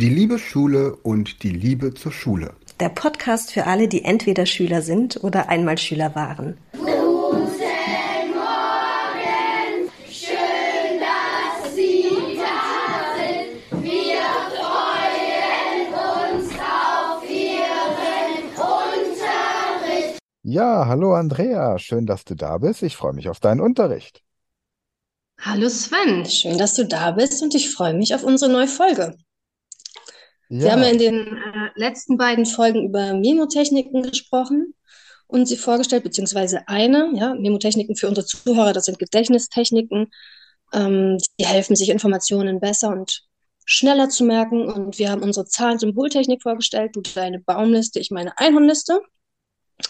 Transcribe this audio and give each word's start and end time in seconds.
Die 0.00 0.08
liebe 0.08 0.38
Schule 0.38 0.94
und 0.94 1.42
die 1.42 1.50
Liebe 1.50 1.92
zur 1.92 2.12
Schule. 2.12 2.54
Der 2.78 2.88
Podcast 2.88 3.50
für 3.52 3.66
alle, 3.66 3.88
die 3.88 4.04
entweder 4.04 4.46
Schüler 4.46 4.80
sind 4.80 5.24
oder 5.24 5.48
einmal 5.48 5.76
Schüler 5.76 6.14
waren. 6.14 6.56
Guten 6.70 6.86
Morgen, 8.32 9.90
schön, 10.08 11.00
dass 11.00 11.74
Sie 11.74 12.04
da 12.36 13.16
sind. 13.18 13.82
Wir 13.82 14.22
freuen 14.54 15.88
uns 15.90 16.52
auf 16.60 17.28
Ihren 17.28 18.46
Unterricht. 18.54 20.20
Ja, 20.44 20.86
hallo 20.86 21.14
Andrea, 21.14 21.76
schön, 21.80 22.06
dass 22.06 22.24
du 22.24 22.36
da 22.36 22.58
bist. 22.58 22.84
Ich 22.84 22.96
freue 22.96 23.14
mich 23.14 23.28
auf 23.28 23.40
deinen 23.40 23.60
Unterricht. 23.60 24.22
Hallo 25.40 25.68
Sven, 25.68 26.24
schön, 26.24 26.56
dass 26.56 26.74
du 26.74 26.86
da 26.86 27.10
bist 27.10 27.42
und 27.42 27.56
ich 27.56 27.74
freue 27.74 27.94
mich 27.94 28.14
auf 28.14 28.22
unsere 28.22 28.52
neue 28.52 28.68
Folge. 28.68 29.16
Wir 30.48 30.72
haben 30.72 30.82
ja 30.82 30.86
Ja, 30.86 30.92
in 30.92 30.98
den 30.98 31.36
äh, 31.36 31.70
letzten 31.74 32.16
beiden 32.16 32.46
Folgen 32.46 32.86
über 32.86 33.12
Memotechniken 33.14 34.02
gesprochen 34.02 34.74
und 35.26 35.46
sie 35.46 35.56
vorgestellt, 35.56 36.04
beziehungsweise 36.04 36.66
eine, 36.68 37.12
ja, 37.14 37.34
Memotechniken 37.34 37.96
für 37.96 38.08
unsere 38.08 38.26
Zuhörer, 38.26 38.72
das 38.72 38.86
sind 38.86 38.98
Gedächtnistechniken, 38.98 40.10
ähm, 40.72 41.18
die 41.38 41.46
helfen, 41.46 41.76
sich 41.76 41.90
Informationen 41.90 42.60
besser 42.60 42.88
und 42.88 43.22
schneller 43.66 44.08
zu 44.08 44.24
merken. 44.24 44.66
Und 44.66 44.98
wir 44.98 45.10
haben 45.10 45.22
unsere 45.22 45.46
Zahlen-Symboltechnik 45.46 46.42
vorgestellt, 46.42 46.96
du 46.96 47.02
deine 47.02 47.40
Baumliste, 47.40 48.00
ich 48.00 48.10
meine 48.10 48.36
Einhornliste 48.38 49.00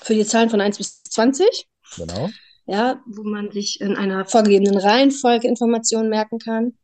für 0.03 0.15
die 0.15 0.27
Zahlen 0.27 0.51
von 0.51 0.61
1 0.61 0.77
bis 0.79 1.03
20, 1.05 1.69
genau. 1.97 2.29
ja, 2.67 3.01
wo 3.07 3.23
man 3.23 3.53
sich 3.53 3.81
in 3.81 3.97
einer 3.97 4.27
vorgegebenen 4.27 4.77
Reihenfolge 4.77 5.47
Informationen 5.47 6.09
merken 6.09 6.41
kann 6.41 6.77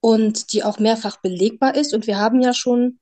und 0.00 0.52
die 0.52 0.64
auch 0.64 0.80
mehrfach 0.80 1.18
belegbar 1.20 1.76
ist. 1.76 1.94
Und 1.94 2.08
wir 2.08 2.18
haben 2.18 2.40
ja 2.40 2.52
schon 2.52 2.98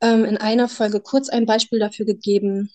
ähm, 0.00 0.24
in 0.24 0.36
einer 0.36 0.68
Folge 0.68 1.00
kurz 1.00 1.28
ein 1.28 1.46
Beispiel 1.46 1.78
dafür 1.78 2.06
gegeben, 2.06 2.70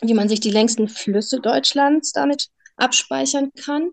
wie 0.00 0.14
man 0.14 0.28
sich 0.28 0.40
die 0.40 0.50
längsten 0.50 0.88
Flüsse 0.88 1.40
Deutschlands 1.40 2.12
damit 2.12 2.48
abspeichern 2.76 3.52
kann. 3.54 3.90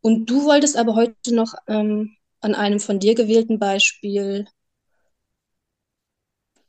Und 0.00 0.26
du 0.30 0.44
wolltest 0.44 0.76
aber 0.76 0.94
heute 0.94 1.34
noch 1.34 1.54
ähm, 1.66 2.16
an 2.40 2.54
einem 2.54 2.80
von 2.80 2.98
dir 2.98 3.14
gewählten 3.14 3.58
Beispiel 3.58 4.46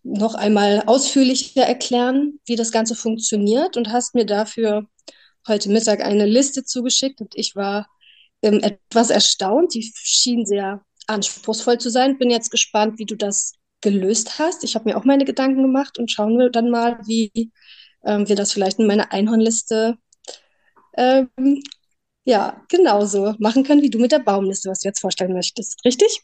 noch 0.04 0.34
einmal 0.34 0.84
ausführlicher 0.88 1.64
erklären, 1.64 2.40
wie 2.46 2.56
das 2.56 2.72
Ganze 2.72 2.96
funktioniert 2.96 3.78
und 3.78 3.92
hast 3.92 4.16
mir 4.16 4.26
dafür 4.26 4.88
heute 5.48 5.70
Mittag 5.70 6.02
eine 6.02 6.26
Liste 6.26 6.64
zugeschickt 6.64 7.22
und 7.22 7.36
ich 7.36 7.56
war 7.56 7.88
ähm, 8.42 8.62
etwas 8.62 9.10
erstaunt. 9.10 9.74
Die 9.74 9.92
schien 9.96 10.46
sehr 10.46 10.84
anspruchsvoll 11.08 11.78
zu 11.78 11.90
sein. 11.90 12.18
Bin 12.18 12.30
jetzt 12.30 12.52
gespannt, 12.52 13.00
wie 13.00 13.06
du 13.06 13.16
das 13.16 13.54
gelöst 13.82 14.40
hast. 14.40 14.64
Ich 14.64 14.76
habe 14.76 14.90
mir 14.90 14.98
auch 14.98 15.06
meine 15.06 15.26
Gedanken 15.26 15.62
gemacht 15.62 15.98
und 15.98 16.12
schauen 16.12 16.38
wir 16.38 16.50
dann 16.50 16.70
mal, 16.70 17.00
wie 17.06 17.52
ähm, 18.06 18.28
wir 18.28 18.36
das 18.36 18.52
vielleicht 18.52 18.80
in 18.80 18.88
meiner 18.88 19.12
Einhornliste 19.12 19.98
ähm, 20.98 21.30
ja 22.24 22.62
genauso 22.70 23.36
machen 23.40 23.64
können, 23.64 23.82
wie 23.82 23.90
du 23.90 24.00
mit 24.00 24.12
der 24.12 24.20
Baumliste, 24.20 24.70
was 24.70 24.80
du 24.80 24.88
jetzt 24.88 25.02
vorstellen 25.02 25.34
möchtest. 25.34 25.84
Richtig? 25.86 26.24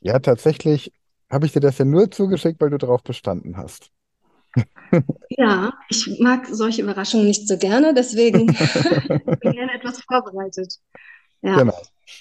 Ja, 0.00 0.18
tatsächlich 0.18 0.92
habe 1.30 1.46
ich 1.46 1.52
dir 1.52 1.60
das 1.60 1.78
ja 1.78 1.84
nur 1.84 2.10
zugeschickt, 2.10 2.60
weil 2.60 2.70
du 2.70 2.78
darauf 2.78 3.02
bestanden 3.02 3.56
hast. 3.56 3.90
Ja, 5.30 5.74
ich 5.90 6.18
mag 6.18 6.46
solche 6.50 6.82
Überraschungen 6.82 7.26
nicht 7.26 7.46
so 7.46 7.58
gerne, 7.58 7.92
deswegen 7.94 8.46
bin 8.46 9.20
ich 9.42 9.52
gerne 9.52 9.74
etwas 9.74 10.00
vorbereitet. 10.00 10.78
Ja. 11.42 11.56
Genau. 11.56 11.78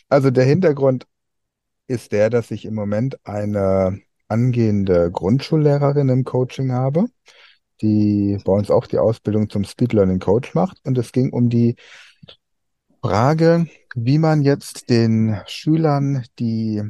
Also 0.10 0.30
der 0.30 0.44
Hintergrund 0.44 1.08
ist 1.88 2.12
der, 2.12 2.30
dass 2.30 2.52
ich 2.52 2.66
im 2.66 2.76
Moment 2.76 3.20
eine 3.26 4.02
angehende 4.28 5.12
Grundschullehrerin 5.12 6.10
im 6.10 6.24
Coaching 6.24 6.72
habe, 6.72 7.06
die 7.82 8.38
bei 8.44 8.52
uns 8.52 8.70
auch 8.70 8.88
die 8.88 8.98
Ausbildung 8.98 9.50
zum 9.50 9.64
Speed 9.64 9.94
Learning 9.94 10.20
Coach 10.20 10.54
macht. 10.54 10.80
Und 10.84 10.98
es 10.98 11.12
ging 11.12 11.32
um 11.32 11.50
die 11.50 11.76
Frage, 13.02 13.68
wie 13.96 14.18
man 14.18 14.42
jetzt 14.42 14.90
den 14.90 15.40
Schülern, 15.46 16.26
die 16.40 16.84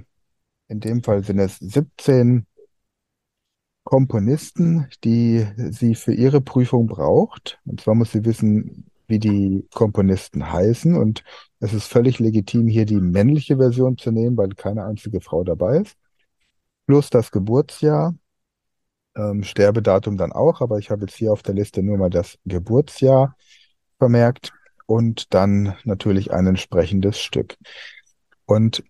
in 0.67 0.79
dem 0.79 1.03
Fall 1.03 1.23
sind 1.23 1.39
es 1.39 1.57
17 1.59 2.45
Komponisten, 3.83 4.87
die 5.03 5.47
sie 5.71 5.95
für 5.95 6.13
ihre 6.13 6.41
Prüfung 6.41 6.87
braucht. 6.87 7.59
Und 7.65 7.79
zwar 7.81 7.95
muss 7.95 8.11
sie 8.11 8.25
wissen, 8.25 8.89
wie 9.07 9.19
die 9.19 9.65
Komponisten 9.73 10.51
heißen. 10.51 10.95
Und 10.95 11.23
es 11.59 11.73
ist 11.73 11.87
völlig 11.87 12.19
legitim, 12.19 12.67
hier 12.67 12.85
die 12.85 12.99
männliche 12.99 13.57
Version 13.57 13.97
zu 13.97 14.11
nehmen, 14.11 14.37
weil 14.37 14.49
keine 14.49 14.85
einzige 14.85 15.21
Frau 15.21 15.43
dabei 15.43 15.77
ist. 15.77 15.95
Plus 16.85 17.09
das 17.09 17.31
Geburtsjahr, 17.31 18.15
ähm, 19.15 19.43
Sterbedatum 19.43 20.17
dann 20.17 20.31
auch, 20.31 20.61
aber 20.61 20.77
ich 20.77 20.89
habe 20.89 21.05
jetzt 21.05 21.15
hier 21.15 21.31
auf 21.31 21.43
der 21.43 21.55
Liste 21.55 21.83
nur 21.83 21.97
mal 21.97 22.09
das 22.09 22.37
Geburtsjahr 22.45 23.35
vermerkt 23.97 24.53
und 24.85 25.33
dann 25.33 25.75
natürlich 25.83 26.31
ein 26.31 26.47
entsprechendes 26.47 27.19
Stück. 27.19 27.57
Und 28.45 28.83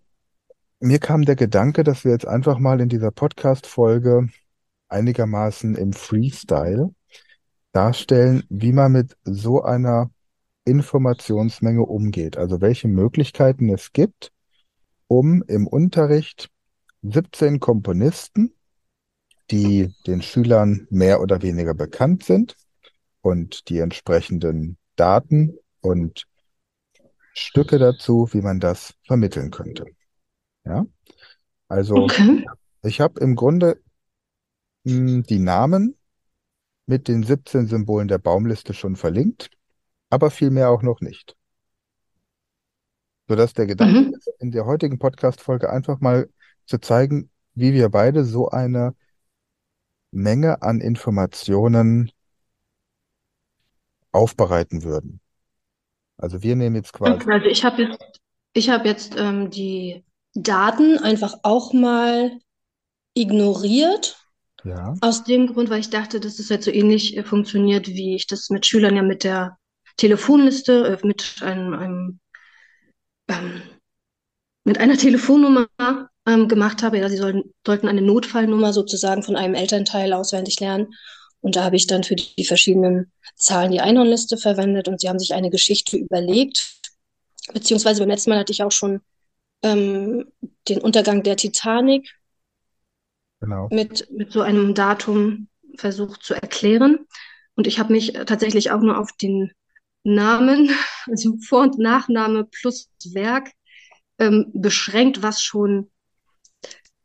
mir 0.80 1.00
kam 1.00 1.24
der 1.24 1.36
Gedanke, 1.36 1.84
dass 1.84 2.04
wir 2.04 2.12
jetzt 2.12 2.28
einfach 2.28 2.60
mal 2.60 2.82
in 2.82 2.90
dieser 2.90 3.12
Podcast-Folge 3.12 4.30
einigermaßen 4.90 5.76
im 5.76 5.94
Freestyle 5.94 6.94
darstellen, 7.72 8.44
wie 8.50 8.74
man 8.74 8.92
mit 8.92 9.18
so 9.24 9.64
einer 9.64 10.12
Informationsmenge 10.68 11.84
umgeht. 11.84 12.38
Also 12.38 12.62
welche 12.62 12.90
Möglichkeiten 12.90 13.70
es 13.70 13.94
gibt, 13.94 14.32
um 15.08 15.44
im 15.48 15.68
Unterricht 15.68 16.50
17 17.04 17.60
Komponisten, 17.60 18.54
die 19.52 19.94
den 20.08 20.22
Schülern 20.22 20.88
mehr 20.90 21.22
oder 21.22 21.42
weniger 21.42 21.74
bekannt 21.74 22.24
sind 22.24 22.58
und 23.22 23.70
die 23.70 23.80
entsprechenden 23.80 24.78
Daten 24.96 25.58
und 25.82 26.28
Stücke 27.34 27.78
dazu, 27.78 28.28
wie 28.34 28.42
man 28.42 28.60
das 28.60 28.94
vermitteln 29.06 29.52
könnte. 29.52 29.86
Ja, 30.66 30.86
also 31.70 32.08
Okay. 32.08 32.46
ich 32.84 33.02
habe 33.02 33.20
im 33.22 33.36
Grunde 33.36 33.82
mh, 34.86 35.24
die 35.30 35.40
Namen 35.40 35.96
mit 36.88 37.08
den 37.08 37.24
17 37.24 37.68
Symbolen 37.68 38.08
der 38.08 38.20
Baumliste 38.20 38.74
schon 38.74 38.96
verlinkt, 38.98 39.52
aber 40.10 40.32
viel 40.32 40.50
mehr 40.50 40.70
auch 40.70 40.82
noch 40.84 41.02
nicht. 41.02 41.36
Sodass 43.30 43.54
der 43.54 43.68
Gedanke 43.68 44.04
Mhm. 44.04 44.14
ist, 44.16 44.28
in 44.40 44.52
der 44.52 44.66
heutigen 44.66 45.00
Podcast-Folge 45.00 45.70
einfach 45.70 46.00
mal 46.00 46.30
zu 46.66 46.80
zeigen, 46.80 47.30
wie 47.56 47.74
wir 47.74 47.90
beide 47.90 48.24
so 48.26 48.50
eine 48.50 48.96
Menge 50.12 50.62
an 50.64 50.82
Informationen 50.82 52.12
aufbereiten 54.12 54.84
würden. 54.84 55.22
Also 56.18 56.42
wir 56.42 56.56
nehmen 56.56 56.76
jetzt 56.76 56.94
quasi, 56.94 57.26
also 57.30 57.46
ich 57.46 57.64
habe 57.64 57.84
jetzt, 57.84 58.20
ich 58.54 58.70
habe 58.70 58.88
jetzt 58.88 59.16
ähm, 59.18 59.50
die 59.50 60.04
Daten 60.34 60.98
einfach 60.98 61.36
auch 61.44 61.74
mal 61.74 62.32
ignoriert. 63.14 64.18
ja, 64.64 64.94
Aus 65.02 65.24
dem 65.24 65.48
Grund, 65.48 65.70
weil 65.70 65.80
ich 65.80 65.90
dachte, 65.90 66.20
dass 66.20 66.40
es 66.40 66.50
halt 66.50 66.64
so 66.64 66.72
ähnlich 66.72 67.18
äh, 67.18 67.24
funktioniert, 67.24 67.88
wie 67.88 68.16
ich 68.16 68.28
das 68.28 68.50
mit 68.50 68.66
Schülern 68.66 68.96
ja 68.96 69.04
mit 69.04 69.24
der 69.24 69.58
Telefonliste, 69.98 71.00
äh, 71.02 71.08
mit 71.08 71.38
einem, 71.42 71.74
einem 71.74 72.20
ähm, 73.28 73.62
mit 74.64 74.80
einer 74.80 74.98
Telefonnummer 74.98 75.68
ähm, 76.26 76.48
gemacht 76.48 76.84
habe. 76.84 77.00
Ja, 77.00 77.10
sie 77.10 77.18
sollen, 77.18 77.44
sollten 77.66 77.88
eine 77.88 78.02
Notfallnummer 78.02 78.74
sozusagen 78.74 79.24
von 79.24 79.36
einem 79.36 79.56
Elternteil 79.56 80.14
auswendig 80.14 80.60
lernen. 80.60 80.94
Und 81.40 81.56
da 81.56 81.64
habe 81.64 81.78
ich 81.78 81.88
dann 81.88 82.04
für 82.04 82.16
die 82.16 82.44
verschiedenen 82.44 83.12
Zahlen 83.36 83.72
die 83.72 83.80
Einhornliste 83.80 84.38
verwendet 84.38 84.88
und 84.88 85.00
sie 85.00 85.08
haben 85.08 85.20
sich 85.20 85.34
eine 85.34 85.50
Geschichte 85.50 85.96
überlegt. 85.98 86.80
Beziehungsweise 87.54 88.02
beim 88.02 88.10
letzten 88.10 88.32
Mal 88.32 88.40
hatte 88.40 88.52
ich 88.52 88.64
auch 88.64 88.72
schon 88.72 89.00
ähm, 89.64 90.26
den 90.68 90.82
Untergang 90.82 91.24
der 91.24 91.38
Titanic 91.38 92.14
genau. 93.40 93.70
mit, 93.72 94.12
mit 94.12 94.32
so 94.32 94.42
einem 94.42 94.74
Datum 94.74 95.48
versucht 95.78 96.24
zu 96.24 96.34
erklären. 96.34 97.06
Und 97.56 97.68
ich 97.68 97.80
habe 97.80 97.94
mich 97.94 98.16
äh, 98.16 98.26
tatsächlich 98.26 98.72
auch 98.72 98.82
nur 98.82 99.00
auf 99.00 99.12
den 99.14 99.52
Namen, 100.08 100.70
also 101.08 101.38
Vor- 101.48 101.64
und 101.64 101.80
Nachname 101.80 102.46
plus 102.46 102.90
Werk, 103.14 103.52
ähm, 104.20 104.52
beschränkt, 104.54 105.22
was 105.22 105.42
schon 105.42 105.92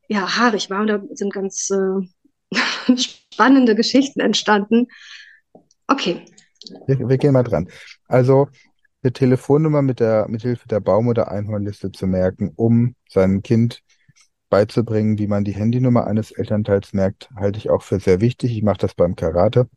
ja 0.09 0.37
haarig 0.37 0.71
war. 0.71 0.81
Und 0.81 0.87
da 0.89 1.03
sind 1.13 1.33
ganz 1.33 1.71
äh, 1.71 2.97
spannende 2.97 3.75
Geschichten 3.75 4.21
entstanden. 4.21 4.89
Okay. 5.87 6.25
Wir, 6.87 7.09
wir 7.09 7.19
gehen 7.19 7.33
mal 7.33 7.43
dran. 7.43 7.69
Also 8.07 8.49
eine 9.03 9.13
Telefonnummer 9.13 9.83
mit 9.83 10.01
der, 10.01 10.29
mit 10.29 10.43
Hilfe 10.43 10.69
der 10.69 10.81
Baum- 10.81 11.09
oder 11.09 11.31
Einhornliste 11.31 11.91
zu 11.91 12.07
merken, 12.07 12.53
um 12.55 12.95
seinem 13.09 13.43
Kind 13.43 13.83
beizubringen, 14.49 15.19
wie 15.19 15.27
man 15.27 15.45
die 15.45 15.55
Handynummer 15.55 16.07
eines 16.07 16.31
Elternteils 16.31 16.93
merkt, 16.93 17.31
halte 17.35 17.59
ich 17.59 17.71
auch 17.71 17.83
für 17.83 17.99
sehr 17.99 18.21
wichtig. 18.21 18.53
Ich 18.53 18.63
mache 18.63 18.79
das 18.79 18.95
beim 18.95 19.17
Karate. 19.17 19.69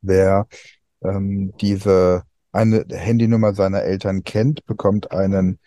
Wer 0.00 0.46
ähm, 1.02 1.54
diese 1.60 2.22
eine 2.56 2.86
Handynummer 2.90 3.54
seiner 3.54 3.82
Eltern 3.82 4.24
kennt, 4.24 4.64
bekommt 4.66 5.12
einen 5.12 5.58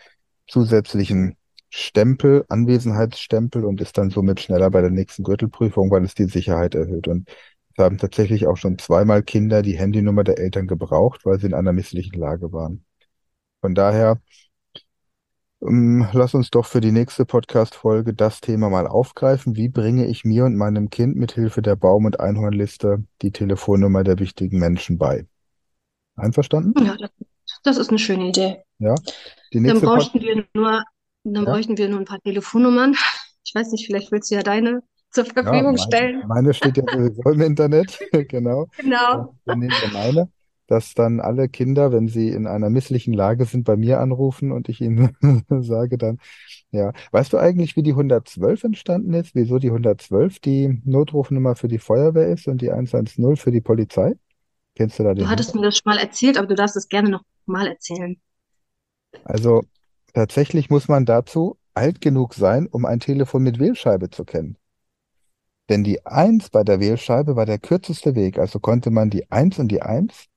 zusätzlichen 0.48 1.38
Stempel, 1.70 2.46
Anwesenheitsstempel 2.50 3.64
und 3.64 3.80
ist 3.82 3.98
dann 3.98 4.10
somit 4.10 4.40
schneller 4.40 4.72
bei 4.72 4.82
der 4.82 4.90
nächsten 4.90 5.24
Gürtelprüfung, 5.24 5.92
weil 5.92 6.04
es 6.04 6.16
die 6.16 6.26
Sicherheit 6.26 6.76
erhöht. 6.76 7.08
Und 7.08 7.30
es 7.78 7.84
haben 7.84 7.98
tatsächlich 7.98 8.48
auch 8.48 8.58
schon 8.58 8.78
zweimal 8.80 9.24
Kinder 9.24 9.62
die 9.62 9.78
Handynummer 9.78 10.24
der 10.24 10.40
Eltern 10.40 10.68
gebraucht, 10.68 11.26
weil 11.26 11.40
sie 11.40 11.48
in 11.48 11.54
einer 11.54 11.74
misslichen 11.74 12.20
Lage 12.20 12.52
waren. 12.52 12.86
Von 13.62 13.76
daher, 13.76 14.22
ähm, 15.62 16.08
lass 16.14 16.34
uns 16.34 16.50
doch 16.50 16.66
für 16.66 16.82
die 16.82 16.92
nächste 16.92 17.26
Podcast-Folge 17.26 18.14
das 18.14 18.42
Thema 18.42 18.70
mal 18.70 18.88
aufgreifen. 18.88 19.56
Wie 19.56 19.70
bringe 19.70 20.08
ich 20.08 20.26
mir 20.26 20.46
und 20.46 20.56
meinem 20.56 20.90
Kind 20.90 21.16
mit 21.18 21.34
Hilfe 21.34 21.62
der 21.62 21.76
Baum- 21.76 22.06
und 22.06 22.20
Einhornliste 22.20 23.04
die 23.22 23.32
Telefonnummer 23.32 24.04
der 24.04 24.20
wichtigen 24.20 24.60
Menschen 24.60 24.98
bei? 24.98 25.26
Einverstanden? 26.19 26.86
Ja, 26.86 26.95
das, 26.98 27.12
das 27.63 27.77
ist 27.77 27.89
eine 27.89 28.00
schöne 28.00 28.30
Idee. 28.30 28.63
Ja. 28.80 28.95
Dann 29.51 29.81
bräuchten 29.81 30.21
wir 30.21 30.45
nur, 30.54 30.83
dann 31.24 31.45
ja, 31.45 31.51
bräuchten 31.51 31.77
wir 31.77 31.89
nur 31.89 32.00
ein 32.00 32.06
paar 32.06 32.21
Telefonnummern. 32.21 32.95
Ich 33.45 33.56
weiß 33.56 33.71
nicht, 33.71 33.88
vielleicht 33.88 34.12
willst 34.12 34.30
du 34.30 34.36
ja 34.36 34.44
deine 34.44 34.83
zur 35.10 35.25
ja, 35.25 35.33
Verfügung 35.33 35.74
mein, 35.74 35.77
stellen. 35.80 36.24
meine 36.27 36.54
steht 36.54 36.77
ja 36.77 36.83
sowieso 36.88 37.24
im 37.31 37.42
Internet, 37.42 37.98
genau. 38.30 38.68
Ja, 38.77 38.83
Genau. 38.83 39.36
dann 39.45 39.60
nehmen 39.60 39.74
wir 39.81 39.92
meine, 39.92 40.30
dass 40.68 40.94
dann 40.94 41.19
alle 41.19 41.50
Kinder, 41.50 41.92
wenn 41.92 42.07
sie 42.07 42.30
in 42.30 42.45
einer 42.45 42.69
misslichen 42.69 43.13
Lage 43.13 43.45
sind, 43.45 43.63
bei 43.63 43.75
mir 43.75 44.00
anrufen 44.01 44.51
und 44.51 44.69
ich 44.69 44.81
ihnen 44.81 45.16
sage 45.62 45.98
dann, 45.98 46.19
ja. 46.71 46.92
Weißt 47.12 47.33
du 47.33 47.38
eigentlich, 47.38 47.75
wie 47.75 47.81
die 47.81 47.92
112 47.94 48.66
entstanden 48.66 49.13
ist? 49.16 49.33
Wieso 49.33 49.57
die 49.57 49.69
112 49.69 50.39
die 50.39 50.81
Notrufnummer 50.86 51.56
für 51.56 51.68
die 51.68 51.80
Feuerwehr 51.80 52.27
ist 52.27 52.48
und 52.48 52.62
die 52.62 52.71
110 52.71 53.36
für 53.38 53.51
die 53.51 53.62
Polizei? 53.62 54.13
Kennst 54.80 54.98
du 54.98 55.04
da 55.04 55.14
Du 55.14 55.26
den 55.26 55.30
hattest 55.30 55.52
Hintergrund? 55.52 55.62
mir 55.62 55.68
das 55.68 55.78
schon 55.78 55.94
mal 55.94 56.00
erzählt, 56.00 56.38
aber 56.38 56.48
du 56.48 56.56
darfst 56.56 56.78
es 56.78 56.88
gerne 56.88 57.10
noch 57.10 57.24
mal 57.46 57.68
erzählen. 57.68 58.20
Also 59.26 59.64
tatsächlich 60.14 60.70
muss 60.70 60.88
man 60.88 61.06
dazu 61.06 61.58
alt 61.74 62.00
genug 62.00 62.34
sein, 62.34 62.68
um 62.68 62.86
ein 62.86 63.02
Telefon 63.02 63.44
mit 63.44 63.60
Wählscheibe 63.60 64.10
zu 64.10 64.24
kennen. 64.24 64.58
Denn 65.70 65.84
die 65.84 66.06
1 66.06 66.50
bei 66.50 66.64
der 66.64 66.80
Wählscheibe 66.80 67.36
war 67.36 67.46
der 67.46 67.60
kürzeste 67.60 68.16
Weg, 68.16 68.40
also 68.40 68.60
konnte 68.60 68.90
man 68.90 69.10
die 69.10 69.30
1 69.30 69.60
und 69.60 69.68
die 69.68 69.81
1 69.81 70.28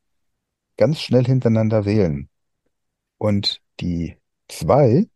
ganz 0.76 1.00
schnell 1.00 1.24
hintereinander 1.24 1.84
wählen. 1.84 2.28
Und 3.18 3.60
die 3.80 4.16
2 4.48 5.06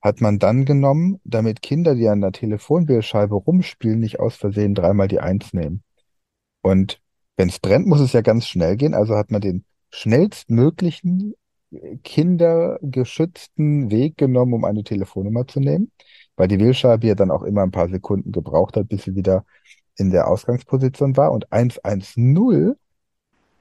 hat 0.00 0.20
man 0.20 0.38
dann 0.38 0.64
genommen, 0.64 1.20
damit 1.24 1.60
Kinder, 1.60 1.94
die 1.96 2.08
an 2.08 2.20
der 2.20 2.32
Telefonwählscheibe 2.32 3.34
rumspielen, 3.34 3.98
nicht 3.98 4.20
aus 4.20 4.36
Versehen 4.36 4.74
dreimal 4.74 5.08
die 5.08 5.20
1 5.20 5.54
nehmen. 5.54 5.82
Und 6.62 7.00
wenn 7.36 7.48
es 7.48 7.58
brennt, 7.58 7.86
muss 7.86 8.00
es 8.00 8.12
ja 8.12 8.20
ganz 8.20 8.46
schnell 8.46 8.76
gehen, 8.76 8.94
also 8.94 9.16
hat 9.16 9.30
man 9.30 9.40
den 9.40 9.64
schnellstmöglichen 9.90 11.34
äh, 11.72 11.96
kindergeschützten 11.98 13.90
Weg 13.90 14.16
genommen, 14.16 14.54
um 14.54 14.64
eine 14.64 14.84
Telefonnummer 14.84 15.46
zu 15.46 15.60
nehmen, 15.60 15.90
weil 16.36 16.48
die 16.48 16.58
Wählscheibe 16.58 17.06
ja 17.06 17.14
dann 17.14 17.30
auch 17.30 17.42
immer 17.42 17.62
ein 17.62 17.70
paar 17.70 17.88
Sekunden 17.88 18.32
gebraucht 18.32 18.76
hat, 18.76 18.88
bis 18.88 19.04
sie 19.04 19.14
wieder 19.16 19.44
in 19.96 20.10
der 20.10 20.28
Ausgangsposition 20.28 21.16
war. 21.16 21.32
Und 21.32 21.52
110 21.52 22.74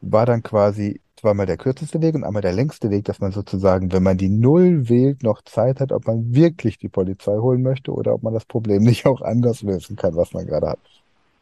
war 0.02 0.26
dann 0.26 0.44
quasi 0.44 1.02
zweimal 1.16 1.46
der 1.46 1.58
kürzeste 1.58 2.02
Weg 2.02 2.16
und 2.16 2.24
einmal 2.24 2.42
der 2.42 2.54
längste 2.54 2.90
Weg, 2.90 3.06
dass 3.06 3.20
man 3.20 3.32
sozusagen, 3.32 3.92
wenn 3.94 4.04
man 4.04 4.18
die 4.18 4.30
Null 4.30 4.90
wählt, 4.90 5.24
noch 5.24 5.42
Zeit 5.44 5.80
hat, 5.80 5.92
ob 5.92 6.08
man 6.08 6.34
wirklich 6.36 6.78
die 6.78 6.90
Polizei 6.90 7.38
holen 7.38 7.62
möchte 7.62 7.92
oder 7.94 8.14
ob 8.14 8.24
man 8.24 8.34
das 8.34 8.46
Problem 8.46 8.84
nicht 8.84 9.06
auch 9.06 9.22
anders 9.22 9.62
lösen 9.62 9.96
kann, 9.96 10.16
was 10.16 10.34
man 10.34 10.46
gerade 10.46 10.70
hat. 10.70 10.80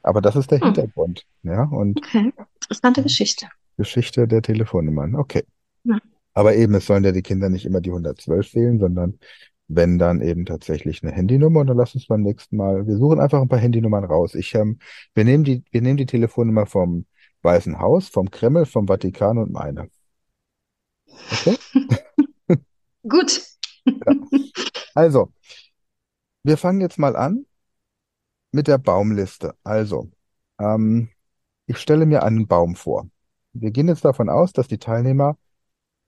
Aber 0.03 0.21
das 0.21 0.35
ist 0.35 0.51
der 0.51 0.59
Hm, 0.59 0.67
Hintergrund, 0.67 1.25
ja, 1.43 1.63
und 1.63 1.97
okay. 1.97 2.33
Interessante 2.63 3.03
Geschichte. 3.03 3.47
Geschichte 3.77 4.27
der 4.27 4.41
Telefonnummern. 4.41 5.15
Okay. 5.15 5.43
Ja. 5.83 5.99
Aber 6.33 6.55
eben, 6.55 6.73
es 6.75 6.85
sollen 6.85 7.03
ja 7.03 7.11
die 7.11 7.21
Kinder 7.21 7.49
nicht 7.49 7.65
immer 7.65 7.81
die 7.81 7.89
112 7.89 8.55
wählen, 8.55 8.79
sondern 8.79 9.19
wenn 9.67 9.97
dann 9.97 10.21
eben 10.21 10.45
tatsächlich 10.45 11.03
eine 11.03 11.11
Handynummer. 11.11 11.61
Und 11.61 11.67
dann 11.67 11.77
lass 11.77 11.95
uns 11.95 12.07
beim 12.07 12.21
nächsten 12.21 12.57
Mal, 12.57 12.87
wir 12.87 12.97
suchen 12.97 13.19
einfach 13.19 13.41
ein 13.41 13.49
paar 13.49 13.59
Handynummern 13.59 14.03
raus. 14.03 14.35
Ich, 14.35 14.53
ähm, 14.55 14.79
wir 15.13 15.23
nehmen 15.23 15.43
die, 15.43 15.63
wir 15.71 15.81
nehmen 15.81 15.97
die 15.97 16.05
Telefonnummer 16.05 16.65
vom 16.65 17.05
Weißen 17.41 17.79
Haus, 17.79 18.07
vom 18.09 18.29
Kreml, 18.29 18.65
vom 18.65 18.87
Vatikan 18.87 19.37
und 19.37 19.51
meine. 19.51 19.89
Okay? 21.31 21.57
Gut. 23.07 23.41
Ja. 23.85 23.93
Also, 24.93 25.31
wir 26.43 26.57
fangen 26.57 26.81
jetzt 26.81 26.99
mal 26.99 27.15
an 27.15 27.45
mit 28.51 28.67
der 28.67 28.77
Baumliste. 28.77 29.55
Also, 29.63 30.09
ähm, 30.59 31.09
ich 31.65 31.77
stelle 31.77 32.05
mir 32.05 32.23
einen 32.23 32.47
Baum 32.47 32.75
vor. 32.75 33.07
Wir 33.53 33.71
gehen 33.71 33.87
jetzt 33.87 34.05
davon 34.05 34.29
aus, 34.29 34.53
dass 34.53 34.67
die 34.67 34.77
Teilnehmer 34.77 35.37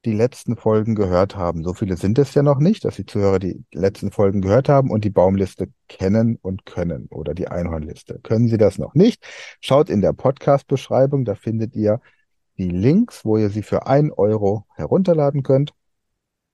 die 0.06 0.13
letzten 0.13 0.57
Folgen 0.57 0.95
gehört 0.95 1.36
haben. 1.36 1.63
So 1.63 1.74
viele 1.74 1.95
sind 1.95 2.19
es 2.19 2.34
ja 2.34 2.44
noch 2.44 2.60
nicht, 2.60 2.84
dass 2.84 2.98
die 2.98 3.06
Zuhörer 3.06 3.40
die 3.40 3.63
letzten 3.72 4.12
Folgen 4.12 4.42
gehört 4.42 4.68
haben 4.68 4.92
und 4.92 5.06
die 5.06 5.10
Baumliste 5.10 5.69
kennen 5.88 6.38
und 6.42 6.66
können 6.66 7.07
oder 7.10 7.34
die 7.34 7.48
Einhornliste. 7.48 8.19
Können 8.22 8.50
Sie 8.50 8.57
das 8.57 8.78
noch 8.78 8.95
nicht? 8.95 9.25
Schaut 9.62 9.90
in 9.90 10.01
der 10.01 10.13
Podcast-Beschreibung, 10.13 11.24
da 11.24 11.36
findet 11.36 11.75
ihr 11.75 12.01
die 12.57 12.69
Links, 12.69 13.24
wo 13.24 13.38
ihr 13.38 13.50
sie 13.50 13.63
für 13.63 13.88
ein 13.88 14.12
Euro 14.12 14.66
herunterladen 14.75 15.44
könnt. 15.44 15.74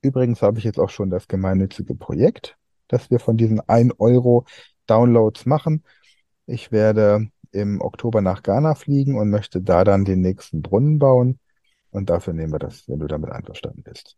Übrigens 0.02 0.42
habe 0.42 0.60
ich 0.60 0.64
jetzt 0.64 0.80
auch 0.80 0.90
schon 0.90 1.10
das 1.10 1.28
gemeinnützige 1.28 1.96
Projekt, 1.96 2.58
das 2.88 3.10
wir 3.10 3.20
von 3.20 3.36
diesen 3.36 3.60
1 3.68 3.94
Euro 4.00 4.46
Downloads 4.90 5.46
machen. 5.46 5.84
Ich 6.46 6.72
werde 6.72 7.30
im 7.52 7.82
Oktober 7.82 8.22
nach 8.22 8.44
Ghana 8.44 8.76
fliegen 8.76 9.18
und 9.18 9.30
möchte 9.30 9.62
da 9.62 9.84
dann 9.84 10.06
den 10.06 10.22
nächsten 10.22 10.62
Brunnen 10.62 11.00
bauen. 11.00 11.40
Und 11.92 12.10
dafür 12.10 12.34
nehmen 12.34 12.54
wir 12.54 12.60
das, 12.60 12.88
wenn 12.88 13.00
du 13.00 13.08
damit 13.08 13.32
einverstanden 13.32 13.84
bist. 13.84 14.18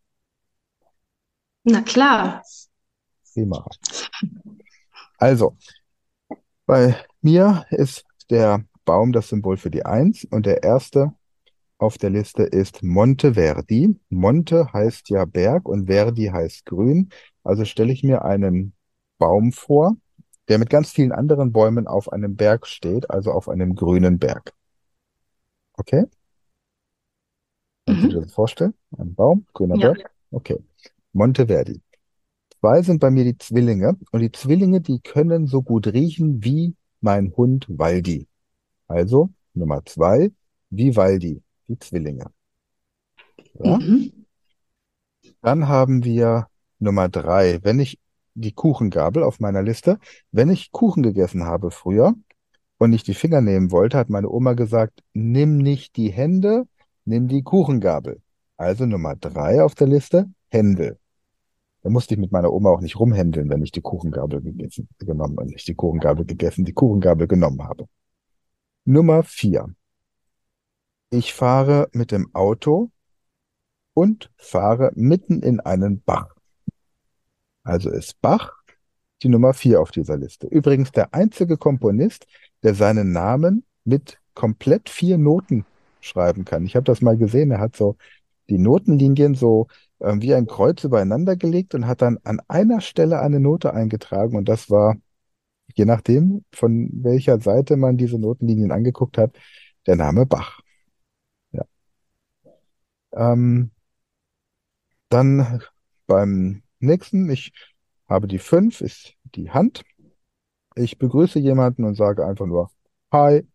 Na 1.63 1.81
klar. 1.81 2.43
Prima. 3.33 3.65
Also, 5.17 5.55
bei 6.65 6.95
mir 7.21 7.65
ist 7.69 8.05
der 8.29 8.65
Baum 8.85 9.11
das 9.13 9.29
Symbol 9.29 9.57
für 9.57 9.69
die 9.69 9.85
Eins 9.85 10.25
und 10.25 10.45
der 10.45 10.63
erste 10.63 11.13
auf 11.77 11.97
der 11.97 12.09
Liste 12.11 12.43
ist 12.43 12.83
Monteverdi. 12.83 13.99
Monte 14.09 14.71
heißt 14.71 15.09
ja 15.09 15.25
Berg 15.25 15.67
und 15.67 15.87
Verdi 15.87 16.25
heißt 16.25 16.65
grün. 16.65 17.09
Also 17.43 17.65
stelle 17.65 17.91
ich 17.91 18.03
mir 18.03 18.23
einen 18.23 18.73
Baum 19.17 19.51
vor, 19.51 19.95
der 20.49 20.59
mit 20.59 20.69
ganz 20.69 20.91
vielen 20.91 21.11
anderen 21.11 21.51
Bäumen 21.51 21.87
auf 21.87 22.11
einem 22.11 22.35
Berg 22.35 22.67
steht, 22.67 23.09
also 23.09 23.31
auf 23.31 23.49
einem 23.49 23.75
grünen 23.75 24.19
Berg. 24.19 24.53
Okay? 25.73 26.05
Kannst 27.85 28.03
du 28.03 28.07
dir 28.09 28.17
Mhm. 28.17 28.23
das 28.23 28.33
vorstellen? 28.33 28.73
Ein 28.97 29.15
Baum, 29.15 29.45
grüner 29.53 29.77
Ja. 29.77 29.93
Berg? 29.93 30.11
Okay. 30.31 30.57
Monteverdi. 31.13 31.81
Zwei 32.59 32.81
sind 32.83 32.99
bei 32.99 33.09
mir 33.11 33.23
die 33.23 33.37
Zwillinge 33.37 33.97
und 34.11 34.19
die 34.21 34.31
Zwillinge, 34.31 34.81
die 34.81 34.99
können 34.99 35.47
so 35.47 35.61
gut 35.63 35.87
riechen 35.87 36.43
wie 36.43 36.75
mein 37.01 37.33
Hund 37.35 37.65
Waldi. 37.69 38.27
Also 38.87 39.29
Nummer 39.53 39.83
zwei, 39.85 40.31
Vivaldi, 40.69 41.41
die 41.67 41.79
Zwillinge. 41.79 42.31
Ja? 43.53 43.77
Mhm. 43.77 44.25
Dann 45.41 45.67
haben 45.67 46.03
wir 46.03 46.47
Nummer 46.79 47.09
drei, 47.09 47.59
wenn 47.63 47.79
ich 47.79 47.99
die 48.41 48.53
Kuchengabel 48.53 49.23
auf 49.23 49.39
meiner 49.39 49.63
Liste, 49.63 49.99
wenn 50.31 50.49
ich 50.49 50.71
Kuchen 50.71 51.03
gegessen 51.03 51.45
habe 51.45 51.71
früher 51.71 52.13
und 52.77 52.89
nicht 52.89 53.07
die 53.07 53.13
Finger 53.13 53.41
nehmen 53.41 53.71
wollte, 53.71 53.97
hat 53.97 54.09
meine 54.09 54.29
Oma 54.29 54.53
gesagt, 54.53 55.03
nimm 55.13 55.57
nicht 55.57 55.95
die 55.95 56.11
Hände, 56.11 56.65
nimm 57.05 57.27
die 57.27 57.43
Kuchengabel. 57.43 58.21
Also 58.57 58.85
Nummer 58.85 59.15
drei 59.15 59.63
auf 59.63 59.75
der 59.75 59.87
Liste, 59.87 60.29
Händel. 60.49 60.97
Da 61.83 61.89
musste 61.89 62.13
ich 62.13 62.19
mit 62.19 62.31
meiner 62.31 62.53
Oma 62.53 62.69
auch 62.69 62.81
nicht 62.81 62.99
rumhändeln, 62.99 63.49
wenn 63.49 63.63
ich 63.63 63.71
die 63.71 63.81
Kuchengabel 63.81 64.41
gegessen, 64.41 64.87
genommen, 64.99 65.37
äh, 65.39 65.45
nicht 65.45 65.67
die 65.67 65.73
Kuchengabel 65.73 66.25
gegessen, 66.25 66.65
die 66.65 66.73
Kuchengabel 66.73 67.27
genommen 67.27 67.63
habe. 67.63 67.87
Nummer 68.85 69.23
vier. 69.23 69.73
Ich 71.09 71.33
fahre 71.33 71.89
mit 71.91 72.11
dem 72.11 72.33
Auto 72.33 72.91
und 73.93 74.31
fahre 74.37 74.91
mitten 74.95 75.41
in 75.41 75.59
einen 75.59 76.01
Bach. 76.01 76.35
Also 77.63 77.89
ist 77.89 78.19
Bach 78.21 78.53
die 79.23 79.29
Nummer 79.29 79.53
vier 79.53 79.81
auf 79.81 79.91
dieser 79.91 80.17
Liste. 80.17 80.47
Übrigens 80.47 80.91
der 80.91 81.13
einzige 81.13 81.57
Komponist, 81.57 82.25
der 82.63 82.73
seinen 82.73 83.11
Namen 83.11 83.63
mit 83.83 84.19
komplett 84.33 84.89
vier 84.89 85.17
Noten 85.17 85.65
schreiben 85.99 86.45
kann. 86.45 86.65
Ich 86.65 86.75
habe 86.75 86.85
das 86.85 87.01
mal 87.01 87.17
gesehen, 87.17 87.51
er 87.51 87.59
hat 87.59 87.75
so 87.75 87.97
die 88.49 88.57
Notenlinien 88.57 89.35
so 89.35 89.67
ähm, 89.99 90.21
wie 90.21 90.33
ein 90.33 90.47
Kreuz 90.47 90.83
übereinander 90.83 91.35
gelegt 91.35 91.75
und 91.75 91.87
hat 91.87 92.01
dann 92.01 92.17
an 92.23 92.41
einer 92.47 92.81
Stelle 92.81 93.19
eine 93.21 93.39
Note 93.39 93.73
eingetragen 93.73 94.35
und 94.35 94.49
das 94.49 94.69
war, 94.69 94.97
je 95.75 95.85
nachdem, 95.85 96.43
von 96.53 96.89
welcher 96.93 97.39
Seite 97.41 97.77
man 97.77 97.97
diese 97.97 98.19
Notenlinien 98.19 98.71
angeguckt 98.71 99.17
hat, 99.17 99.35
der 99.87 99.95
Name 99.95 100.25
Bach. 100.25 100.61
Ja. 101.51 101.63
Ähm, 103.13 103.71
dann 105.09 105.61
beim 106.07 106.63
nächsten, 106.81 107.29
ich 107.29 107.51
habe 108.07 108.27
die 108.27 108.39
fünf, 108.39 108.81
ist 108.81 109.13
die 109.35 109.51
Hand. 109.51 109.83
Ich 110.75 110.97
begrüße 110.97 111.39
jemanden 111.39 111.83
und 111.85 111.95
sage 111.95 112.25
einfach 112.25 112.45
nur 112.45 112.71
Hi 113.11 113.47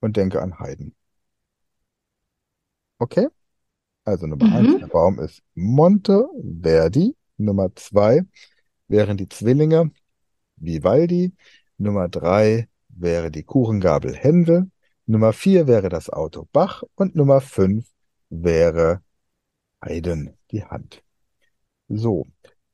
und 0.00 0.16
denke 0.16 0.42
an 0.42 0.58
Haydn. 0.58 0.94
Okay? 2.98 3.28
Also 4.04 4.26
Nummer 4.26 4.52
eins, 4.52 4.76
der 4.78 4.86
Mhm. 4.86 4.90
Baum 4.90 5.18
ist 5.20 5.42
Monteverdi. 5.54 7.16
Nummer 7.36 7.74
zwei, 7.74 8.22
wären 8.88 9.16
die 9.16 9.28
Zwillinge 9.28 9.90
Vivaldi. 10.56 11.32
Nummer 11.78 12.08
drei 12.08 12.68
wäre 12.88 13.30
die 13.30 13.42
Kuchengabel 13.42 14.14
Händel. 14.14 14.70
Nummer 15.06 15.32
vier 15.32 15.66
wäre 15.66 15.88
das 15.88 16.10
Auto 16.10 16.48
Bach. 16.52 16.82
Und 16.94 17.16
Nummer 17.16 17.40
fünf 17.40 17.86
wäre 18.30 19.02
Haydn, 19.82 20.36
die 20.50 20.64
Hand. 20.64 21.02
So, 21.88 22.26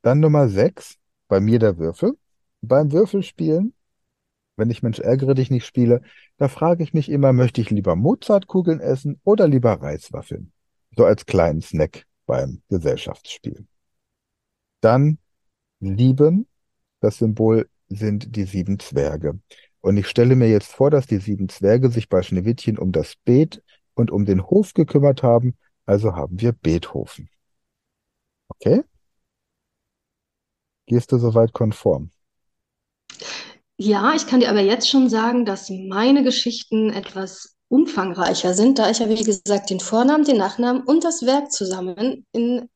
dann 0.02 0.20
Nummer 0.20 0.48
sechs, 0.48 0.96
bei 1.28 1.40
mir 1.40 1.58
der 1.58 1.78
Würfel. 1.78 2.16
Beim 2.62 2.92
Würfelspielen, 2.92 3.74
wenn 4.56 4.70
ich 4.70 4.82
Mensch 4.82 4.98
ärgere 4.98 5.34
dich 5.34 5.50
nicht 5.50 5.64
spiele, 5.64 6.02
da 6.36 6.48
frage 6.48 6.82
ich 6.82 6.92
mich 6.92 7.08
immer, 7.08 7.32
möchte 7.32 7.60
ich 7.60 7.70
lieber 7.70 7.96
Mozartkugeln 7.96 8.80
essen 8.80 9.20
oder 9.24 9.48
lieber 9.48 9.72
Reiswaffeln? 9.72 10.52
So 10.96 11.04
als 11.04 11.24
kleinen 11.24 11.62
Snack 11.62 12.06
beim 12.26 12.62
Gesellschaftsspiel. 12.68 13.66
Dann 14.80 15.18
sieben, 15.80 16.46
das 17.00 17.18
Symbol 17.18 17.68
sind 17.88 18.36
die 18.36 18.44
sieben 18.44 18.78
Zwerge. 18.78 19.40
Und 19.80 19.96
ich 19.96 20.08
stelle 20.08 20.36
mir 20.36 20.48
jetzt 20.48 20.72
vor, 20.72 20.90
dass 20.90 21.06
die 21.06 21.18
sieben 21.18 21.48
Zwerge 21.48 21.90
sich 21.90 22.08
bei 22.08 22.22
Schneewittchen 22.22 22.78
um 22.78 22.92
das 22.92 23.16
Beet 23.24 23.62
und 23.94 24.10
um 24.10 24.26
den 24.26 24.42
Hof 24.42 24.74
gekümmert 24.74 25.22
haben. 25.22 25.56
Also 25.86 26.14
haben 26.14 26.40
wir 26.40 26.52
Beethoven. 26.52 27.30
Okay? 28.48 28.82
Gehst 30.90 31.12
du 31.12 31.18
soweit 31.18 31.52
konform? 31.52 32.10
Ja, 33.76 34.12
ich 34.16 34.26
kann 34.26 34.40
dir 34.40 34.50
aber 34.50 34.58
jetzt 34.58 34.90
schon 34.90 35.08
sagen, 35.08 35.44
dass 35.44 35.70
meine 35.70 36.24
Geschichten 36.24 36.90
etwas 36.92 37.54
umfangreicher 37.68 38.54
sind, 38.54 38.80
da 38.80 38.90
ich 38.90 38.98
ja, 38.98 39.08
wie 39.08 39.22
gesagt, 39.22 39.70
den 39.70 39.78
Vornamen, 39.78 40.24
den 40.24 40.38
Nachnamen 40.38 40.82
und 40.82 41.04
das 41.04 41.24
Werk 41.24 41.52
zusammen 41.52 42.26
in, 42.32 42.68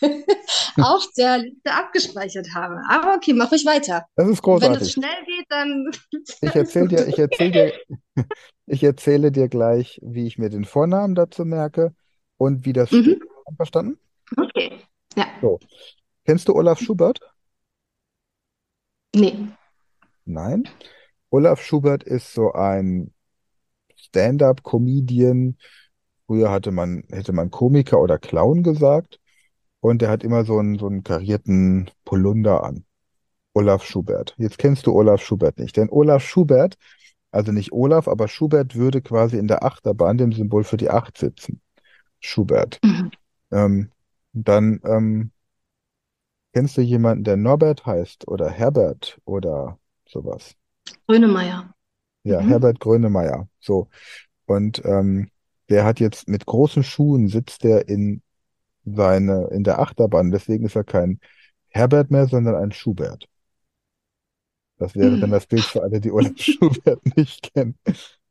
auf 0.80 1.04
der 1.16 1.38
Liste 1.38 1.72
abgespeichert 1.72 2.46
habe. 2.54 2.80
Aber 2.88 3.16
okay, 3.16 3.32
mach 3.32 3.50
ruhig 3.50 3.66
weiter. 3.66 4.06
Das 4.14 4.28
ist 4.28 4.28
Wenn 4.28 4.32
es 4.34 4.42
großartig. 4.42 4.92
schnell 4.92 5.24
geht, 5.26 5.46
dann. 5.48 5.90
Ich 6.40 6.54
erzähle 6.54 6.86
dir, 6.86 7.08
ich 7.08 7.18
erzähle 7.18 7.50
dir, 7.50 8.24
ich 8.66 8.84
erzähle 8.84 9.32
dir 9.32 9.48
gleich, 9.48 9.98
wie 10.04 10.28
ich 10.28 10.38
mir 10.38 10.48
den 10.48 10.64
Vornamen 10.64 11.16
dazu 11.16 11.44
merke 11.44 11.92
und 12.36 12.64
wie 12.64 12.72
das 12.72 12.90
steht. 12.90 13.18
Mhm. 13.18 13.28
Einverstanden? 13.46 13.98
Okay. 14.36 14.78
Ja. 15.16 15.26
So. 15.42 15.58
Kennst 16.24 16.46
du 16.46 16.54
Olaf 16.54 16.78
Schubert? 16.78 17.20
Nee. 19.14 19.48
Nein. 20.24 20.68
Olaf 21.30 21.62
Schubert 21.62 22.02
ist 22.04 22.32
so 22.32 22.52
ein 22.52 23.12
Stand-up-Comedian. 23.96 25.56
Früher 26.26 26.50
hatte 26.50 26.70
man, 26.70 27.04
hätte 27.10 27.32
man 27.32 27.50
Komiker 27.50 28.00
oder 28.00 28.18
Clown 28.18 28.62
gesagt. 28.62 29.18
Und 29.80 30.02
der 30.02 30.10
hat 30.10 30.24
immer 30.24 30.44
so 30.44 30.58
einen, 30.58 30.78
so 30.78 30.86
einen 30.86 31.04
karierten 31.04 31.90
Polunder 32.04 32.64
an. 32.64 32.84
Olaf 33.54 33.84
Schubert. 33.84 34.34
Jetzt 34.38 34.58
kennst 34.58 34.86
du 34.86 34.94
Olaf 34.94 35.22
Schubert 35.22 35.58
nicht. 35.58 35.76
Denn 35.76 35.88
Olaf 35.90 36.22
Schubert, 36.22 36.76
also 37.30 37.52
nicht 37.52 37.72
Olaf, 37.72 38.08
aber 38.08 38.28
Schubert 38.28 38.74
würde 38.74 39.02
quasi 39.02 39.38
in 39.38 39.48
der 39.48 39.64
Achterbahn, 39.64 40.18
dem 40.18 40.32
Symbol 40.32 40.64
für 40.64 40.76
die 40.76 40.90
Acht 40.90 41.18
sitzen. 41.18 41.60
Schubert. 42.20 42.78
Mhm. 42.82 43.10
Ähm, 43.50 43.90
dann 44.32 44.80
ähm, 44.84 45.30
kennst 46.58 46.76
du 46.76 46.80
jemanden, 46.82 47.24
der 47.24 47.36
Norbert 47.36 47.86
heißt 47.86 48.26
oder 48.28 48.50
Herbert 48.50 49.20
oder 49.24 49.78
sowas? 50.08 50.56
Grönemeyer. 51.06 51.74
Ja, 52.24 52.40
Mhm. 52.40 52.48
Herbert 52.48 52.80
Grönemeyer. 52.80 53.48
So. 53.60 53.88
Und 54.46 54.84
ähm, 54.84 55.30
der 55.70 55.84
hat 55.84 56.00
jetzt 56.00 56.28
mit 56.28 56.46
großen 56.46 56.82
Schuhen 56.84 57.28
sitzt 57.28 57.64
der 57.64 57.88
in 57.88 58.22
seine, 58.84 59.48
in 59.52 59.64
der 59.64 59.80
Achterbahn. 59.80 60.32
Deswegen 60.32 60.66
ist 60.66 60.76
er 60.76 60.84
kein 60.84 61.20
Herbert 61.68 62.10
mehr, 62.10 62.26
sondern 62.28 62.56
ein 62.56 62.72
Schubert. 62.72 63.28
Das 64.78 64.94
wäre 64.94 65.18
dann 65.18 65.30
Mhm. 65.30 65.32
das 65.32 65.46
Bild 65.46 65.66
für 65.68 65.82
alle, 65.82 66.00
die 66.00 66.12
Olaf 66.12 66.32
Schubert 66.36 67.00
nicht 67.16 67.52
kennen. 67.52 67.76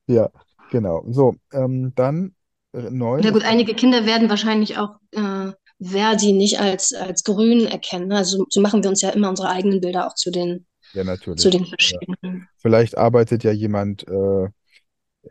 Ja, 0.07 0.29
genau. 0.69 1.05
So, 1.09 1.35
ähm, 1.51 1.93
dann 1.95 2.35
äh, 2.73 2.89
neun 2.89 3.23
Ja 3.23 3.31
gut, 3.31 3.43
einige 3.43 3.73
Kinder 3.73 4.05
werden 4.05 4.29
wahrscheinlich 4.29 4.77
auch 4.77 4.99
äh, 5.11 5.51
Verdi 5.79 6.33
nicht 6.33 6.59
als, 6.59 6.93
als 6.93 7.23
grün 7.23 7.65
erkennen. 7.67 8.11
Also 8.11 8.45
so 8.49 8.61
machen 8.61 8.83
wir 8.83 8.89
uns 8.89 9.01
ja 9.01 9.09
immer 9.09 9.29
unsere 9.29 9.49
eigenen 9.49 9.81
Bilder 9.81 10.07
auch 10.07 10.15
zu 10.15 10.31
den, 10.31 10.65
ja 10.93 11.03
zu 11.03 11.31
natürlich. 11.31 11.43
den 11.51 11.63
Ja. 11.63 11.69
verschiedenen. 11.69 12.47
Vielleicht 12.57 12.97
arbeitet 12.97 13.43
ja 13.43 13.51
jemand 13.51 14.07
äh, 14.07 14.49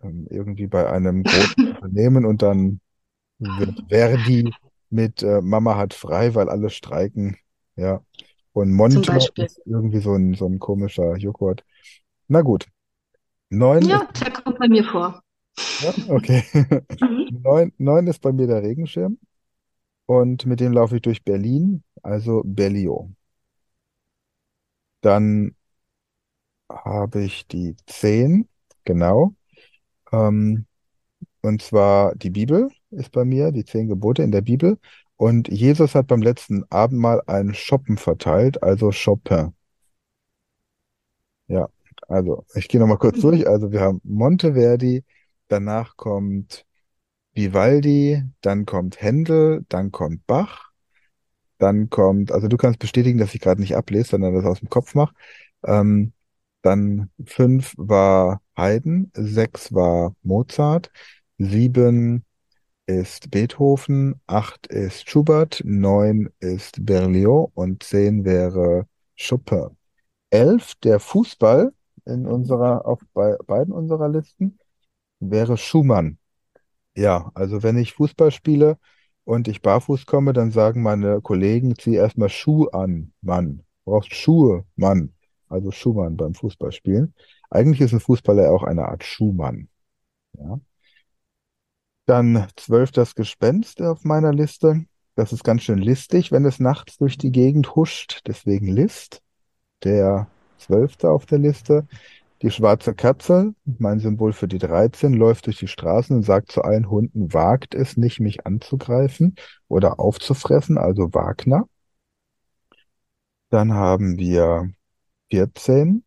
ähm, 0.02 0.26
irgendwie 0.30 0.66
bei 0.66 0.90
einem 0.90 1.22
großen 1.24 1.68
Unternehmen 1.74 2.24
und 2.24 2.42
dann 2.42 2.80
wird 3.38 3.70
Verdi 3.88 4.52
mit 4.90 5.22
äh, 5.22 5.40
Mama 5.42 5.76
hat 5.76 5.94
frei, 5.94 6.34
weil 6.34 6.48
alle 6.48 6.70
streiken. 6.70 7.36
Ja. 7.76 8.00
Und 8.52 8.72
Monte 8.72 9.00
ist 9.18 9.60
irgendwie 9.66 10.00
so 10.00 10.14
ein, 10.14 10.34
so 10.34 10.46
ein 10.46 10.58
komischer 10.58 11.16
Joghurt. 11.16 11.64
Na 12.28 12.40
gut. 12.40 12.66
Neun 13.50 13.82
ist, 13.82 13.88
Ja, 13.88 14.08
der 14.20 14.30
kommt 14.32 14.58
bei 14.58 14.68
mir 14.68 14.84
vor. 14.84 15.20
ja, 15.82 15.92
okay. 16.08 16.42
Mhm. 17.00 17.42
Neun, 17.42 17.72
neun 17.78 18.06
ist 18.06 18.20
bei 18.20 18.32
mir 18.32 18.46
der 18.46 18.62
Regenschirm 18.62 19.18
und 20.06 20.46
mit 20.46 20.60
dem 20.60 20.72
laufe 20.72 20.96
ich 20.96 21.02
durch 21.02 21.24
Berlin, 21.24 21.82
also 22.02 22.42
Berlio. 22.44 23.10
Dann 25.00 25.54
habe 26.70 27.22
ich 27.22 27.46
die 27.46 27.76
zehn, 27.86 28.48
genau. 28.84 29.34
Ähm, 30.12 30.66
und 31.42 31.62
zwar 31.62 32.14
die 32.16 32.30
Bibel 32.30 32.70
ist 32.90 33.12
bei 33.12 33.24
mir, 33.24 33.52
die 33.52 33.64
zehn 33.64 33.88
Gebote 33.88 34.22
in 34.22 34.32
der 34.32 34.42
Bibel. 34.42 34.78
Und 35.16 35.48
Jesus 35.48 35.94
hat 35.94 36.08
beim 36.08 36.22
letzten 36.22 36.64
Abendmahl 36.70 37.22
einen 37.26 37.54
Schoppen 37.54 37.98
verteilt, 37.98 38.62
also 38.62 38.90
Chopin. 38.92 39.54
Ja, 41.48 41.68
also 42.08 42.44
ich 42.54 42.68
gehe 42.68 42.80
nochmal 42.80 42.98
kurz 42.98 43.20
durch. 43.20 43.46
Also 43.48 43.70
wir 43.72 43.80
haben 43.80 44.00
Monteverdi, 44.04 45.04
danach 45.48 45.96
kommt 45.96 46.64
Vivaldi, 47.36 48.24
dann 48.40 48.66
kommt 48.66 49.00
Händel, 49.00 49.64
dann 49.68 49.92
kommt 49.92 50.26
Bach, 50.26 50.70
dann 51.58 51.90
kommt, 51.90 52.32
also 52.32 52.48
du 52.48 52.56
kannst 52.56 52.78
bestätigen, 52.78 53.18
dass 53.18 53.34
ich 53.34 53.40
gerade 53.40 53.60
nicht 53.60 53.76
ablese, 53.76 54.10
sondern 54.10 54.34
das 54.34 54.44
aus 54.44 54.60
dem 54.60 54.70
Kopf 54.70 54.94
mache. 54.94 55.14
Ähm, 55.64 56.12
dann 56.62 57.10
fünf 57.24 57.74
war 57.76 58.40
Haydn, 58.56 59.10
sechs 59.14 59.72
war 59.72 60.14
Mozart, 60.22 60.90
sieben 61.38 62.24
ist 62.86 63.30
Beethoven, 63.30 64.20
acht 64.26 64.66
ist 64.68 65.08
Schubert, 65.10 65.62
neun 65.64 66.30
ist 66.40 66.84
Berlioz 66.84 67.50
und 67.54 67.82
zehn 67.82 68.24
wäre 68.24 68.86
Chopin. 69.16 69.76
Elf, 70.30 70.74
der 70.84 71.00
Fußball 71.00 71.72
in 72.04 72.26
unserer, 72.26 72.86
auf 72.86 73.00
bei 73.14 73.36
beiden 73.46 73.72
unserer 73.72 74.08
Listen, 74.08 74.58
wäre 75.20 75.56
Schumann. 75.56 76.18
Ja, 76.96 77.30
also 77.34 77.62
wenn 77.62 77.76
ich 77.76 77.92
Fußball 77.92 78.30
spiele 78.30 78.78
und 79.24 79.48
ich 79.48 79.60
barfuß 79.62 80.06
komme, 80.06 80.32
dann 80.32 80.50
sagen 80.50 80.82
meine 80.82 81.20
Kollegen, 81.20 81.76
zieh 81.76 81.94
erstmal 81.94 82.30
Schuh 82.30 82.68
an, 82.68 83.12
Mann. 83.20 83.62
Brauchst 83.84 84.14
Schuhe, 84.14 84.64
Mann. 84.76 85.12
Also 85.48 85.70
Schumann 85.70 86.16
beim 86.16 86.34
Fußballspielen. 86.34 87.14
Eigentlich 87.50 87.80
ist 87.80 87.92
ein 87.92 88.00
Fußballer 88.00 88.50
auch 88.50 88.64
eine 88.64 88.88
Art 88.88 89.04
Schuhmann. 89.04 89.68
Ja. 90.38 90.58
Dann 92.06 92.46
zwölf 92.56 92.92
das 92.92 93.14
Gespenst 93.14 93.82
auf 93.82 94.04
meiner 94.04 94.32
Liste. 94.32 94.84
Das 95.14 95.32
ist 95.32 95.44
ganz 95.44 95.62
schön 95.62 95.78
listig, 95.78 96.32
wenn 96.32 96.44
es 96.44 96.60
nachts 96.60 96.98
durch 96.98 97.18
die 97.18 97.32
Gegend 97.32 97.74
huscht. 97.74 98.22
Deswegen 98.26 98.68
List. 98.68 99.22
Der 99.84 100.28
zwölfte 100.58 101.10
auf 101.10 101.26
der 101.26 101.38
Liste. 101.38 101.86
Die 102.42 102.50
schwarze 102.50 102.94
Katze, 102.94 103.54
mein 103.64 103.98
Symbol 103.98 104.32
für 104.32 104.48
die 104.48 104.58
13, 104.58 105.14
läuft 105.14 105.46
durch 105.46 105.58
die 105.58 105.68
Straßen 105.68 106.16
und 106.16 106.22
sagt 106.22 106.52
zu 106.52 106.62
allen 106.62 106.90
Hunden, 106.90 107.32
wagt 107.32 107.74
es 107.74 107.96
nicht, 107.96 108.20
mich 108.20 108.46
anzugreifen 108.46 109.36
oder 109.68 109.98
aufzufressen, 110.00 110.78
also 110.78 111.14
Wagner. 111.14 111.68
Dann 113.50 113.72
haben 113.74 114.18
wir 114.18 114.70
14, 115.30 116.04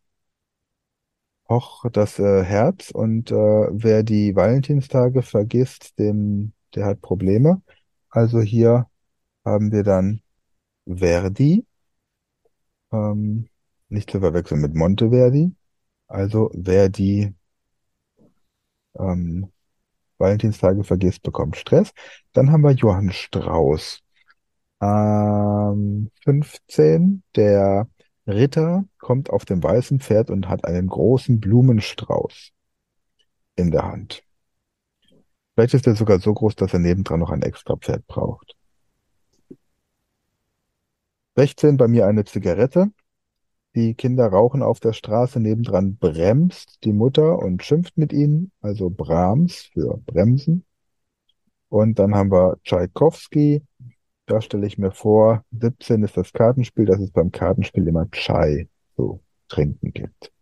Hoch 1.48 1.84
das 1.92 2.18
äh, 2.18 2.44
Herz 2.44 2.90
und 2.92 3.30
äh, 3.32 3.34
wer 3.34 4.02
die 4.04 4.36
Valentinstage 4.36 5.22
vergisst, 5.22 5.98
dem, 5.98 6.52
der 6.74 6.86
hat 6.86 7.00
Probleme. 7.02 7.62
Also 8.10 8.40
hier 8.40 8.86
haben 9.44 9.72
wir 9.72 9.82
dann 9.84 10.22
Verdi, 10.86 11.66
ähm, 12.92 13.48
nicht 13.88 14.10
zu 14.10 14.20
verwechseln 14.20 14.60
mit 14.60 14.74
Monteverdi. 14.74 15.52
Also 16.10 16.50
wer 16.52 16.88
die 16.88 17.32
ähm, 18.98 19.52
Valentinstage 20.18 20.84
vergisst, 20.84 21.22
bekommt 21.22 21.56
Stress. 21.56 21.92
Dann 22.32 22.50
haben 22.50 22.62
wir 22.62 22.72
Johann 22.72 23.12
Strauss. 23.12 24.00
Ähm, 24.82 26.10
15, 26.24 27.22
der 27.36 27.88
Ritter 28.26 28.84
kommt 28.98 29.30
auf 29.30 29.44
dem 29.44 29.62
weißen 29.62 30.00
Pferd 30.00 30.30
und 30.30 30.48
hat 30.48 30.64
einen 30.64 30.88
großen 30.88 31.40
Blumenstrauß 31.40 32.50
in 33.54 33.70
der 33.70 33.84
Hand. 33.84 34.24
Vielleicht 35.54 35.74
ist 35.74 35.86
er 35.86 35.94
sogar 35.94 36.18
so 36.18 36.34
groß, 36.34 36.56
dass 36.56 36.72
er 36.72 36.80
nebendran 36.80 37.20
noch 37.20 37.30
ein 37.30 37.42
extra 37.42 37.76
Pferd 37.76 38.04
braucht. 38.08 38.56
16, 41.36 41.76
bei 41.76 41.86
mir 41.86 42.06
eine 42.06 42.24
Zigarette. 42.24 42.90
Die 43.76 43.94
Kinder 43.94 44.26
rauchen 44.26 44.62
auf 44.62 44.80
der 44.80 44.92
Straße, 44.92 45.38
nebendran 45.38 45.96
bremst 45.96 46.84
die 46.84 46.92
Mutter 46.92 47.38
und 47.38 47.62
schimpft 47.62 47.96
mit 47.96 48.12
ihnen, 48.12 48.50
also 48.60 48.90
Brahms 48.90 49.70
für 49.72 49.98
Bremsen. 50.06 50.64
Und 51.68 52.00
dann 52.00 52.16
haben 52.16 52.32
wir 52.32 52.56
Tschaikowski. 52.64 53.62
Da 54.26 54.40
stelle 54.40 54.66
ich 54.66 54.76
mir 54.76 54.90
vor, 54.90 55.44
17 55.52 56.02
ist 56.02 56.16
das 56.16 56.32
Kartenspiel, 56.32 56.84
dass 56.84 56.98
es 56.98 57.12
beim 57.12 57.30
Kartenspiel 57.30 57.86
immer 57.86 58.10
Chai 58.10 58.68
zu 58.96 59.22
trinken 59.48 59.92
gibt. 59.92 60.32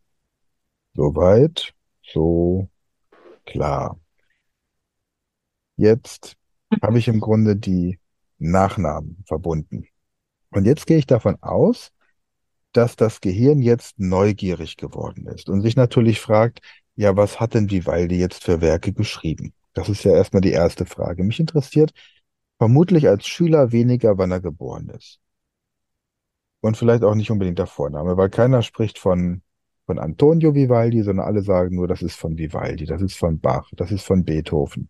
Soweit, 0.95 1.75
so 2.03 2.69
klar. 3.45 4.01
Jetzt 5.77 6.37
habe 6.83 6.99
ich 6.99 7.09
im 7.09 7.21
Grunde 7.21 7.57
die 7.57 7.99
Nachnamen 8.39 9.23
verbunden. 9.27 9.87
Und 10.51 10.65
jetzt 10.65 10.87
gehe 10.87 10.99
ich 10.99 11.07
davon 11.07 11.37
aus, 11.43 11.93
dass 12.79 12.95
das 12.95 13.21
Gehirn 13.21 13.61
jetzt 13.61 13.99
neugierig 13.99 14.77
geworden 14.77 15.27
ist 15.27 15.49
und 15.49 15.63
sich 15.63 15.75
natürlich 15.75 16.21
fragt, 16.21 16.61
ja, 16.95 17.17
was 17.17 17.41
hat 17.41 17.55
denn 17.55 17.71
Vivaldi 17.71 18.17
jetzt 18.19 18.45
für 18.45 18.61
Werke 18.61 18.93
geschrieben? 18.93 19.53
Das 19.75 19.89
ist 19.89 20.05
ja 20.05 20.13
erstmal 20.13 20.43
die 20.43 20.53
erste 20.53 20.87
Frage. 20.87 21.25
Mich 21.25 21.41
interessiert 21.41 21.93
vermutlich 22.59 23.09
als 23.09 23.27
Schüler 23.27 23.73
weniger, 23.73 24.17
wann 24.17 24.31
er 24.31 24.41
geboren 24.41 24.91
ist. 24.91 25.19
Und 26.61 26.77
vielleicht 26.77 27.03
auch 27.03 27.17
nicht 27.17 27.33
unbedingt 27.33 27.59
der 27.59 27.67
Vorname, 27.67 28.17
weil 28.17 28.31
keiner 28.31 28.63
spricht 28.63 28.99
von, 28.99 29.43
von 29.87 29.99
Antonio 29.99 30.55
Vivaldi, 30.55 31.03
sondern 31.03 31.27
alle 31.27 31.43
sagen 31.43 31.75
nur, 31.75 31.89
das 31.89 32.03
ist 32.03 32.15
von 32.15 32.39
Vivaldi, 32.39 32.87
das 32.87 33.03
ist 33.03 33.17
von 33.17 33.41
Bach, 33.41 33.71
das 33.77 33.91
ist 33.91 34.05
von 34.05 34.25
Beethoven. 34.25 34.89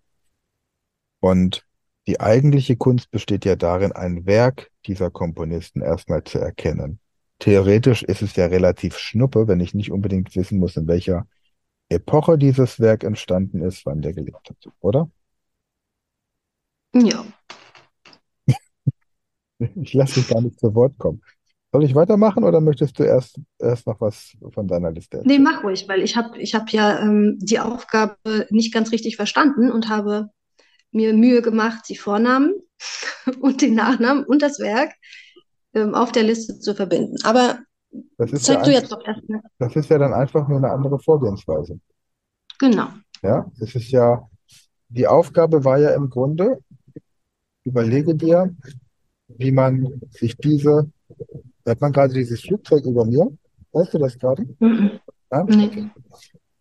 Und 1.21 1.67
die 2.07 2.21
eigentliche 2.21 2.77
Kunst 2.77 3.11
besteht 3.11 3.47
ja 3.47 3.57
darin, 3.57 3.93
ein 3.93 4.27
Werk 4.27 4.71
dieser 4.85 5.11
Komponisten 5.11 5.81
erstmal 5.81 6.23
zu 6.25 6.39
erkennen. 6.39 7.01
Theoretisch 7.41 8.03
ist 8.05 8.23
es 8.23 8.37
ja 8.37 8.47
relativ 8.47 8.97
schnuppe, 8.99 9.49
wenn 9.49 9.61
ich 9.61 9.75
nicht 9.75 9.91
unbedingt 9.93 10.35
wissen 10.37 10.59
muss, 10.59 10.77
in 10.77 10.87
welcher 10.89 11.27
Epoche 11.91 12.39
dieses 12.39 12.81
Werk 12.81 13.05
entstanden 13.05 13.63
ist, 13.63 13.87
wann 13.87 14.03
der 14.03 14.15
gelebt 14.15 14.51
hat, 14.51 14.57
oder? 14.81 15.11
Ja. 16.93 17.25
Ich 19.83 19.95
lasse 19.95 20.15
dich 20.21 20.29
gar 20.29 20.41
nicht 20.41 20.59
zu 20.61 20.75
Wort 20.75 20.97
kommen. 20.99 21.21
Soll 21.73 21.85
ich 21.85 21.95
weitermachen 21.95 22.45
oder 22.45 22.61
möchtest 22.61 22.99
du 22.99 23.03
erst, 23.03 23.41
erst 23.59 23.87
noch 23.87 24.01
was 24.01 24.37
von 24.53 24.67
deiner 24.67 24.91
Liste 24.91 25.19
Nee, 25.19 25.35
erzählen? 25.35 25.43
mach 25.43 25.65
ruhig, 25.65 25.87
weil 25.89 26.03
ich 26.03 26.17
habe 26.17 26.39
ich 26.39 26.55
hab 26.55 26.71
ja 26.71 27.01
ähm, 27.01 27.39
die 27.41 27.59
Aufgabe 27.59 28.17
nicht 28.51 28.73
ganz 28.73 28.91
richtig 28.93 29.17
verstanden 29.17 29.71
und 29.71 29.89
habe 29.89 30.31
mir 30.93 31.15
Mühe 31.15 31.43
gemacht, 31.43 31.85
die 31.89 31.97
Vornamen 31.97 32.55
und 33.41 33.63
den 33.63 33.75
Nachnamen 33.75 34.25
und 34.25 34.43
das 34.43 34.61
Werk 34.61 34.93
ähm, 35.75 35.95
auf 35.95 36.13
der 36.13 36.25
Liste 36.25 36.59
zu 36.59 36.75
verbinden. 36.75 37.17
Aber 37.25 37.59
Das 38.17 38.33
ist 38.33 38.47
ja 38.49 38.55
zeig 38.55 38.65
du 38.65 38.73
jetzt 38.73 38.93
doch 38.93 39.05
erstmal. 39.07 39.41
das 39.59 39.77
ist 39.77 39.91
ja 39.91 39.99
dann 39.99 40.13
einfach 40.13 40.49
nur 40.49 40.59
eine 40.59 40.71
andere 40.71 40.99
Vorgehensweise. 40.99 41.79
Genau. 42.59 42.89
Ja, 43.23 43.51
es 43.61 43.75
ist 43.75 43.91
ja, 43.91 44.29
die 44.89 45.07
Aufgabe 45.07 45.65
war 45.65 45.79
ja 45.79 45.91
im 45.95 46.09
Grunde, 46.09 46.59
überlege 47.65 48.15
dir, 48.15 48.55
wie 49.29 49.53
man 49.53 50.01
sich 50.11 50.37
diese, 50.37 50.91
hört 51.65 51.81
man 51.81 51.93
gerade 51.93 52.15
dieses 52.15 52.41
Flugzeug 52.41 52.85
über 52.85 53.05
mir? 53.05 53.27
Weißt 53.73 53.95
du 53.95 53.99
das 53.99 54.19
gerade? 54.19 54.47
Mhm. 54.59 54.99
Ja? 55.31 55.45
Nee. 55.45 55.91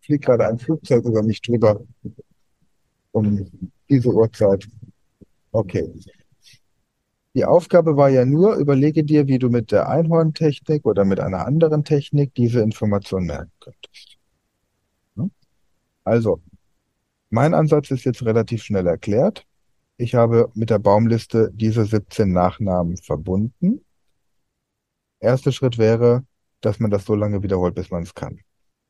Fliegt 0.00 0.24
gerade 0.24 0.46
ein 0.46 0.58
Flugzeug 0.58 1.04
über 1.04 1.22
mich 1.22 1.40
drüber 1.40 1.80
um 3.12 3.48
diese 3.88 4.08
Uhrzeit. 4.10 4.66
Okay. 5.52 5.90
Die 7.38 7.44
Aufgabe 7.44 7.96
war 7.96 8.08
ja 8.08 8.24
nur, 8.24 8.56
überlege 8.56 9.04
dir, 9.04 9.28
wie 9.28 9.38
du 9.38 9.48
mit 9.48 9.70
der 9.70 9.88
Einhorntechnik 9.88 10.84
oder 10.84 11.04
mit 11.04 11.20
einer 11.20 11.46
anderen 11.46 11.84
Technik 11.84 12.34
diese 12.34 12.62
Information 12.62 13.26
merken 13.26 13.52
könntest. 13.60 14.18
Also, 16.02 16.42
mein 17.30 17.54
Ansatz 17.54 17.92
ist 17.92 18.04
jetzt 18.04 18.24
relativ 18.24 18.64
schnell 18.64 18.88
erklärt. 18.88 19.46
Ich 19.98 20.16
habe 20.16 20.50
mit 20.54 20.70
der 20.70 20.80
Baumliste 20.80 21.52
diese 21.54 21.84
17 21.84 22.32
Nachnamen 22.32 22.96
verbunden. 22.96 23.84
Erster 25.20 25.52
Schritt 25.52 25.78
wäre, 25.78 26.24
dass 26.60 26.80
man 26.80 26.90
das 26.90 27.04
so 27.04 27.14
lange 27.14 27.44
wiederholt, 27.44 27.76
bis 27.76 27.92
man 27.92 28.02
es 28.02 28.14
kann. 28.14 28.40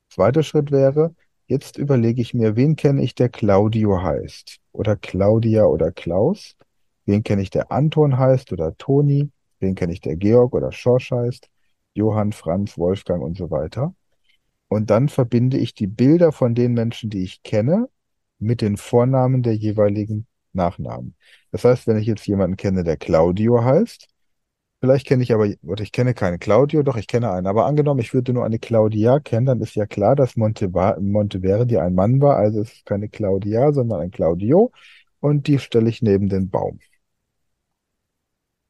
Zweiter 0.08 0.42
Schritt 0.42 0.70
wäre, 0.70 1.14
jetzt 1.48 1.76
überlege 1.76 2.22
ich 2.22 2.32
mir, 2.32 2.56
wen 2.56 2.76
kenne 2.76 3.02
ich, 3.02 3.14
der 3.14 3.28
Claudio 3.28 4.00
heißt? 4.00 4.58
Oder 4.72 4.96
Claudia 4.96 5.66
oder 5.66 5.92
Klaus? 5.92 6.56
Wen 7.08 7.22
kenne 7.22 7.40
ich, 7.40 7.48
der 7.48 7.72
Anton 7.72 8.18
heißt 8.18 8.52
oder 8.52 8.76
Toni? 8.76 9.30
Wen 9.60 9.74
kenne 9.74 9.94
ich, 9.94 10.02
der 10.02 10.16
Georg 10.16 10.52
oder 10.52 10.72
Schorsch 10.72 11.10
heißt? 11.10 11.48
Johann, 11.94 12.32
Franz, 12.32 12.76
Wolfgang 12.76 13.22
und 13.22 13.34
so 13.34 13.50
weiter. 13.50 13.94
Und 14.68 14.90
dann 14.90 15.08
verbinde 15.08 15.56
ich 15.56 15.72
die 15.72 15.86
Bilder 15.86 16.32
von 16.32 16.54
den 16.54 16.74
Menschen, 16.74 17.08
die 17.08 17.22
ich 17.22 17.42
kenne, 17.42 17.88
mit 18.38 18.60
den 18.60 18.76
Vornamen 18.76 19.42
der 19.42 19.56
jeweiligen 19.56 20.26
Nachnamen. 20.52 21.14
Das 21.50 21.64
heißt, 21.64 21.86
wenn 21.86 21.96
ich 21.96 22.06
jetzt 22.06 22.26
jemanden 22.26 22.58
kenne, 22.58 22.84
der 22.84 22.98
Claudio 22.98 23.64
heißt, 23.64 24.06
vielleicht 24.82 25.06
kenne 25.06 25.22
ich 25.22 25.32
aber, 25.32 25.48
oder 25.62 25.82
ich 25.82 25.92
kenne 25.92 26.12
keinen 26.12 26.38
Claudio, 26.38 26.82
doch 26.82 26.98
ich 26.98 27.06
kenne 27.06 27.32
einen. 27.32 27.46
Aber 27.46 27.64
angenommen, 27.64 28.00
ich 28.00 28.12
würde 28.12 28.34
nur 28.34 28.44
eine 28.44 28.58
Claudia 28.58 29.18
kennen, 29.18 29.46
dann 29.46 29.62
ist 29.62 29.76
ja 29.76 29.86
klar, 29.86 30.14
dass 30.14 30.36
Monteva 30.36 30.98
Monteverdi 31.00 31.78
ein 31.78 31.94
Mann 31.94 32.20
war. 32.20 32.36
Also 32.36 32.60
es 32.60 32.70
ist 32.70 32.84
keine 32.84 33.08
Claudia, 33.08 33.72
sondern 33.72 34.02
ein 34.02 34.10
Claudio. 34.10 34.72
Und 35.20 35.46
die 35.46 35.58
stelle 35.58 35.88
ich 35.88 36.02
neben 36.02 36.28
den 36.28 36.50
Baum. 36.50 36.80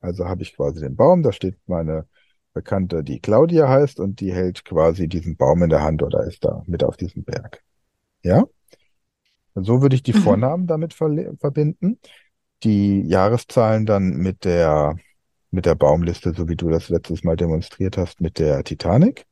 Also 0.00 0.26
habe 0.26 0.42
ich 0.42 0.54
quasi 0.54 0.80
den 0.80 0.96
Baum, 0.96 1.22
da 1.22 1.32
steht 1.32 1.56
meine 1.66 2.06
Bekannte, 2.54 3.04
die 3.04 3.20
Claudia 3.20 3.68
heißt, 3.68 4.00
und 4.00 4.20
die 4.20 4.32
hält 4.32 4.64
quasi 4.64 5.08
diesen 5.08 5.36
Baum 5.36 5.62
in 5.62 5.70
der 5.70 5.82
Hand 5.82 6.02
oder 6.02 6.24
ist 6.24 6.44
da 6.44 6.62
mit 6.66 6.84
auf 6.84 6.96
diesem 6.96 7.24
Berg. 7.24 7.62
Ja? 8.22 8.44
Und 9.54 9.64
so 9.64 9.82
würde 9.82 9.96
ich 9.96 10.02
die 10.02 10.12
Mhm. 10.12 10.22
Vornamen 10.22 10.66
damit 10.66 10.94
verle- 10.94 11.38
verbinden, 11.38 11.98
die 12.62 13.02
Jahreszahlen 13.02 13.86
dann 13.86 14.16
mit 14.16 14.44
der, 14.44 14.96
mit 15.50 15.66
der 15.66 15.74
Baumliste, 15.74 16.32
so 16.34 16.48
wie 16.48 16.56
du 16.56 16.70
das 16.70 16.88
letztes 16.88 17.24
Mal 17.24 17.36
demonstriert 17.36 17.96
hast, 17.96 18.20
mit 18.20 18.38
der 18.38 18.64
Titanic. 18.64 19.26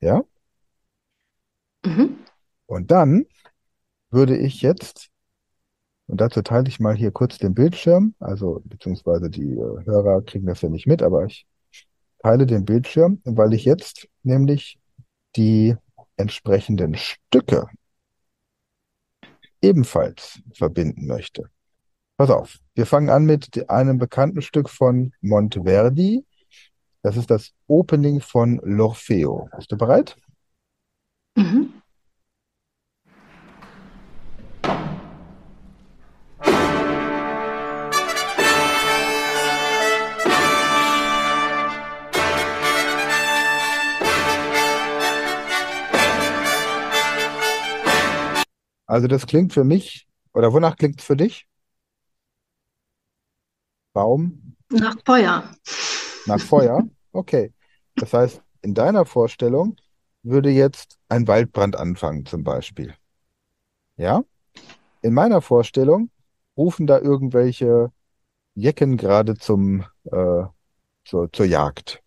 Ja? 0.00 0.22
Mhm. 1.84 2.18
Und 2.66 2.90
dann 2.90 3.26
würde 4.10 4.36
ich 4.36 4.62
jetzt, 4.62 5.07
und 6.08 6.20
dazu 6.22 6.40
teile 6.42 6.68
ich 6.68 6.80
mal 6.80 6.96
hier 6.96 7.12
kurz 7.12 7.38
den 7.38 7.54
Bildschirm, 7.54 8.14
also 8.18 8.62
beziehungsweise 8.64 9.28
die 9.28 9.52
äh, 9.52 9.84
Hörer 9.84 10.22
kriegen 10.22 10.46
das 10.46 10.62
ja 10.62 10.70
nicht 10.70 10.86
mit, 10.86 11.02
aber 11.02 11.26
ich 11.26 11.46
teile 12.20 12.46
den 12.46 12.64
Bildschirm, 12.64 13.20
weil 13.24 13.52
ich 13.52 13.64
jetzt 13.64 14.08
nämlich 14.22 14.78
die 15.36 15.76
entsprechenden 16.16 16.96
Stücke 16.96 17.68
ebenfalls 19.60 20.40
verbinden 20.54 21.06
möchte. 21.06 21.50
Pass 22.16 22.30
auf, 22.30 22.58
wir 22.74 22.86
fangen 22.86 23.10
an 23.10 23.24
mit 23.24 23.68
einem 23.70 23.98
bekannten 23.98 24.40
Stück 24.40 24.70
von 24.70 25.12
Monteverdi. 25.20 26.24
Das 27.02 27.16
ist 27.16 27.30
das 27.30 27.52
Opening 27.66 28.20
von 28.20 28.60
L'Orfeo. 28.60 29.48
Bist 29.56 29.70
du 29.70 29.76
bereit? 29.76 30.16
Mhm. 31.36 31.74
Also 48.88 49.06
das 49.06 49.26
klingt 49.26 49.52
für 49.52 49.64
mich, 49.64 50.08
oder 50.32 50.52
wonach 50.52 50.76
klingt 50.76 50.98
es 51.00 51.06
für 51.06 51.16
dich? 51.16 51.46
Baum 53.92 54.56
Nach 54.70 54.96
Feuer. 55.04 55.50
nach 56.26 56.40
Feuer? 56.40 56.88
Okay. 57.12 57.52
Das 57.96 58.12
heißt, 58.14 58.42
in 58.62 58.74
deiner 58.74 59.04
Vorstellung 59.04 59.76
würde 60.22 60.50
jetzt 60.50 60.98
ein 61.08 61.28
Waldbrand 61.28 61.76
anfangen, 61.76 62.24
zum 62.24 62.44
Beispiel. 62.44 62.94
Ja? 63.96 64.24
In 65.02 65.12
meiner 65.12 65.42
Vorstellung 65.42 66.10
rufen 66.56 66.86
da 66.86 66.98
irgendwelche 66.98 67.92
Jecken 68.54 68.96
gerade 68.96 69.36
zum, 69.36 69.84
äh, 70.04 70.44
zur, 71.04 71.30
zur 71.32 71.46
Jagd. 71.46 72.02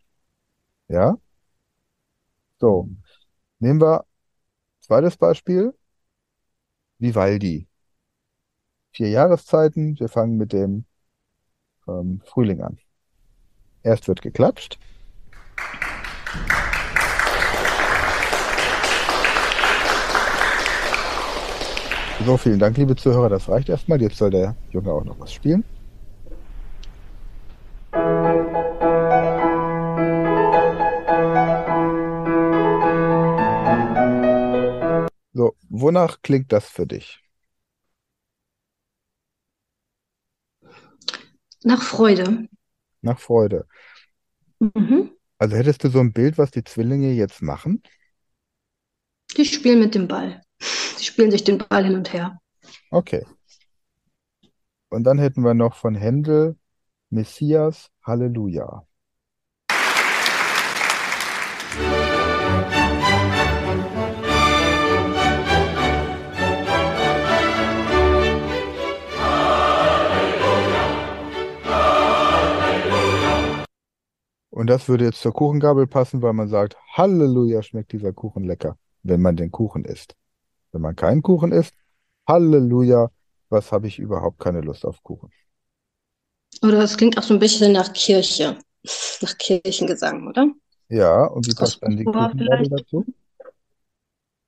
Ja? 0.88 1.17
So. 2.60 2.89
Nehmen 3.60 3.80
wir 3.82 4.06
zweites 4.80 5.15
Beispiel. 5.17 5.74
Vivaldi. 7.02 7.68
Vier 8.92 9.10
Jahreszeiten. 9.10 10.00
Wir 10.00 10.08
fangen 10.08 10.38
mit 10.38 10.54
dem 10.54 10.86
ähm, 11.88 12.22
Frühling 12.24 12.62
an. 12.62 12.78
Erst 13.84 14.08
wird 14.08 14.22
geklatscht. 14.22 14.78
So, 22.24 22.38
vielen 22.38 22.60
Dank, 22.60 22.78
liebe 22.78 22.96
Zuhörer. 22.96 23.30
Das 23.30 23.50
reicht 23.50 23.70
erstmal. 23.70 24.00
Jetzt 24.00 24.18
soll 24.18 24.30
der 24.30 24.56
Junge 24.70 24.92
auch 24.92 25.04
noch 25.04 25.20
was 25.20 25.34
spielen. 25.34 25.64
Wonach 35.82 36.22
klingt 36.22 36.52
das 36.52 36.70
für 36.70 36.88
dich? 36.88 37.22
Nach 41.63 41.82
Freude. 41.82 42.48
Nach 43.02 43.20
Freude. 43.20 43.67
Mhm. 44.60 45.12
Also 45.38 45.56
hättest 45.56 45.84
du 45.84 45.89
so 45.89 46.00
ein 46.00 46.13
Bild, 46.13 46.38
was 46.38 46.52
die 46.52 46.63
Zwillinge 46.63 47.12
jetzt 47.12 47.41
machen? 47.41 47.84
Die 49.38 49.46
spielen 49.46 49.80
mit 49.80 49.96
dem 49.96 50.08
Ball. 50.08 50.41
Sie 50.60 51.06
spielen 51.06 51.32
sich 51.32 51.44
den 51.44 51.58
Ball 51.58 51.86
hin 51.86 51.96
und 51.96 52.13
her. 52.13 52.39
Okay. 52.89 53.26
Und 54.89 55.04
dann 55.04 55.17
hätten 55.17 55.44
wir 55.44 55.54
noch 55.54 55.76
von 55.76 55.96
Händel 55.96 56.58
Messias, 57.10 57.89
Halleluja. 58.04 58.86
Und 74.52 74.68
das 74.68 74.90
würde 74.90 75.06
jetzt 75.06 75.22
zur 75.22 75.34
Kuchengabel 75.34 75.88
passen, 75.88 76.22
weil 76.22 76.34
man 76.34 76.50
sagt, 76.50 76.76
Halleluja, 76.94 77.64
schmeckt 77.64 77.94
dieser 77.94 78.12
Kuchen 78.12 78.44
lecker, 78.44 78.78
wenn 79.02 79.22
man 79.22 79.38
den 79.38 79.50
Kuchen 79.50 79.86
isst. 79.86 80.16
Wenn 80.74 80.82
man 80.82 80.96
keinen 80.96 81.22
Kuchen 81.22 81.54
isst, 81.54 81.74
Halleluja, 82.28 83.10
was 83.50 83.72
habe 83.72 83.88
ich 83.88 83.98
überhaupt 83.98 84.40
keine 84.40 84.62
Lust 84.62 84.86
auf 84.86 85.02
Kuchen. 85.04 85.32
Oder 86.62 86.84
es 86.84 86.98
klingt 86.98 87.18
auch 87.18 87.24
so 87.24 87.34
ein 87.34 87.40
bisschen 87.40 87.72
nach 87.72 87.92
Kirche. 87.94 88.58
Nach 89.22 89.38
Kirchengesang, 89.38 90.28
oder? 90.28 90.48
Ja, 90.90 91.26
und 91.26 91.46
wie 91.46 91.54
passt 91.54 91.84
dann 91.84 91.96
die 91.96 92.04
Kuchengabel 92.04 92.68
dazu? 92.68 93.06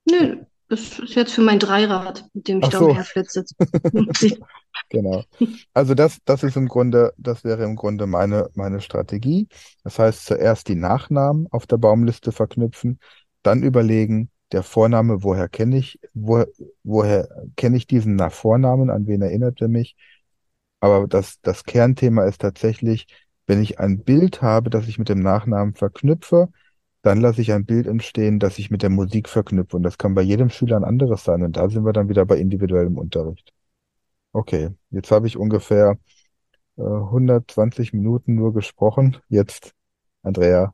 Nö, 0.09 0.43
das 0.73 0.99
ist 0.99 1.15
jetzt 1.15 1.33
für 1.33 1.41
mein 1.41 1.59
Dreirad, 1.59 2.25
mit 2.33 2.47
dem 2.47 2.59
ich 2.59 2.65
Ach 2.65 2.69
da 2.71 2.79
so. 2.79 2.85
umherflitze. 2.89 3.45
Genau. 4.89 5.23
Also 5.73 5.93
das, 5.93 6.17
das 6.25 6.43
ist 6.43 6.57
im 6.57 6.67
Grunde, 6.67 7.13
das 7.17 7.43
wäre 7.43 7.63
im 7.63 7.75
Grunde 7.75 8.05
meine, 8.07 8.49
meine 8.53 8.81
Strategie. 8.81 9.47
Das 9.83 9.97
heißt, 9.97 10.25
zuerst 10.25 10.67
die 10.67 10.75
Nachnamen 10.75 11.47
auf 11.51 11.67
der 11.67 11.77
Baumliste 11.77 12.31
verknüpfen, 12.31 12.99
dann 13.43 13.63
überlegen, 13.63 14.29
der 14.51 14.61
Vorname, 14.63 15.23
woher 15.23 15.47
kenne 15.47 15.77
ich, 15.77 15.99
wo, 16.13 16.43
woher 16.83 17.27
kenne 17.55 17.77
ich 17.77 17.87
diesen 17.87 18.15
nach 18.15 18.31
Vornamen, 18.31 18.89
an 18.89 19.07
wen 19.07 19.21
erinnert 19.21 19.61
er 19.61 19.67
mich? 19.67 19.95
Aber 20.79 21.07
das, 21.07 21.39
das 21.41 21.63
Kernthema 21.63 22.25
ist 22.25 22.41
tatsächlich, 22.41 23.07
wenn 23.47 23.61
ich 23.61 23.79
ein 23.79 24.03
Bild 24.03 24.41
habe, 24.41 24.69
das 24.69 24.87
ich 24.87 24.99
mit 24.99 25.09
dem 25.09 25.21
Nachnamen 25.21 25.75
verknüpfe, 25.75 26.49
dann 27.03 27.21
lasse 27.21 27.41
ich 27.43 27.53
ein 27.53 27.65
Bild 27.67 27.87
entstehen, 27.87 28.39
das 28.39 28.59
ich 28.59 28.71
mit 28.71 28.83
der 28.83 28.91
Musik 28.91 29.29
verknüpfe. 29.29 29.77
Und 29.77 29.83
das 29.83 29.99
kann 29.99 30.15
bei 30.15 30.23
jedem 30.23 30.49
Schüler 30.51 30.77
ein 30.77 30.85
anderes 30.85 31.25
sein. 31.25 31.43
Und 31.43 31.57
da 31.57 31.69
sind 31.69 31.85
wir 31.85 31.93
dann 31.93 32.09
wieder 32.09 32.25
bei 32.27 32.37
individuellem 32.39 32.97
Unterricht. 32.99 33.53
Okay, 34.33 34.71
jetzt 34.91 35.11
habe 35.11 35.27
ich 35.27 35.37
ungefähr 35.37 35.99
äh, 36.77 36.83
120 36.83 37.93
Minuten 37.93 38.35
nur 38.35 38.53
gesprochen. 38.53 39.17
Jetzt, 39.29 39.73
Andrea, 40.23 40.73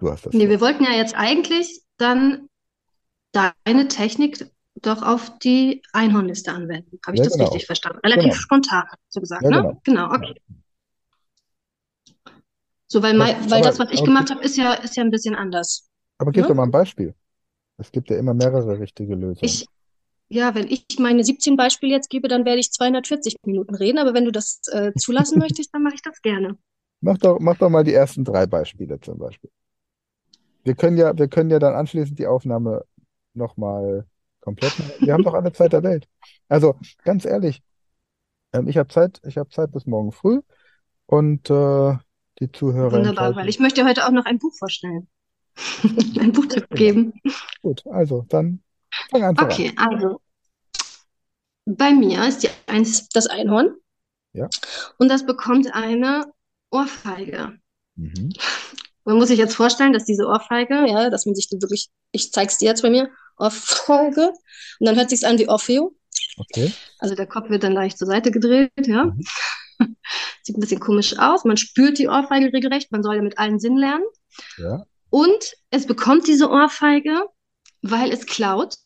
du 0.00 0.10
hast 0.10 0.26
das 0.26 0.34
Nee, 0.34 0.40
Wort. 0.42 0.50
wir 0.50 0.60
wollten 0.60 0.84
ja 0.84 0.92
jetzt 0.92 1.14
eigentlich 1.16 1.82
dann 1.96 2.48
deine 3.32 3.88
Technik 3.88 4.50
doch 4.82 5.02
auf 5.02 5.38
die 5.40 5.82
Einhornliste 5.92 6.52
anwenden. 6.52 6.98
Habe 7.06 7.16
ich 7.16 7.20
Ja, 7.20 7.24
das 7.24 7.34
genau. 7.34 7.46
richtig 7.46 7.66
verstanden? 7.66 8.00
Relativ 8.04 8.34
Genau. 8.34 8.36
spontan, 8.36 8.86
du 9.14 9.20
gesagt, 9.20 9.44
Ja, 9.44 9.50
ne? 9.50 9.62
genau. 9.62 9.82
Genau, 9.84 10.06
okay. 10.12 10.34
So, 12.88 13.02
weil, 13.02 13.14
Aber, 13.16 13.32
mei- 13.32 13.36
weil 13.50 13.62
aber, 13.62 13.62
das, 13.62 13.78
was 13.78 13.90
ich 13.92 14.04
gemacht 14.04 14.30
habe, 14.30 14.42
ist 14.42 14.56
ja, 14.56 14.74
ist 14.74 14.96
ja 14.96 15.02
ein 15.04 15.10
bisschen 15.10 15.34
anders. 15.34 15.88
aber 16.18 16.30
gib 16.32 16.46
doch 16.46 16.54
mal 16.54 16.62
Ne? 16.62 16.64
ein 16.64 16.70
Beispiel. 16.70 17.14
Es 17.78 17.92
gibt 17.92 18.10
ja 18.10 18.18
immer 18.18 18.34
mehrere 18.34 18.78
richtige 18.80 19.14
Lösungen. 19.16 19.60
Ich, 19.60 19.68
ja, 20.30 20.54
wenn 20.54 20.68
ich 20.70 20.86
meine 20.98 21.24
17 21.24 21.56
Beispiele 21.56 21.92
jetzt 21.94 22.10
gebe, 22.10 22.28
dann 22.28 22.44
werde 22.44 22.60
ich 22.60 22.72
240 22.72 23.36
Minuten 23.46 23.74
reden, 23.76 23.98
aber 23.98 24.14
wenn 24.14 24.24
du 24.26 24.32
das 24.32 24.60
äh, 24.72 24.94
zulassen 24.96 25.38
möchtest, 25.40 25.74
dann 25.74 25.82
mache 25.84 25.94
ich 25.96 26.02
das 26.02 26.22
gerne. 26.22 26.58
Mach 27.00 27.18
doch, 27.18 27.40
mach 27.40 27.58
doch 27.58 27.70
mal 27.70 27.82
die 27.82 27.92
ersten 27.92 28.24
drei 28.24 28.46
Beispiele 28.46 29.00
zum 29.00 29.18
Beispiel. 29.18 29.50
Wir 30.64 30.74
können 30.74 30.96
ja, 30.98 31.16
wir 31.16 31.28
können 31.28 31.50
ja 31.50 31.58
dann 31.58 31.74
anschließend 31.74 32.18
die 32.18 32.26
Aufnahme 32.26 32.84
nochmal 33.34 34.06
komplett 34.40 34.78
machen. 34.78 34.94
Wir 35.00 35.14
haben 35.14 35.22
doch 35.22 35.34
alle 35.34 35.52
Zeit 35.52 35.72
der 35.72 35.82
Welt. 35.82 36.08
Also, 36.48 36.78
ganz 37.04 37.24
ehrlich, 37.24 37.62
ähm, 38.52 38.68
ich 38.68 38.78
habe 38.78 38.88
Zeit, 38.90 39.20
ich 39.26 39.38
habe 39.38 39.50
Zeit 39.50 39.72
bis 39.72 39.86
morgen 39.86 40.12
früh 40.12 40.42
und 41.06 41.50
äh, 41.50 41.96
die 42.40 42.50
Zuhörer 42.52 42.92
Wunderbar, 42.92 43.34
weil 43.36 43.48
ich 43.48 43.58
möchte 43.58 43.84
heute 43.84 44.06
auch 44.06 44.10
noch 44.12 44.24
ein 44.24 44.38
Buch 44.38 44.54
vorstellen. 44.54 45.08
Ein 46.20 46.30
Buchtipp 46.32 46.68
Genau. 46.70 46.78
geben. 46.78 47.12
Gut, 47.62 47.84
also 47.88 48.24
dann 48.28 48.62
fang 49.10 49.24
an. 49.24 49.36
Okay, 49.40 49.72
also 49.76 50.20
bei 51.66 51.92
mir 51.92 52.26
ist 52.28 52.44
die 52.44 52.48
eins, 52.66 53.08
das 53.08 53.26
Einhorn 53.26 53.74
Ja. 54.32 54.48
und 54.98 55.08
das 55.08 55.26
bekommt 55.26 55.74
eine 55.74 56.26
Ohrfeige. 56.70 57.58
Mhm. 57.96 58.32
Man 59.04 59.16
muss 59.16 59.28
sich 59.28 59.38
jetzt 59.38 59.56
vorstellen, 59.56 59.92
dass 59.92 60.04
diese 60.04 60.26
Ohrfeige, 60.26 60.86
ja, 60.86 61.10
dass 61.10 61.26
man 61.26 61.34
sich 61.34 61.48
wirklich, 61.50 61.88
ich 62.12 62.30
zeig's 62.32 62.58
dir 62.58 62.66
jetzt 62.66 62.82
bei 62.82 62.90
mir, 62.90 63.10
Ohrfeige, 63.38 64.28
und 64.78 64.86
dann 64.86 64.94
hört 64.96 65.10
sich's 65.10 65.24
an 65.24 65.38
wie 65.38 65.48
Orfeo. 65.48 65.96
Okay. 66.36 66.72
Also 67.00 67.14
der 67.16 67.26
Kopf 67.26 67.50
wird 67.50 67.64
dann 67.64 67.72
leicht 67.72 67.98
zur 67.98 68.06
Seite 68.06 68.30
gedreht, 68.30 68.70
ja. 68.86 69.06
Mhm. 69.06 69.24
Sieht 70.42 70.56
ein 70.56 70.60
bisschen 70.60 70.80
komisch 70.80 71.18
aus. 71.18 71.44
Man 71.44 71.56
spürt 71.56 71.98
die 71.98 72.08
Ohrfeige 72.08 72.52
regelrecht. 72.52 72.92
Man 72.92 73.02
soll 73.02 73.16
ja 73.16 73.22
mit 73.22 73.38
allen 73.38 73.58
Sinn 73.58 73.76
lernen. 73.76 74.04
Ja. 74.56 74.84
Und 75.10 75.54
es 75.70 75.86
bekommt 75.86 76.26
diese 76.26 76.50
Ohrfeige, 76.50 77.22
weil 77.82 78.12
es 78.12 78.26
klaut 78.26 78.76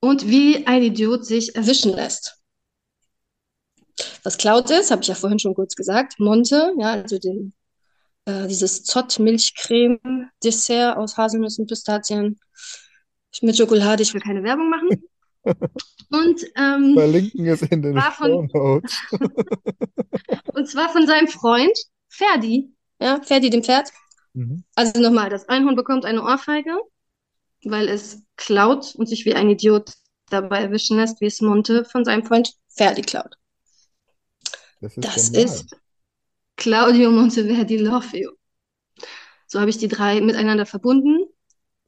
und 0.00 0.28
wie 0.28 0.66
ein 0.66 0.82
Idiot 0.82 1.24
sich 1.24 1.54
erwischen 1.54 1.94
lässt. 1.94 2.42
Was 4.24 4.36
klaut 4.36 4.68
ist, 4.70 4.90
habe 4.90 5.02
ich 5.02 5.08
ja 5.08 5.14
vorhin 5.14 5.38
schon 5.38 5.54
kurz 5.54 5.76
gesagt, 5.76 6.18
Monte, 6.18 6.74
ja, 6.78 6.90
also 6.92 7.18
den, 7.18 7.54
äh, 8.24 8.48
dieses 8.48 8.84
Zott-Milchcreme-Dessert 8.84 10.96
aus 10.96 11.16
Haselnüssen, 11.16 11.66
Pistazien 11.66 12.40
mit 13.40 13.56
Schokolade. 13.56 14.02
Ich 14.02 14.12
will 14.12 14.20
keine 14.20 14.42
Werbung 14.42 14.68
machen. 14.68 15.04
Und, 15.44 16.44
ähm, 16.56 16.94
Verlinken 16.94 17.46
es 17.46 17.62
in 17.62 17.82
den 17.82 17.94
war 17.94 18.12
von, 18.12 18.50
und 20.54 20.68
zwar 20.68 20.90
von 20.90 21.06
seinem 21.06 21.26
Freund 21.26 21.76
Ferdi, 22.08 22.72
ja, 23.00 23.20
Ferdi 23.22 23.50
dem 23.50 23.62
Pferd. 23.62 23.90
Mhm. 24.34 24.64
Also 24.74 25.00
nochmal, 25.00 25.30
das 25.30 25.48
Einhorn 25.48 25.74
bekommt 25.74 26.04
eine 26.04 26.22
Ohrfeige, 26.22 26.78
weil 27.64 27.88
es 27.88 28.22
klaut 28.36 28.94
und 28.94 29.08
sich 29.08 29.24
wie 29.24 29.34
ein 29.34 29.50
Idiot 29.50 29.92
dabei 30.28 30.62
erwischen 30.62 30.98
lässt, 30.98 31.20
wie 31.20 31.26
es 31.26 31.40
Monte 31.40 31.84
von 31.84 32.04
seinem 32.04 32.24
Freund 32.24 32.52
Ferdi 32.68 33.02
klaut. 33.02 33.36
Das 34.80 34.96
ist 34.96 35.04
Das 35.04 35.28
ist 35.30 35.76
Claudio 36.56 37.10
Monteverdi 37.10 37.78
L'Orfeo. 37.78 38.30
So 39.46 39.60
habe 39.60 39.70
ich 39.70 39.78
die 39.78 39.88
drei 39.88 40.20
miteinander 40.20 40.66
verbunden. 40.66 41.26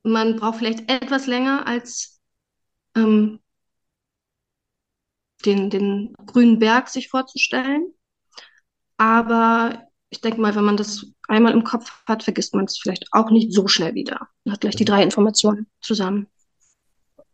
Man 0.02 0.36
braucht 0.36 0.58
vielleicht 0.58 0.90
etwas 0.90 1.26
länger 1.26 1.66
als 1.66 2.20
ähm, 2.94 3.40
den, 5.44 5.70
den 5.70 6.14
grünen 6.26 6.58
Berg 6.58 6.88
sich 6.88 7.08
vorzustellen. 7.08 7.92
Aber 8.96 9.88
ich 10.10 10.20
denke 10.20 10.40
mal, 10.40 10.54
wenn 10.54 10.64
man 10.64 10.76
das 10.76 11.06
einmal 11.28 11.52
im 11.52 11.64
Kopf 11.64 11.90
hat, 12.06 12.22
vergisst 12.22 12.54
man 12.54 12.66
es 12.66 12.78
vielleicht 12.78 13.06
auch 13.12 13.30
nicht 13.30 13.52
so 13.52 13.66
schnell 13.66 13.94
wieder. 13.94 14.28
Man 14.44 14.54
hat 14.54 14.60
gleich 14.60 14.76
die 14.76 14.84
drei 14.84 15.02
Informationen 15.02 15.66
zusammen. 15.80 16.28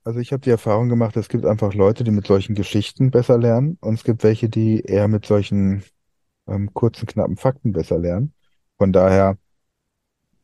Also 0.02 0.18
ich 0.18 0.32
habe 0.32 0.40
die 0.40 0.50
Erfahrung 0.50 0.88
gemacht, 0.88 1.16
es 1.16 1.28
gibt 1.28 1.44
einfach 1.44 1.74
Leute, 1.74 2.04
die 2.04 2.10
mit 2.10 2.26
solchen 2.26 2.54
Geschichten 2.54 3.10
besser 3.10 3.36
lernen 3.38 3.76
und 3.82 3.94
es 3.94 4.04
gibt 4.04 4.24
welche, 4.24 4.48
die 4.48 4.80
eher 4.80 5.08
mit 5.08 5.26
solchen 5.26 5.84
ähm, 6.48 6.72
kurzen, 6.72 7.06
knappen 7.06 7.36
Fakten 7.36 7.72
besser 7.72 7.98
lernen. 7.98 8.32
Von 8.78 8.92
daher, 8.92 9.36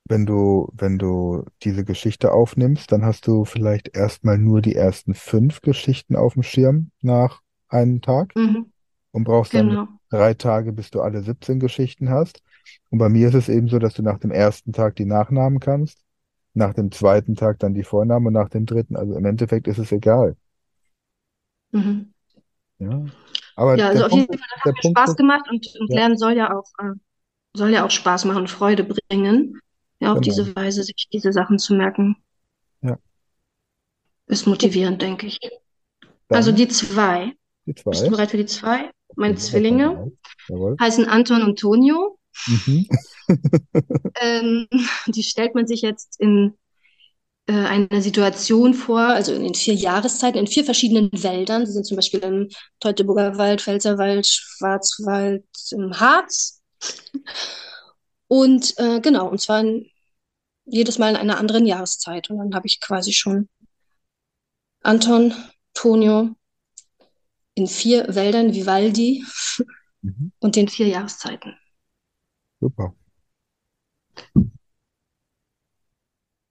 wenn 0.05 0.27
du, 0.27 0.69
wenn 0.75 0.99
du 0.99 1.45
diese 1.63 1.85
Geschichte 1.85 2.33
aufnimmst, 2.33 2.93
dann 2.93 3.05
hast 3.05 3.27
du 3.27 3.47
vielleicht 3.47 3.97
erstmal 3.97 4.37
nur 4.39 4.61
die 4.61 4.75
ersten 4.75 5.15
fünf 5.15 5.63
Geschichten 5.63 6.17
auf 6.17 6.35
dem 6.35 6.43
Schirm 6.43 6.91
nach 7.01 7.41
einem 7.69 8.01
Tag 8.03 8.37
Mhm, 8.37 8.71
und 9.13 9.25
brauchst 9.25 9.57
dann 9.57 9.69
genau. 9.69 9.89
drei 10.11 10.35
Tage, 10.35 10.73
bis 10.73 10.91
du 10.91 11.01
alle 11.03 11.23
17 11.23 11.61
Geschichten 11.61 12.11
hast. 12.11 12.43
Und 12.91 12.99
bei 12.99 13.09
mir 13.11 13.29
ist 13.29 13.35
es 13.35 13.49
eben 13.49 13.69
so, 13.69 13.79
dass 13.79 13.95
du 13.95 14.03
nach 14.03 14.19
dem 14.19 14.31
ersten 14.33 14.73
Tag 14.73 14.97
die 14.97 15.07
Nachnamen 15.07 15.61
kannst, 15.61 16.05
nach 16.55 16.75
dem 16.75 16.93
zweiten 16.93 17.37
Tag 17.37 17.59
dann 17.61 17.75
die 17.75 17.85
Vornamen 17.85 18.29
und 18.29 18.33
nach 18.35 18.49
dem 18.51 18.67
dritten. 18.67 18.97
Also 18.97 19.17
im 19.17 19.25
Endeffekt 19.27 19.69
ist 19.69 19.79
es 19.79 19.93
egal. 19.93 20.37
Mhm. 21.73 22.13
Ja. 22.79 23.11
Aber 23.55 23.79
Ja, 23.79 23.89
also 23.89 24.05
auf 24.05 24.11
Punkt 24.11 24.31
jeden 24.31 24.39
Fall, 24.39 24.49
hat 24.61 24.75
mir 24.75 24.83
Spaß 24.83 25.11
ist, 25.13 25.19
gemacht 25.19 25.49
und, 25.51 25.67
und 25.81 25.89
ja, 25.89 25.95
Lernen 25.95 26.17
soll 26.19 26.33
ja 26.37 26.53
auch, 26.57 26.65
äh, 26.79 26.93
soll 27.55 27.71
ja 27.71 27.85
auch 27.87 27.91
Spaß 27.91 28.25
machen 28.27 28.41
und 28.43 28.51
Freude 28.51 28.85
bringen. 28.85 29.61
Ja, 30.01 30.13
auf 30.13 30.21
genau. 30.21 30.27
diese 30.27 30.55
Weise 30.57 30.83
sich 30.85 31.09
diese 31.13 31.33
Sachen 31.33 31.59
zu 31.59 31.75
merken, 31.75 32.17
Ja. 32.83 32.99
ist 34.29 34.47
motivierend, 34.47 35.03
denke 35.03 35.27
ich. 35.27 35.39
Also 36.33 36.53
Dann 36.53 36.57
die 36.57 36.69
zwei. 36.69 37.35
Die 37.67 37.73
Bist 37.91 38.03
du 38.03 38.09
zwei. 38.09 38.09
bereit 38.11 38.31
für 38.31 38.37
die 38.37 38.47
zwei? 38.47 38.91
Meine 39.17 39.35
Ja, 39.35 39.41
Zwillinge 39.41 40.13
heißen 40.81 41.07
Anton 41.07 41.43
und 41.43 41.59
Tonio. 41.59 42.19
Mhm. 42.47 42.87
Ähm, 44.21 44.69
die 45.09 45.23
stellt 45.23 45.55
man 45.55 45.67
sich 45.67 45.83
jetzt 45.83 46.21
in 46.21 46.55
äh, 47.47 47.53
eine 47.53 48.03
Situation 48.03 48.75
vor, 48.75 49.01
also 49.01 49.33
in 49.35 49.43
den 49.43 49.55
vier 49.55 49.75
Jahreszeiten, 49.75 50.39
in 50.39 50.47
vier 50.47 50.65
verschiedenen 50.65 51.11
Wäldern. 51.13 51.67
Sie 51.67 51.73
sind 51.73 51.85
zum 51.87 51.97
Beispiel 51.97 52.21
im 52.21 52.49
Teutoburger 52.81 53.39
Wald, 53.39 53.63
Pfälzerwald, 53.63 54.27
Schwarzwald, 54.27 55.45
im 55.73 55.99
Harz. 55.99 56.63
Und 58.29 58.75
äh, 58.79 59.01
genau, 59.01 59.29
und 59.29 59.41
zwar 59.41 59.61
in, 59.61 59.87
jedes 60.65 60.99
Mal 60.99 61.11
in 61.11 61.17
einer 61.17 61.39
anderen 61.39 61.67
Jahreszeit. 61.67 62.31
Und 62.31 62.39
dann 62.39 62.55
habe 62.55 62.67
ich 62.67 62.81
quasi 62.81 63.13
schon 63.13 63.49
Anton, 64.83 65.35
Tonio 65.75 66.35
in 67.57 67.66
vier 67.66 68.14
Wäldern, 68.14 68.55
Vivaldi 68.55 69.25
Mhm. 70.03 70.31
und 70.38 70.55
den 70.55 70.69
vier 70.69 70.87
Jahreszeiten. 70.87 71.57
Super. 72.61 72.95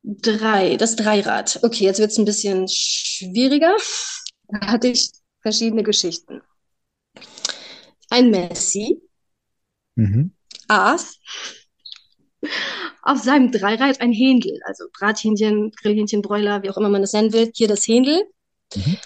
Drei, 0.03 0.75
das 0.77 0.95
Dreirad. 0.95 1.59
Okay, 1.63 1.85
jetzt 1.85 1.99
wird 1.99 2.11
es 2.11 2.17
ein 2.17 2.25
bisschen 2.25 2.67
schwieriger. 2.67 3.75
Da 4.47 4.67
hatte 4.67 4.87
ich 4.89 5.09
verschiedene 5.41 5.83
Geschichten. 5.83 6.41
Ein 8.09 8.29
Messi 8.29 8.99
Mhm. 9.95 10.35
aß 10.67 11.19
auf 13.01 13.19
seinem 13.23 13.51
Dreirad 13.51 14.01
ein 14.01 14.11
Händel, 14.11 14.59
also 14.65 14.85
Brathähnchen, 14.91 15.71
Grillhähnchen, 15.71 16.21
Bräuler, 16.21 16.61
wie 16.63 16.69
auch 16.69 16.77
immer 16.77 16.89
man 16.89 17.01
das 17.01 17.13
nennen 17.13 17.31
will. 17.33 17.51
Hier 17.55 17.67
das 17.67 17.87
Händel. 17.87 18.23
Mhm. 18.75 18.97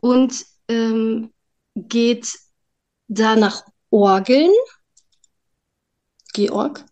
Und 0.00 0.44
ähm, 0.68 1.32
geht 1.74 2.32
da 3.08 3.36
nach 3.36 3.64
Orgeln. 3.90 4.52
Georg. 6.32 6.84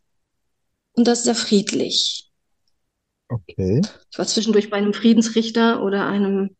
Und 0.92 1.08
das 1.08 1.20
ist 1.20 1.24
sehr 1.24 1.34
friedlich. 1.34 2.30
Okay. 3.28 3.80
Ich 4.10 4.18
war 4.18 4.26
zwischendurch 4.26 4.70
bei 4.70 4.76
einem 4.76 4.92
Friedensrichter 4.92 5.82
oder 5.82 6.06
einem, 6.06 6.56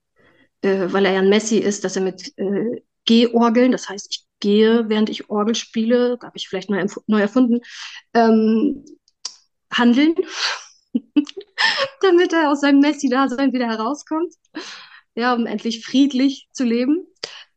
äh, 0.62 0.92
weil 0.92 1.04
er 1.04 1.12
ja 1.12 1.18
ein 1.20 1.28
Messi 1.28 1.58
ist, 1.58 1.84
dass 1.84 1.96
er 1.96 2.02
mit 2.02 2.32
äh, 2.38 2.82
Gehorgeln, 3.04 3.72
das 3.72 3.88
heißt, 3.88 4.08
ich 4.10 4.24
gehe, 4.40 4.88
während 4.88 5.10
ich 5.10 5.28
Orgel 5.28 5.54
spiele, 5.54 6.18
habe 6.22 6.36
ich 6.36 6.48
vielleicht 6.48 6.70
neu, 6.70 6.84
neu 7.06 7.20
erfunden, 7.20 7.60
ähm, 8.14 8.84
handeln, 9.72 10.14
damit 12.00 12.32
er 12.32 12.50
aus 12.50 12.60
seinem 12.60 12.80
Messi-Dasein 12.80 13.52
wieder 13.52 13.68
herauskommt. 13.68 14.34
Ja, 15.14 15.34
um 15.34 15.46
endlich 15.46 15.84
friedlich 15.84 16.48
zu 16.52 16.64
leben. 16.64 17.06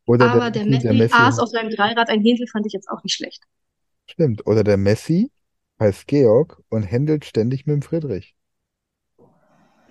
Oder 0.08 0.30
Aber 0.30 0.52
der 0.52 0.52
der 0.52 0.66
Messi, 0.66 0.80
der 0.80 0.94
Messi 0.94 1.28
aß 1.28 1.40
auf 1.40 1.50
seinem 1.50 1.72
Dreirad 1.72 2.10
ein 2.10 2.22
Händel, 2.22 2.48
fand 2.48 2.66
ich 2.68 2.74
jetzt 2.74 2.90
auch 2.90 3.04
nicht 3.04 3.16
schlecht. 3.16 3.44
stimmt. 4.10 4.48
Oder 4.48 4.64
der 4.64 4.78
Messi 4.78 5.32
heißt 5.80 6.08
Georg 6.08 6.60
und 6.70 6.82
händelt 6.84 7.24
ständig 7.26 7.68
mit 7.68 7.76
dem 7.76 7.82
Friedrich. 7.84 8.36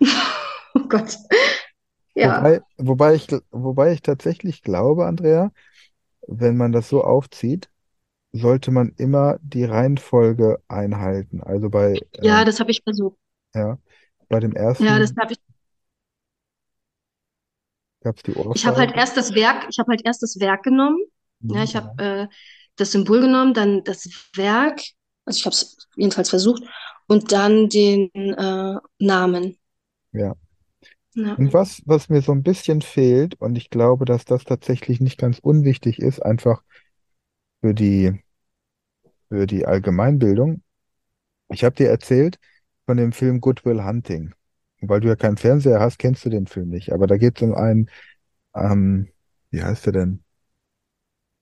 Oh 0.74 0.80
Gott. 0.88 1.16
Ja. 2.14 2.48
Wobei, 2.48 2.60
wobei 2.78 3.14
ich, 3.14 3.28
wobei 3.50 3.92
ich 3.92 4.02
tatsächlich 4.02 4.62
glaube, 4.62 5.06
Andrea, 5.06 5.52
wenn 6.28 6.56
man 6.56 6.72
das 6.72 6.88
so 6.88 7.04
aufzieht, 7.04 7.70
sollte 8.32 8.70
man 8.72 8.90
immer 8.98 9.38
die 9.42 9.64
Reihenfolge 9.64 10.62
einhalten. 10.68 11.42
Also 11.42 11.70
bei, 11.70 12.06
Ja, 12.20 12.44
ähm, 12.44 12.44
das 12.44 12.58
habe 12.60 12.70
ich 12.72 12.82
versucht. 12.82 13.18
ja, 13.54 13.78
bei 14.28 14.40
dem 14.40 14.54
Ja, 14.78 14.98
das 14.98 15.12
ersten 15.12 15.20
habe 15.20 15.32
ich. 15.34 15.38
Gab 18.04 18.16
es 18.18 18.22
die 18.22 18.32
Ich 18.52 18.66
habe 18.66 18.78
halt 18.78 18.94
erst 18.94 19.16
das 19.16 19.34
Werk, 19.34 19.66
ich 19.70 19.78
habe 19.78 19.90
halt 19.90 20.02
erst 20.04 20.22
das 20.22 20.38
Werk 20.40 20.62
genommen. 20.62 20.98
Ja, 21.48 21.62
Mhm, 21.62 21.64
ich 21.64 21.76
habe 21.76 22.02
äh, 22.02 22.26
das 22.76 22.92
Symbol 22.92 23.20
genommen, 23.20 23.54
dann 23.54 23.84
das 23.84 24.08
Werk, 24.34 24.80
also 25.24 25.38
ich 25.38 25.44
habe 25.46 25.54
es 25.54 25.76
jedenfalls 25.96 26.30
versucht, 26.30 26.62
und 27.06 27.32
dann 27.32 27.68
den 27.68 28.10
äh, 28.14 28.76
Namen. 28.98 29.58
ja. 30.12 30.34
Ja. 31.14 31.36
Und 31.36 31.52
was, 31.52 31.80
was 31.86 32.08
mir 32.08 32.22
so 32.22 32.32
ein 32.32 32.42
bisschen 32.42 32.82
fehlt, 32.82 33.40
und 33.40 33.56
ich 33.56 33.70
glaube, 33.70 34.04
dass 34.04 34.24
das 34.24 34.42
tatsächlich 34.44 35.00
nicht 35.00 35.16
ganz 35.18 35.38
unwichtig 35.38 35.98
ist, 36.00 36.20
einfach 36.20 36.62
für 37.62 37.74
die, 37.74 38.22
für 39.28 39.46
die 39.46 39.66
Allgemeinbildung. 39.66 40.62
Ich 41.50 41.64
habe 41.64 41.76
dir 41.76 41.88
erzählt 41.90 42.38
von 42.86 42.96
dem 42.98 43.12
Film 43.12 43.40
Good 43.40 43.64
Will 43.64 43.84
Hunting. 43.84 44.34
Und 44.84 44.90
weil 44.90 45.00
du 45.00 45.08
ja 45.08 45.16
keinen 45.16 45.38
Fernseher 45.38 45.80
hast, 45.80 45.98
kennst 45.98 46.26
du 46.26 46.28
den 46.28 46.46
Film 46.46 46.68
nicht. 46.68 46.92
Aber 46.92 47.06
da 47.06 47.16
geht 47.16 47.38
es 47.38 47.42
um 47.42 47.54
einen, 47.54 47.88
ähm, 48.54 49.08
wie 49.50 49.62
heißt 49.62 49.86
er 49.86 49.92
denn? 49.92 50.22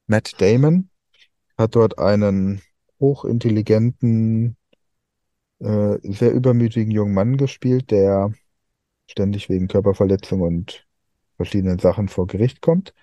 Matt 0.07 0.41
Damon 0.41 0.91
hat 1.59 1.75
dort 1.75 1.99
einen 1.99 2.63
hochintelligenten, 3.01 4.57
äh, 5.59 5.99
sehr 6.05 6.33
übermütigen 6.33 6.93
jungen 6.93 7.15
Mann 7.15 7.37
gespielt, 7.37 7.91
der 7.91 8.33
ständig 9.11 9.49
wegen 9.49 9.67
Körperverletzung 9.67 10.41
und 10.43 10.87
verschiedenen 11.35 11.81
Sachen 11.81 12.07
vor 12.07 12.29
Gericht 12.29 12.61
kommt 12.61 12.95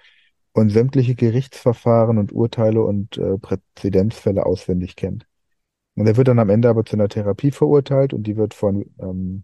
und 0.54 0.69
sämtliche 0.69 1.15
Gerichtsverfahren 1.15 2.17
und 2.17 2.32
Urteile 2.32 2.82
und 2.82 3.17
äh, 3.17 3.38
Präzedenzfälle 3.38 4.45
auswendig 4.45 4.95
kennt. 4.95 5.28
Und 5.95 6.08
er 6.08 6.15
wird 6.15 6.30
dann 6.30 6.39
am 6.39 6.49
Ende 6.49 6.69
aber 6.69 6.86
zu 6.86 6.95
einer 6.95 7.10
Therapie 7.10 7.52
verurteilt 7.52 8.13
und 8.13 8.23
die 8.23 8.38
wird 8.38 8.54
von, 8.54 8.86
ähm, 8.99 9.43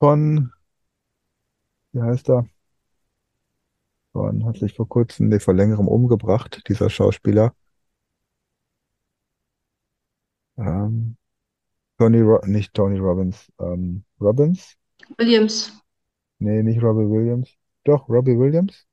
von, 0.00 0.50
wie 1.92 2.00
heißt 2.02 2.28
er? 2.30 2.46
Von, 4.12 4.44
hat 4.44 4.56
sich 4.56 4.74
vor 4.74 4.88
kurzem, 4.88 5.28
nee, 5.28 5.38
vor 5.38 5.54
längerem 5.54 5.86
umgebracht, 5.86 6.64
dieser 6.68 6.90
Schauspieler. 6.90 7.54
Ähm, 10.58 11.16
Tony, 11.98 12.20
Ro 12.22 12.40
nicht 12.46 12.74
Tony 12.74 12.98
Robbins, 12.98 13.52
ähm, 13.60 14.04
Robbins? 14.20 14.76
Williams, 15.18 15.72
Nee, 16.38 16.62
nicht 16.62 16.82
Robbie 16.82 17.08
Williams. 17.10 17.50
Doch, 17.84 18.08
Robbie 18.08 18.38
Williams? 18.38 18.86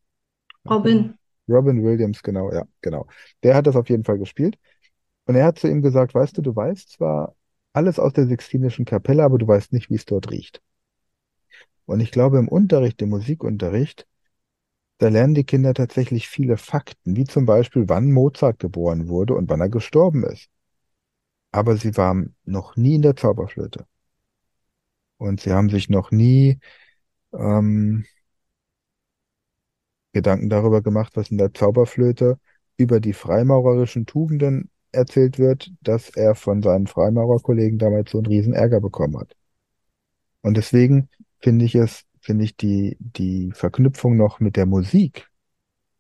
Robin. 0.66 1.16
Robin 1.48 1.84
Williams, 1.84 2.22
genau, 2.24 2.52
ja, 2.52 2.64
genau. 2.82 3.08
Der 3.44 3.56
hat 3.56 3.68
das 3.68 3.76
auf 3.76 3.90
jeden 3.90 4.04
Fall 4.04 4.18
gespielt. 4.18 4.58
Und 5.26 5.36
er 5.36 5.46
hat 5.46 5.60
zu 5.60 5.68
ihm 5.70 5.82
gesagt, 5.82 6.16
weißt 6.16 6.38
du, 6.38 6.42
du 6.42 6.56
weißt 6.56 6.92
zwar 6.92 7.36
alles 7.74 8.00
aus 8.00 8.14
der 8.14 8.28
Sixtinischen 8.28 8.86
Kapelle, 8.86 9.24
aber 9.24 9.38
du 9.40 9.48
weißt 9.48 9.74
nicht, 9.74 9.90
wie 9.90 9.96
es 9.96 10.06
dort 10.06 10.32
riecht. 10.32 10.62
Und 11.86 12.00
ich 12.00 12.12
glaube, 12.12 12.40
im 12.40 12.48
Unterricht, 12.48 13.02
im 13.02 13.10
Musikunterricht, 13.10 14.08
da 15.00 15.10
lernen 15.10 15.34
die 15.34 15.44
Kinder 15.44 15.74
tatsächlich 15.74 16.28
viele 16.28 16.58
Fakten, 16.58 17.16
wie 17.16 17.26
zum 17.26 17.46
Beispiel, 17.46 17.90
wann 17.90 18.12
Mozart 18.12 18.60
geboren 18.60 19.10
wurde 19.10 19.36
und 19.36 19.50
wann 19.50 19.60
er 19.62 19.70
gestorben 19.70 20.24
ist. 20.24 20.50
Aber 21.52 21.78
sie 21.78 21.96
waren 21.98 22.36
noch 22.46 22.76
nie 22.76 22.96
in 22.96 23.02
der 23.02 23.16
Zauberflöte. 23.16 23.86
Und 25.18 25.42
sie 25.42 25.52
haben 25.52 25.70
sich 25.70 25.90
noch 25.90 26.12
nie 26.12 26.60
ähm, 27.34 28.06
Gedanken 30.14 30.50
darüber 30.50 30.82
gemacht, 30.82 31.16
was 31.16 31.32
in 31.32 31.38
der 31.38 31.54
Zauberflöte 31.54 32.40
über 32.78 33.00
die 33.00 33.14
freimaurerischen 33.14 34.06
Tugenden 34.06 34.70
erzählt 34.92 35.40
wird, 35.40 35.72
dass 35.82 36.10
er 36.10 36.36
von 36.36 36.62
seinen 36.62 36.88
Freimaurerkollegen 36.88 37.80
damals 37.80 38.12
so 38.12 38.20
einen 38.20 38.28
riesen 38.28 38.54
Ärger 38.54 38.80
bekommen 38.80 39.18
hat. 39.20 39.36
Und 40.42 40.58
deswegen 40.58 41.10
finde 41.44 41.66
ich 41.66 41.76
es, 41.76 42.06
finde 42.22 42.46
ich 42.46 42.58
die, 42.58 42.98
die 43.02 43.52
Verknüpfung 43.54 44.18
noch 44.18 44.42
mit 44.42 44.58
der 44.58 44.68
Musik, 44.68 45.30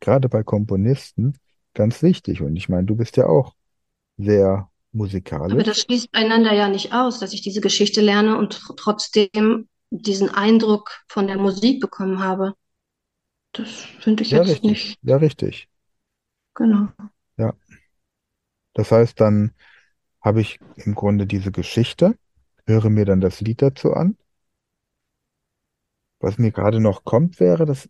gerade 0.01 0.29
bei 0.29 0.43
Komponisten, 0.43 1.37
ganz 1.75 2.03
wichtig. 2.03 2.41
Und 2.43 2.55
ich 2.57 2.69
meine, 2.69 2.85
du 2.85 2.95
bist 2.97 3.17
ja 3.17 3.27
auch 3.27 3.55
sehr 4.17 4.69
Aber 5.47 5.63
musikalisch. 5.63 5.63
das 5.63 5.79
schließt 5.81 6.09
einander 6.13 6.53
ja 6.53 6.67
nicht 6.67 6.93
aus, 6.93 7.19
dass 7.19 7.31
ich 7.33 7.41
diese 7.41 7.61
Geschichte 7.61 8.01
lerne 8.01 8.37
und 8.37 8.55
tr- 8.55 8.75
trotzdem 8.75 9.69
diesen 9.89 10.29
Eindruck 10.29 10.89
von 11.07 11.27
der 11.27 11.37
Musik 11.37 11.79
bekommen 11.79 12.19
habe. 12.21 12.55
Das 13.53 13.69
finde 14.01 14.23
ich 14.23 14.31
Ja, 14.31 14.41
jetzt 14.41 14.63
richtig. 14.63 14.63
nicht. 14.63 14.99
Ja, 15.01 15.15
richtig. 15.17 15.69
Genau. 16.55 16.87
Ja. 17.37 17.53
Das 18.73 18.91
heißt, 18.91 19.19
dann 19.19 19.51
habe 20.21 20.41
ich 20.41 20.61
im 20.75 20.95
Grunde 20.95 21.27
diese 21.27 21.51
Geschichte, 21.51 22.17
höre 22.67 22.89
mir 22.89 23.05
dann 23.05 23.21
das 23.21 23.41
Lied 23.41 23.61
dazu 23.61 23.93
an. 23.93 24.17
Was 26.23 26.37
mir 26.37 26.51
gerade 26.51 26.79
noch 26.79 27.03
kommt, 27.03 27.41
wäre, 27.41 27.65
das, 27.65 27.89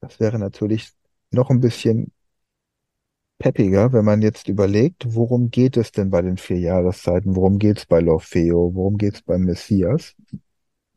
das 0.00 0.18
wäre 0.18 0.40
natürlich 0.40 0.90
noch 1.30 1.48
ein 1.48 1.60
bisschen 1.60 2.10
peppiger, 3.38 3.92
wenn 3.92 4.04
man 4.04 4.20
jetzt 4.20 4.48
überlegt, 4.48 5.14
worum 5.14 5.52
geht 5.52 5.76
es 5.76 5.92
denn 5.92 6.10
bei 6.10 6.20
den 6.20 6.38
vier 6.38 6.58
Jahreszeiten? 6.58 7.36
Worum 7.36 7.60
geht 7.60 7.78
es 7.78 7.86
bei 7.86 8.00
L'Orfeo? 8.00 8.74
Worum 8.74 8.98
geht 8.98 9.14
es 9.14 9.22
beim 9.22 9.42
Messias? 9.42 10.16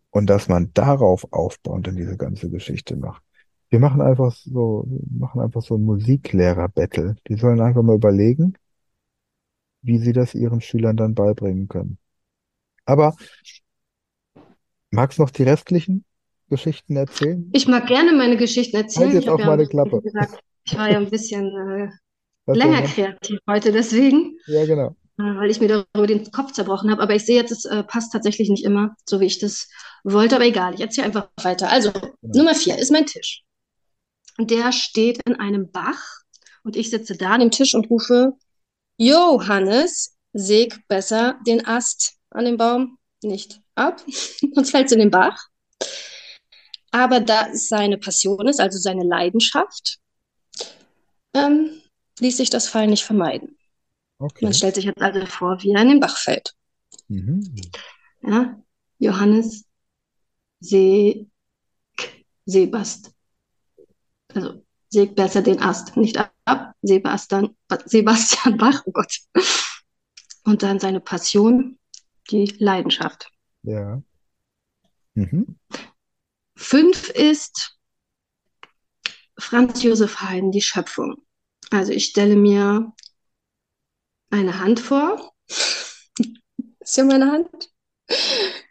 Und 0.09 0.31
dass 0.31 0.47
man 0.47 0.73
darauf 0.73 1.31
aufbauend 1.31 1.85
dann 1.85 1.97
diese 1.97 2.17
ganze 2.17 2.49
Geschichte 2.49 2.95
macht. 2.95 3.21
Wir 3.69 3.77
machen 3.77 4.01
einfach 4.01 4.31
so, 4.31 4.87
machen 5.07 5.39
einfach 5.39 5.61
so 5.61 5.75
ein 5.75 5.83
Musiklehrer-Battle. 5.83 7.15
Die 7.27 7.35
sollen 7.35 7.61
einfach 7.61 7.83
mal 7.83 7.95
überlegen, 7.95 8.55
wie 9.83 9.99
sie 9.99 10.13
das 10.13 10.33
ihren 10.33 10.61
Schülern 10.61 10.97
dann 10.97 11.13
beibringen 11.13 11.67
können. 11.67 11.99
Aber 12.85 13.15
magst 14.89 15.19
noch 15.19 15.29
die 15.29 15.43
restlichen 15.43 16.05
Geschichten 16.51 16.95
erzählen? 16.95 17.49
Ich 17.53 17.67
mag 17.67 17.87
gerne 17.87 18.11
meine 18.13 18.37
Geschichten 18.37 18.77
Halt 18.77 18.85
erzählen. 18.87 19.11
jetzt 19.13 19.23
Ich 19.23 19.29
auch 19.29 19.39
ja, 19.39 19.65
Klappe. 19.65 20.01
gesagt, 20.01 20.39
ich 20.65 20.77
war 20.77 20.91
ja 20.91 20.97
ein 20.97 21.09
bisschen 21.09 21.47
äh, 21.47 21.89
länger 22.53 22.83
kreativ 22.83 23.39
heute, 23.49 23.71
deswegen. 23.71 24.37
Ja, 24.45 24.65
genau. 24.65 24.95
äh, 25.17 25.23
weil 25.23 25.49
ich 25.49 25.59
mir 25.59 25.67
darüber 25.67 26.05
den 26.07 26.29
Kopf 26.31 26.51
zerbrochen 26.51 26.91
habe. 26.91 27.01
Aber 27.01 27.15
ich 27.15 27.25
sehe 27.25 27.37
jetzt, 27.37 27.51
es 27.51 27.65
äh, 27.65 27.83
passt 27.83 28.11
tatsächlich 28.13 28.49
nicht 28.49 28.63
immer, 28.63 28.95
so 29.09 29.19
wie 29.19 29.25
ich 29.25 29.39
das 29.39 29.67
wollte. 30.03 30.35
Aber 30.35 30.45
egal, 30.45 30.75
ich 30.75 30.81
erzähle 30.81 31.07
einfach 31.07 31.29
weiter. 31.41 31.69
Also, 31.71 31.91
Genau. 31.91 32.37
Nummer 32.39 32.53
vier 32.55 32.77
ist 32.77 32.91
mein 32.91 33.05
Tisch. 33.07 33.43
Der 34.39 34.71
steht 34.71 35.21
in 35.25 35.35
einem 35.35 35.71
Bach 35.71 36.01
und 36.63 36.75
ich 36.75 36.89
sitze 36.91 37.15
da 37.17 37.31
an 37.31 37.39
dem 37.39 37.51
Tisch 37.51 37.73
und 37.73 37.89
rufe, 37.89 38.33
Jo, 38.97 39.41
Hannes, 39.47 40.15
säg 40.33 40.79
besser 40.87 41.39
den 41.47 41.65
Ast 41.65 42.15
an 42.29 42.45
dem 42.45 42.57
Baum 42.57 42.97
nicht 43.23 43.59
ab, 43.75 44.01
sonst 44.53 44.71
fällt 44.71 44.85
es 44.87 44.91
in 44.91 44.99
den 44.99 45.11
Bach. 45.11 45.37
Aber 46.91 47.19
da 47.21 47.47
es 47.47 47.69
seine 47.69 47.97
Passion 47.97 48.47
ist, 48.47 48.59
also 48.59 48.77
seine 48.77 49.03
Leidenschaft, 49.03 49.99
ähm, 51.33 51.81
ließ 52.19 52.37
sich 52.37 52.49
das 52.49 52.67
Fall 52.67 52.87
nicht 52.87 53.03
vermeiden. 53.03 53.57
Okay. 54.19 54.45
Man 54.45 54.53
stellt 54.53 54.75
sich 54.75 54.85
jetzt 54.85 55.01
also 55.01 55.25
vor, 55.25 55.61
wie 55.63 55.71
er 55.71 55.81
in 55.81 55.89
den 55.89 55.99
Bach 55.99 56.17
fällt. 56.17 56.53
Mhm. 57.07 57.55
Ja? 58.21 58.61
Johannes 58.99 59.65
Se 60.59 61.25
Sebast. 62.45 63.11
Also 64.33 64.63
säg 64.89 65.15
besser 65.15 65.41
den 65.41 65.59
Ast, 65.59 65.97
nicht 65.97 66.17
ab. 66.17 66.75
Sebastian, 66.81 67.55
Sebastian 67.85 68.57
Bach, 68.57 68.83
oh 68.85 68.91
Gott. 68.91 69.19
Und 70.43 70.63
dann 70.63 70.79
seine 70.79 70.99
Passion, 70.99 71.77
die 72.29 72.45
Leidenschaft. 72.59 73.31
Ja. 73.63 74.01
Mhm. 75.13 75.57
Fünf 76.61 77.09
ist 77.09 77.75
Franz 79.37 79.81
Josef 79.81 80.21
Haydn, 80.21 80.51
die 80.51 80.61
Schöpfung. 80.61 81.15
Also 81.71 81.91
ich 81.91 82.05
stelle 82.05 82.35
mir 82.35 82.93
eine 84.29 84.59
Hand 84.59 84.79
vor. 84.79 85.33
ist 85.47 86.97
ja 86.97 87.03
meine 87.03 87.31
Hand. 87.31 87.71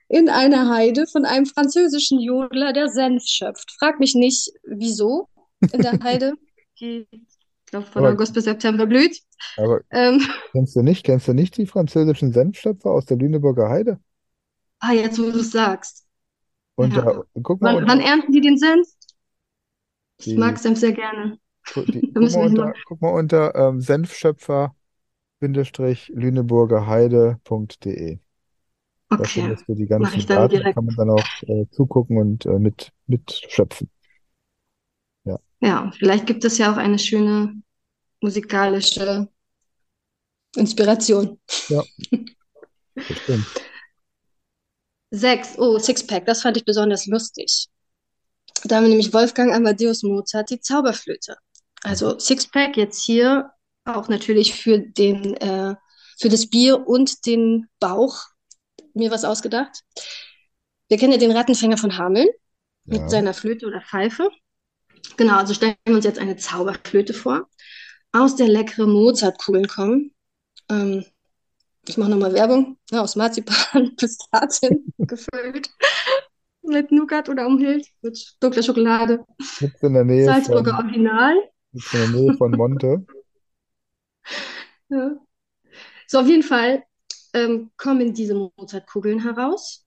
In 0.09 0.29
einer 0.29 0.72
Heide 0.72 1.07
von 1.09 1.24
einem 1.24 1.46
französischen 1.46 2.20
Jodler, 2.20 2.72
der 2.72 2.88
Senf 2.90 3.24
schöpft. 3.26 3.72
Frag 3.79 3.98
mich 3.98 4.14
nicht, 4.14 4.50
wieso 4.64 5.29
in 5.72 5.83
der 5.83 5.98
Heide, 6.03 6.35
die, 6.81 7.07
ich 7.11 7.20
glaube, 7.66 7.87
von 7.87 8.05
Aber- 8.05 8.12
August 8.14 8.35
bis 8.35 8.44
September 8.44 8.87
blüht. 8.87 9.20
Aber 9.57 9.81
Ähm, 9.90 10.22
kennst 10.53 10.76
du 10.76 10.83
nicht, 10.83 11.05
kennst 11.05 11.26
du 11.26 11.33
nicht 11.33 11.57
die 11.57 11.66
französischen 11.66 12.33
Senfschöpfer 12.33 12.90
aus 12.90 13.07
der 13.07 13.16
Lüneburger 13.16 13.68
Heide? 13.68 13.98
ah, 14.79 14.92
jetzt, 14.92 15.18
wo 15.18 15.31
du 15.31 15.40
es 15.40 15.50
sagst. 15.50 16.07
Und 16.80 16.96
Ja. 16.96 17.02
da, 17.02 17.22
guck 17.42 17.60
mal 17.60 17.76
Wann, 17.76 17.86
wann 17.86 18.00
ernten 18.00 18.32
die 18.32 18.40
den 18.40 18.56
Senf? 18.56 18.88
Ich 20.18 20.24
Die- 20.26 20.36
mag 20.36 20.58
Senf 20.58 20.78
sehr 20.78 20.92
gerne. 20.92 21.38
die, 21.76 22.00
guck 22.14 22.32
mal 22.32 22.46
unter, 22.46 22.72
guck 22.86 23.02
mal 23.02 23.10
unter 23.10 23.54
ähm, 23.54 23.82
Senfschöpfer 23.82 24.74
lüneburgerheide.de. 25.40 28.18
Da 29.10 29.10
Okay. 29.10 29.26
findest 29.26 29.68
du 29.68 29.74
die 29.74 29.86
ganzen 29.86 30.26
Daten, 30.26 30.56
direkt. 30.56 30.74
kann 30.74 30.86
man 30.86 30.96
dann 30.96 31.10
auch 31.10 31.26
äh, 31.42 31.66
zugucken 31.70 32.16
und 32.16 32.46
äh, 32.46 32.58
mit, 32.58 32.92
mitschöpfen. 33.06 33.90
Ja, 35.62 35.92
vielleicht 35.98 36.26
gibt 36.26 36.42
es 36.46 36.56
ja 36.56 36.72
auch 36.72 36.78
eine 36.78 36.98
schöne 36.98 37.60
musikalische 38.22 39.28
Inspiration. 40.56 41.38
Bestimmt. 43.08 43.46
Sechs, 45.11 45.59
oh, 45.59 45.79
Sixpack, 45.79 46.27
das 46.27 46.42
fand 46.42 46.57
ich 46.57 46.64
besonders 46.64 47.07
lustig. 47.07 47.66
Da 48.64 48.77
haben 48.77 48.85
wir 48.85 48.90
nämlich 48.90 49.12
Wolfgang 49.12 49.53
Amadeus 49.53 50.03
Mozart 50.03 50.51
die 50.51 50.61
Zauberflöte. 50.61 51.37
Also 51.83 52.18
Sixpack 52.18 52.77
jetzt 52.77 53.03
hier 53.03 53.51
auch 53.85 54.09
natürlich 54.09 54.55
für 54.55 54.79
den, 54.79 55.35
äh, 55.37 55.75
für 56.18 56.29
das 56.29 56.49
Bier 56.49 56.87
und 56.87 57.27
den 57.27 57.68
Bauch 57.81 58.25
mir 58.94 59.11
was 59.11 59.25
ausgedacht. 59.25 59.83
Wir 60.88 60.99
kennen 60.99 61.12
ja 61.12 61.18
den 61.18 61.33
Rattenfänger 61.33 61.79
von 61.79 61.96
Hameln 61.96 62.29
mit 62.85 63.01
Ja. 63.01 63.09
seiner 63.09 63.35
Flöte 63.35 63.66
oder 63.66 63.81
Pfeife. 63.81 64.29
Genau, 65.16 65.37
also 65.37 65.55
stellen 65.55 65.77
wir 65.87 65.96
uns 65.96 66.05
jetzt 66.05 66.18
eine 66.18 66.37
Zauberflöte 66.37 67.14
vor, 67.14 67.49
aus 68.12 68.37
der 68.37 68.49
leckere 68.49 68.87
Mozartkugeln 68.87 69.66
kommen. 69.68 70.12
Ähm, 70.68 71.05
ich 71.88 71.96
mache 71.96 72.10
nochmal 72.10 72.32
Werbung, 72.34 72.78
ja, 72.90 73.02
aus 73.02 73.16
Marzipan, 73.16 73.94
Pistazien 73.96 74.92
gefüllt, 74.98 75.70
mit 76.62 76.92
Nougat 76.92 77.28
oder 77.28 77.46
umhüllt, 77.46 77.86
mit 78.02 78.36
dunkler 78.40 78.62
Schokolade. 78.62 79.24
Sitzt 79.40 79.82
in 79.82 79.94
der 79.94 80.04
Nähe 80.04 80.24
Salzburger 80.26 80.76
von, 80.76 80.86
Original. 80.86 81.34
sitzt 81.72 81.94
in 81.94 82.00
der 82.00 82.08
Nähe 82.08 82.34
von 82.34 82.50
Monte. 82.52 83.06
Ja. 84.92 85.12
So, 86.08 86.18
auf 86.18 86.26
jeden 86.26 86.42
Fall 86.42 86.82
ähm, 87.32 87.70
kommen 87.76 88.12
diese 88.12 88.34
Mozartkugeln 88.34 89.22
heraus 89.22 89.86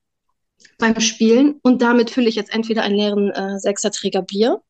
beim 0.77 0.99
Spielen 1.01 1.59
und 1.61 1.81
damit 1.81 2.09
fülle 2.09 2.29
ich 2.29 2.35
jetzt 2.35 2.53
entweder 2.53 2.83
einen 2.83 2.95
leeren 2.95 3.31
äh, 3.31 3.59
Sechserträger 3.59 4.21
Bier 4.21 4.61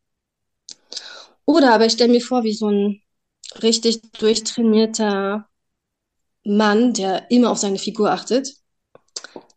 oder 1.46 1.74
aber 1.74 1.86
ich 1.86 1.94
stelle 1.94 2.12
mir 2.12 2.22
vor, 2.22 2.44
wie 2.44 2.54
so 2.54 2.70
ein 2.70 3.02
richtig 3.62 4.02
durchtrainierter 4.14 5.48
Mann, 6.46 6.94
der 6.94 7.30
immer 7.32 7.52
auf 7.52 7.58
seine 7.58 7.80
Figur 7.80 8.12
achtet, 8.12 8.56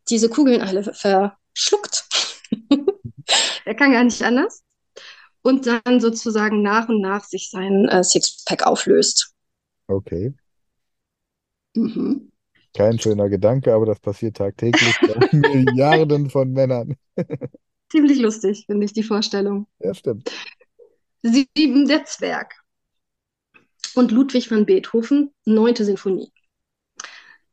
diese 0.09 0.29
Kugeln 0.29 0.61
alle 0.61 0.83
verschluckt. 0.83 2.07
er 3.65 3.75
kann 3.75 3.93
gar 3.93 4.05
nicht 4.05 4.23
anders. 4.23 4.63
Und 5.43 5.67
dann 5.67 6.01
sozusagen 6.01 6.63
nach 6.63 6.89
und 6.89 7.01
nach 7.01 7.25
sich 7.25 7.51
sein 7.51 7.87
äh, 7.89 8.03
Sixpack 8.03 8.67
auflöst. 8.67 9.33
Okay. 9.87 10.35
Mhm. 11.75 12.33
Kein 12.75 12.99
schöner 12.99 13.29
Gedanke, 13.29 13.73
aber 13.73 13.87
das 13.87 14.01
passiert 14.01 14.37
tagtäglich 14.37 14.95
bei 15.01 15.29
Milliarden 15.33 16.31
von 16.31 16.53
Männern. 16.53 16.97
Ziemlich 17.91 18.19
lustig, 18.19 18.65
finde 18.67 18.85
ich, 18.85 18.93
die 18.93 19.03
Vorstellung. 19.05 19.67
Ja, 19.79 19.95
stimmt. 19.95 20.31
Sieben, 21.23 21.87
der 21.87 22.05
Zwerg. 22.05 22.55
Und 23.95 24.11
Ludwig 24.11 24.51
van 24.51 24.67
Beethoven, 24.67 25.33
neunte 25.45 25.85
Sinfonie. 25.85 26.31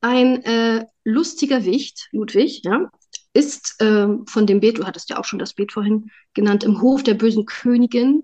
Ein 0.04 0.44
äh, 0.44 0.86
lustiger 1.06 1.64
Wicht, 1.64 2.10
Ludwig, 2.12 2.62
ja, 2.66 2.92
ist 3.34 3.78
ähm, 3.80 4.26
von 4.28 4.46
dem 4.46 4.60
Beet, 4.60 4.78
du 4.78 4.84
hattest 4.84 5.10
ja 5.10 5.18
auch 5.18 5.24
schon 5.24 5.40
das 5.40 5.54
Beet 5.54 5.72
vorhin 5.72 6.12
genannt, 6.34 6.66
im 6.66 6.82
Hof 6.82 7.04
der 7.04 7.14
bösen 7.14 7.46
Königin 7.46 8.22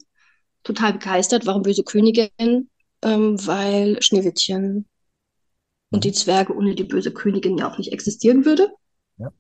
total 0.63 0.91
begeistert. 0.91 1.45
Warum 1.45 1.61
böse 1.63 1.83
Königin? 1.83 2.69
Ähm, 3.01 3.47
weil 3.47 4.01
Schneewittchen 4.01 4.87
und 5.89 6.03
die 6.03 6.11
Zwerge 6.11 6.53
ohne 6.53 6.75
die 6.75 6.83
böse 6.83 7.13
Königin 7.13 7.57
ja 7.57 7.71
auch 7.71 7.77
nicht 7.77 7.93
existieren 7.93 8.43
würde. 8.43 8.69
Ja. 9.17 9.31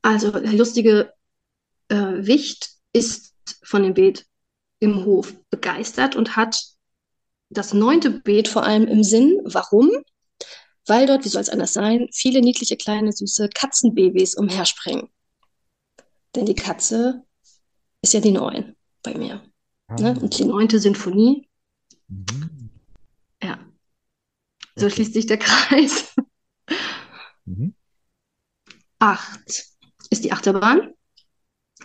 Also 0.00 0.30
der 0.30 0.52
lustige 0.52 1.12
äh, 1.88 1.96
Wicht 1.96 2.70
ist 2.92 3.34
von 3.64 3.82
dem 3.82 3.94
Beet 3.94 4.26
im 4.78 5.04
Hof 5.04 5.34
begeistert 5.50 6.14
und 6.14 6.36
hat 6.36 6.62
das 7.50 7.74
neunte 7.74 8.10
Beet 8.10 8.46
vor 8.46 8.62
allem 8.62 8.86
im 8.86 9.02
Sinn. 9.02 9.40
Warum? 9.42 9.90
Weil 10.86 11.06
dort, 11.06 11.24
wie 11.24 11.28
soll 11.28 11.42
es 11.42 11.48
anders 11.48 11.72
sein, 11.72 12.08
viele 12.12 12.40
niedliche 12.40 12.76
kleine 12.76 13.12
süße 13.12 13.48
Katzenbabys 13.50 14.34
umherspringen. 14.34 15.08
Denn 16.34 16.46
die 16.46 16.54
Katze 16.54 17.24
ist 18.00 18.14
ja 18.14 18.20
die 18.20 18.32
Neun 18.32 18.74
bei 19.02 19.14
mir. 19.14 19.42
Ah, 19.88 19.94
Ne? 20.00 20.18
Und 20.20 20.38
die 20.38 20.44
neunte 20.44 20.78
Sinfonie, 20.78 21.48
mhm. 22.08 22.70
ja. 23.42 23.58
So 24.74 24.86
Okay. 24.86 24.94
schließt 24.94 25.12
sich 25.12 25.26
der 25.26 25.38
Kreis. 25.38 26.14
Mhm. 27.44 27.74
Acht 28.98 29.40
ist 30.10 30.24
die 30.24 30.32
Achterbahn. 30.32 30.94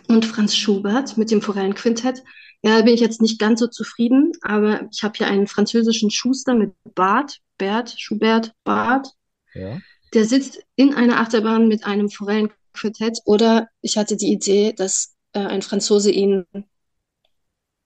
Und 0.08 0.26
Franz 0.26 0.56
Schubert 0.56 1.18
mit 1.18 1.32
dem 1.32 1.42
Forellenquintett. 1.42 2.24
Ja, 2.64 2.78
da 2.78 2.82
bin 2.84 2.94
ich 2.94 3.00
jetzt 3.00 3.22
nicht 3.22 3.40
ganz 3.40 3.60
so 3.60 3.68
zufrieden, 3.68 4.32
aber 4.42 4.88
ich 4.92 5.04
habe 5.04 5.14
hier 5.18 5.28
einen 5.28 5.48
französischen 5.48 6.10
Schuster 6.10 6.56
mit 6.56 6.74
Bart, 6.96 7.40
Bert, 7.58 7.96
Schubert, 7.98 8.54
Bart. 8.64 9.08
Ja. 9.54 9.80
Der 10.14 10.26
sitzt 10.26 10.64
in 10.76 10.94
einer 10.94 11.20
Achterbahn 11.20 11.68
mit 11.68 11.86
einem 11.86 12.10
Forellenquintett. 12.10 13.20
Oder 13.26 13.68
ich 13.82 13.98
hatte 13.98 14.18
die 14.18 14.32
Idee, 14.32 14.74
dass 14.74 15.16
äh, 15.34 15.40
ein 15.40 15.62
Franzose 15.62 16.12
ihn 16.12 16.46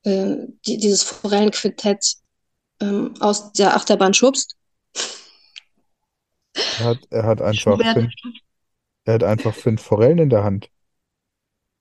äh, 0.04 0.36
die, 0.66 0.78
dieses 0.78 1.04
Forellenquintett 1.04 2.16
ähm, 2.80 3.14
aus 3.20 3.52
der 3.54 3.76
Achterbahn 3.76 4.14
schubst. 4.14 4.56
Er 6.54 6.86
hat, 6.86 7.00
er 7.10 7.24
hat 7.24 7.42
einfach 7.42 7.74
Schubert 7.74 7.94
fünf, 7.94 8.14
er 9.06 9.14
hat 9.14 9.24
einfach 9.24 9.54
fünf 9.54 9.82
Forellen 9.82 10.18
in 10.18 10.30
der 10.30 10.44
Hand. 10.44 10.70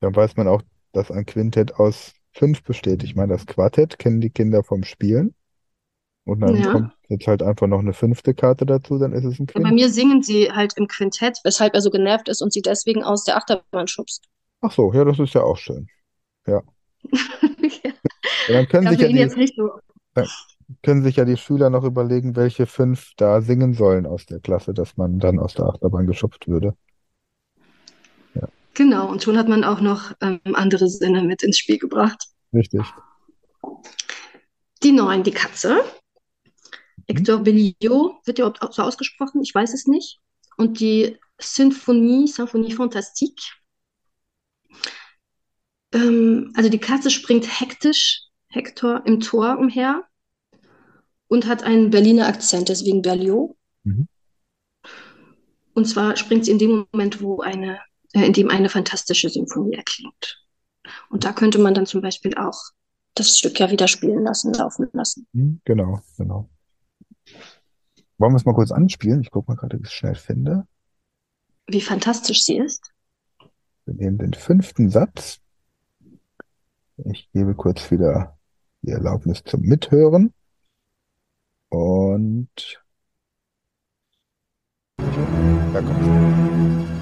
Dann 0.01 0.14
weiß 0.14 0.36
man 0.36 0.49
auch, 0.49 0.62
dass 0.93 1.11
ein 1.11 1.26
Quintett 1.26 1.74
aus 1.74 2.12
fünf 2.33 2.62
besteht. 2.64 3.05
Ich 3.05 3.14
meine, 3.16 3.33
das 3.35 3.47
Quartett 3.47 3.99
kennen 3.99 4.20
die 4.20 4.31
Kinder 4.31 4.64
vom 4.64 4.85
Spielen. 4.85 5.35
Und 6.24 6.41
dann 6.41 6.64
Ja. 6.64 6.66
kommt 6.66 6.95
jetzt 7.09 7.26
halt 7.26 7.43
einfach 7.43 7.66
noch 7.66 7.81
eine 7.81 7.93
fünfte 7.95 8.35
Karte 8.35 8.66
dazu, 8.66 8.99
dann 8.99 9.12
ist 9.12 9.24
es 9.24 9.39
ein 9.41 9.47
Ja, 9.55 9.61
bei 9.61 9.70
Quintett. 9.70 9.70
mir 9.70 9.89
singen 9.91 10.24
sie 10.24 10.51
halt 10.51 10.72
im 10.76 10.89
Quintett, 10.89 11.39
weshalb 11.45 11.74
er 11.74 11.83
so 11.83 11.91
genervt 11.91 12.28
ist 12.28 12.43
und 12.43 12.53
sie 12.53 12.62
deswegen 12.62 13.05
aus 13.05 13.22
der 13.22 13.37
Achterbahn 13.37 13.87
schubst. 13.87 14.24
Ach 14.62 14.72
so, 14.72 14.93
ja, 14.95 15.05
das 15.05 15.18
ist 15.18 15.35
ja 15.35 15.43
auch 15.43 15.57
schön. 15.59 15.91
ja. 16.47 16.62
Ja, 18.47 18.55
dann 18.55 18.68
können 18.68 18.87
Ja, 18.87 18.91
sich 18.91 19.01
ja 19.01 19.09
die, 19.09 19.31
so. 19.57 19.81
können 20.83 21.03
sich 21.03 21.16
ja 21.16 21.24
die 21.24 21.37
Schüler 21.39 21.70
noch 21.70 21.85
überlegen, 21.85 22.37
welche 22.37 22.66
fünf 22.66 23.12
da 23.16 23.41
singen 23.41 23.72
sollen 23.74 24.05
aus 24.07 24.26
der 24.26 24.41
Klasse, 24.41 24.74
dass 24.74 24.97
man 24.99 25.18
dann 25.18 25.39
aus 25.39 25.55
der 25.55 25.66
Achterbahn 25.66 26.07
geschupft 26.07 26.49
würde. 26.49 26.74
Genau, 28.75 29.09
und 29.09 29.23
schon 29.23 29.37
hat 29.37 29.49
man 29.49 29.64
auch 29.64 29.81
noch 29.81 30.12
ähm, 30.21 30.41
andere 30.55 30.89
Sinne 30.89 31.23
mit 31.23 31.43
ins 31.43 31.59
Spiel 31.59 31.79
gebracht. 31.79 32.25
Richtig. 32.53 32.83
Die 34.83 34.93
neun, 34.93 35.23
die 35.23 35.33
Katze. 35.33 35.75
Mhm. 35.75 35.81
Hector 37.09 37.39
Berlioz, 37.41 38.14
wird 38.25 38.39
ja 38.39 38.47
überhaupt 38.47 38.75
so 38.75 38.83
ausgesprochen? 38.83 39.43
Ich 39.43 39.55
weiß 39.55 39.75
es 39.75 39.87
nicht. 39.87 40.18
Und 40.57 40.81
die 40.81 41.18
Symphonie, 41.41 42.29
Symphonie 42.29 42.73
Fantastique. 42.73 43.43
Ähm, 45.93 46.53
also 46.55 46.68
die 46.68 46.79
Katze 46.79 47.11
springt 47.11 47.61
hektisch, 47.61 48.23
Hector, 48.49 49.03
im 49.07 49.21
Tor 49.21 49.59
umher 49.59 50.05
und 51.29 51.47
hat 51.47 51.62
einen 51.62 51.91
Berliner 51.91 52.27
Akzent, 52.27 52.68
deswegen 52.68 53.03
Berlioz. 53.03 53.55
Mhm. 53.85 54.09
Und 55.75 55.87
zwar 55.87 56.16
springt 56.16 56.45
sie 56.45 56.51
in 56.51 56.59
dem 56.59 56.87
Moment, 56.93 57.23
wo 57.23 57.41
eine, 57.41 57.81
in 58.12 58.32
dem 58.32 58.50
eine 58.50 58.68
fantastische 58.68 59.28
Symphonie 59.28 59.74
erklingt. 59.74 60.44
Und 61.11 61.24
da 61.24 61.32
könnte 61.32 61.58
man 61.58 61.74
dann 61.74 61.86
zum 61.86 62.00
Beispiel 62.00 62.36
auch 62.36 62.58
das 63.14 63.38
Stück 63.38 63.58
ja 63.61 63.70
wieder 63.70 63.88
spielen 63.88 64.24
lassen, 64.24 64.52
laufen 64.52 64.88
lassen. 64.92 65.26
Mhm, 65.32 65.61
Genau, 65.64 66.00
genau. 66.16 66.48
Wollen 68.18 68.32
wir 68.32 68.36
es 68.36 68.44
mal 68.44 68.54
kurz 68.54 68.70
anspielen? 68.70 69.22
Ich 69.22 69.30
gucke 69.30 69.50
mal 69.50 69.56
gerade, 69.56 69.76
ob 69.76 69.82
ich 69.82 69.88
es 69.88 69.94
schnell 69.94 70.14
finde. 70.14 70.66
Wie 71.66 71.80
fantastisch 71.80 72.44
sie 72.44 72.58
ist. 72.58 72.92
Wir 73.86 73.94
nehmen 73.94 74.18
den 74.18 74.34
fünften 74.34 74.90
Satz. 74.90 75.40
Ich 77.11 77.30
gebe 77.32 77.54
kurz 77.54 77.90
wieder 77.90 78.38
die 78.82 78.90
Erlaubnis 78.90 79.42
zum 79.44 79.62
Mithören. 79.62 80.34
Und 81.70 82.82
da 85.72 85.80
kommt 85.80 86.06
Ja, 86.06 86.99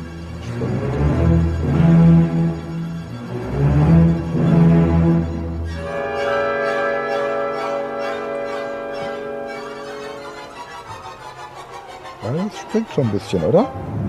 das 12.48 12.58
springt 12.60 12.90
schon 12.92 13.04
ein 13.04 13.10
bisschen, 13.10 13.42
oder? 13.44 13.66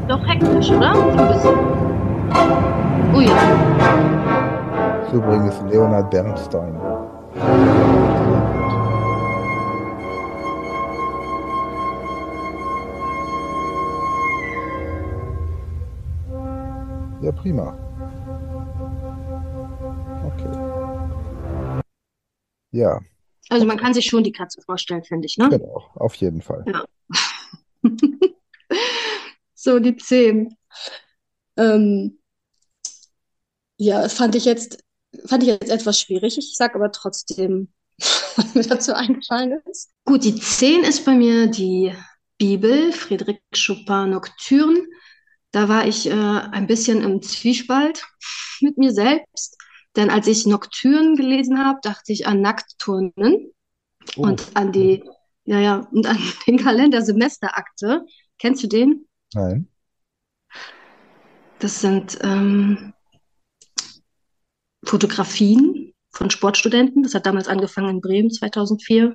Doch 0.07 0.25
hektisch, 0.27 0.71
oder? 0.71 0.95
So 0.95 1.01
ein 1.01 1.27
bisschen. 1.27 1.59
Das 4.99 5.07
ist 5.07 5.13
übrigens 5.13 5.63
Leonard 5.71 6.09
Bernstein. 6.09 6.75
Ja, 17.22 17.32
prima. 17.32 17.78
Okay. 20.26 21.49
Ja, 22.72 22.99
Also 23.49 23.65
man 23.65 23.78
kann 23.78 23.93
sich 23.93 24.05
schon 24.05 24.24
die 24.24 24.32
Katze 24.32 24.61
vorstellen, 24.61 25.03
finde 25.03 25.26
ich, 25.26 25.38
ne? 25.38 25.49
genau, 25.49 25.89
auf 25.95 26.15
jeden 26.15 26.41
Fall. 26.41 26.65
Ja. 26.67 26.86
So, 29.61 29.80
die 29.80 29.97
zehn. 29.97 30.55
Ähm, 31.57 32.17
ja, 33.78 34.07
fand 34.07 34.36
ich 34.36 34.45
jetzt, 34.45 34.82
fand 35.26 35.43
ich 35.43 35.49
jetzt 35.49 35.70
etwas 35.70 35.99
schwierig. 35.99 36.38
Ich 36.38 36.55
sage 36.55 36.76
aber 36.76 36.93
trotzdem, 36.93 37.67
was 38.38 38.55
mir 38.55 38.63
dazu 38.63 38.95
eingefallen 38.95 39.59
ist. 39.70 39.91
Gut, 40.05 40.24
die 40.24 40.36
zehn 40.36 40.86
ist 40.86 41.03
bei 41.03 41.13
mir 41.13 41.47
die 41.47 41.93
Bibel, 42.38 42.93
Friedrich 42.93 43.41
Chopin 43.53 44.11
Nocturne. 44.11 44.80
Da 45.51 45.67
war 45.67 45.87
ich 45.87 46.07
äh, 46.07 46.13
ein 46.13 46.67
bisschen 46.67 47.01
im 47.01 47.21
Zwiespalt 47.21 48.05
mit 48.61 48.77
mir 48.77 48.91
selbst. 48.91 49.57
Denn 49.95 50.09
als 50.09 50.27
ich 50.27 50.45
Nocturne 50.45 51.15
gelesen 51.15 51.63
habe, 51.65 51.79
dachte 51.81 52.13
ich 52.13 52.27
an 52.27 52.41
Nacktturnen 52.41 53.51
Oh, 54.15 54.23
und 54.23 54.55
an 54.55 54.71
die, 54.71 55.03
ja, 55.45 55.59
ja, 55.59 55.87
und 55.91 56.07
an 56.07 56.17
den 56.47 56.57
Kalender 56.57 57.01
Semesterakte. 57.01 58.05
Kennst 58.37 58.63
du 58.63 58.67
den? 58.67 59.07
nein. 59.33 59.67
Das 61.59 61.81
sind 61.81 62.17
ähm, 62.21 62.93
Fotografien 64.85 65.93
von 66.09 66.29
Sportstudenten. 66.29 67.03
Das 67.03 67.13
hat 67.13 67.25
damals 67.25 67.49
angefangen 67.49 67.89
in 67.89 68.01
Bremen 68.01 68.31
2004. 68.31 69.13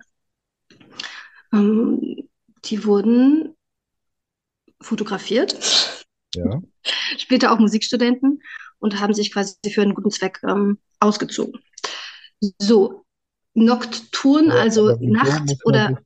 Ähm, 1.55 2.29
die 2.67 2.85
wurden 2.85 3.57
fotografiert, 4.79 5.53
Ja. 6.35 6.63
später 7.17 7.53
auch 7.53 7.59
Musikstudenten 7.59 8.43
und 8.79 9.01
haben 9.01 9.15
sich 9.15 9.33
quasi 9.33 9.55
für 9.69 9.83
einen 9.83 9.95
guten 9.95 10.11
Zweck 10.11 10.41
ähm, 10.47 10.79
ausgezogen. 11.01 11.61
So, 12.59 13.05
Nocturne, 13.55 14.53
Aber, 14.53 14.61
also 14.61 14.97
Nacht 15.01 15.55
oder 15.65 15.89
sich, 15.89 15.99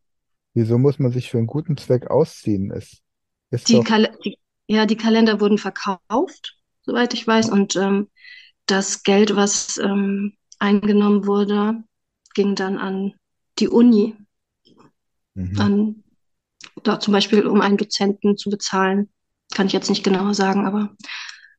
wieso 0.55 0.79
muss 0.79 0.99
man 0.99 1.13
sich 1.13 1.31
für 1.31 1.39
einen 1.39 1.47
guten 1.47 1.77
Zweck 1.77 2.09
ausziehen? 2.09 2.71
Es 2.71 3.01
ist 3.51 3.69
die, 3.69 3.75
doch, 3.75 3.85
Kal 3.85 4.17
die, 4.25 4.39
ja, 4.67 4.87
die 4.87 4.97
Kalender 4.97 5.41
wurden 5.41 5.59
verkauft, 5.59 6.57
soweit 6.83 7.15
ich 7.15 7.27
weiß, 7.27 7.49
und 7.49 7.75
ähm, 7.77 8.09
das 8.67 9.03
Geld, 9.03 9.35
was 9.35 9.79
ähm, 9.79 10.35
eingenommen 10.59 11.27
wurde, 11.27 11.83
ging 12.35 12.55
dann 12.55 12.77
an 12.77 13.15
die 13.59 13.69
Uni, 13.69 14.15
mhm. 15.35 15.61
an 15.61 16.05
da 16.83 17.01
zum 17.01 17.13
Beispiel, 17.13 17.47
um 17.47 17.61
einen 17.61 17.77
Dozenten 17.77 18.37
zu 18.37 18.51
bezahlen. 18.51 19.09
Kann 19.55 19.67
ich 19.67 19.73
jetzt 19.73 19.89
nicht 19.89 20.05
genauer 20.05 20.35
sagen, 20.35 20.67
aber 20.67 20.95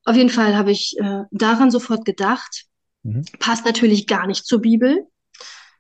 auf 0.06 0.16
jeden 0.16 0.30
Fall 0.30 0.56
habe 0.56 0.72
ich 0.72 0.96
äh, 1.00 1.24
daran 1.32 1.72
sofort 1.72 2.06
gedacht. 2.06 2.66
Mhm. 3.04 3.26
Passt 3.40 3.66
natürlich 3.66 4.08
gar 4.08 4.28
nicht 4.28 4.46
zur 4.46 4.62
Bibel. 4.62 5.08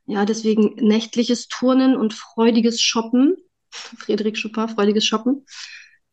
Ja, 0.05 0.25
deswegen 0.25 0.75
nächtliches 0.75 1.47
Turnen 1.47 1.95
und 1.95 2.13
freudiges 2.13 2.81
Shoppen, 2.81 3.35
Friedrich 3.69 4.41
Chopin, 4.41 4.69
freudiges 4.69 5.05
Shoppen, 5.05 5.45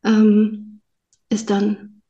ähm, 0.05 0.83
ist 1.31 1.49
dann 1.51 2.03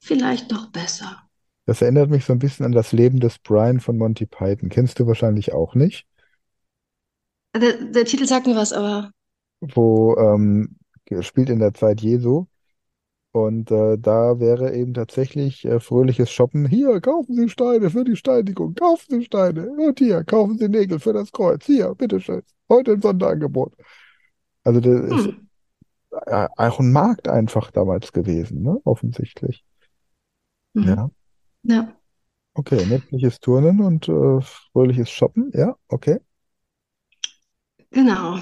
vielleicht 0.00 0.50
doch 0.50 0.68
besser. 0.68 1.22
Das 1.66 1.80
erinnert 1.82 2.10
mich 2.10 2.24
so 2.24 2.32
ein 2.32 2.38
bisschen 2.38 2.66
an 2.66 2.72
das 2.72 2.92
Leben 2.92 3.20
des 3.20 3.38
Brian 3.38 3.80
von 3.80 3.96
Monty 3.96 4.26
Python. 4.26 4.68
Kennst 4.68 4.98
du 4.98 5.06
wahrscheinlich 5.06 5.52
auch 5.52 5.74
nicht? 5.74 6.06
Der, 7.54 7.84
der 7.84 8.04
Titel 8.04 8.26
sagt 8.26 8.46
mir 8.46 8.56
was, 8.56 8.72
aber 8.72 9.12
Wo 9.60 10.16
ähm, 10.16 10.76
spielt 11.20 11.48
in 11.48 11.60
der 11.60 11.72
Zeit 11.72 12.00
Jesu. 12.00 12.46
Und 13.34 13.72
äh, 13.72 13.98
da 13.98 14.38
wäre 14.38 14.76
eben 14.76 14.94
tatsächlich 14.94 15.64
äh, 15.64 15.80
fröhliches 15.80 16.30
Shoppen. 16.30 16.68
Hier, 16.68 17.00
kaufen 17.00 17.34
Sie 17.34 17.48
Steine 17.48 17.90
für 17.90 18.04
die 18.04 18.14
Steinigung. 18.14 18.76
Kaufen 18.76 19.06
Sie 19.08 19.24
Steine. 19.24 19.70
Und 19.70 19.98
hier, 19.98 20.22
kaufen 20.22 20.56
Sie 20.56 20.68
Nägel 20.68 21.00
für 21.00 21.12
das 21.12 21.32
Kreuz. 21.32 21.66
Hier, 21.66 21.92
bitteschön. 21.96 22.42
Heute 22.68 22.92
im 22.92 23.02
Sonderangebot. 23.02 23.72
Also 24.62 24.78
das 24.78 25.00
ist 25.00 25.26
hm, 25.26 25.48
äh, 26.26 26.46
auch 26.56 26.78
ein 26.78 26.92
Markt 26.92 27.26
einfach 27.26 27.72
damals 27.72 28.12
gewesen, 28.12 28.62
ne? 28.62 28.80
Offensichtlich. 28.84 29.64
mhm. 30.74 30.84
Ja. 30.84 31.10
Ja. 31.64 31.92
Okay, 32.54 32.86
nächtliches 32.86 33.40
Turnen 33.40 33.80
und 33.80 34.08
äh, 34.08 34.42
fröhliches 34.42 35.10
Shoppen. 35.10 35.50
Ja, 35.52 35.74
okay. 35.88 36.20
Genau. 37.90 38.38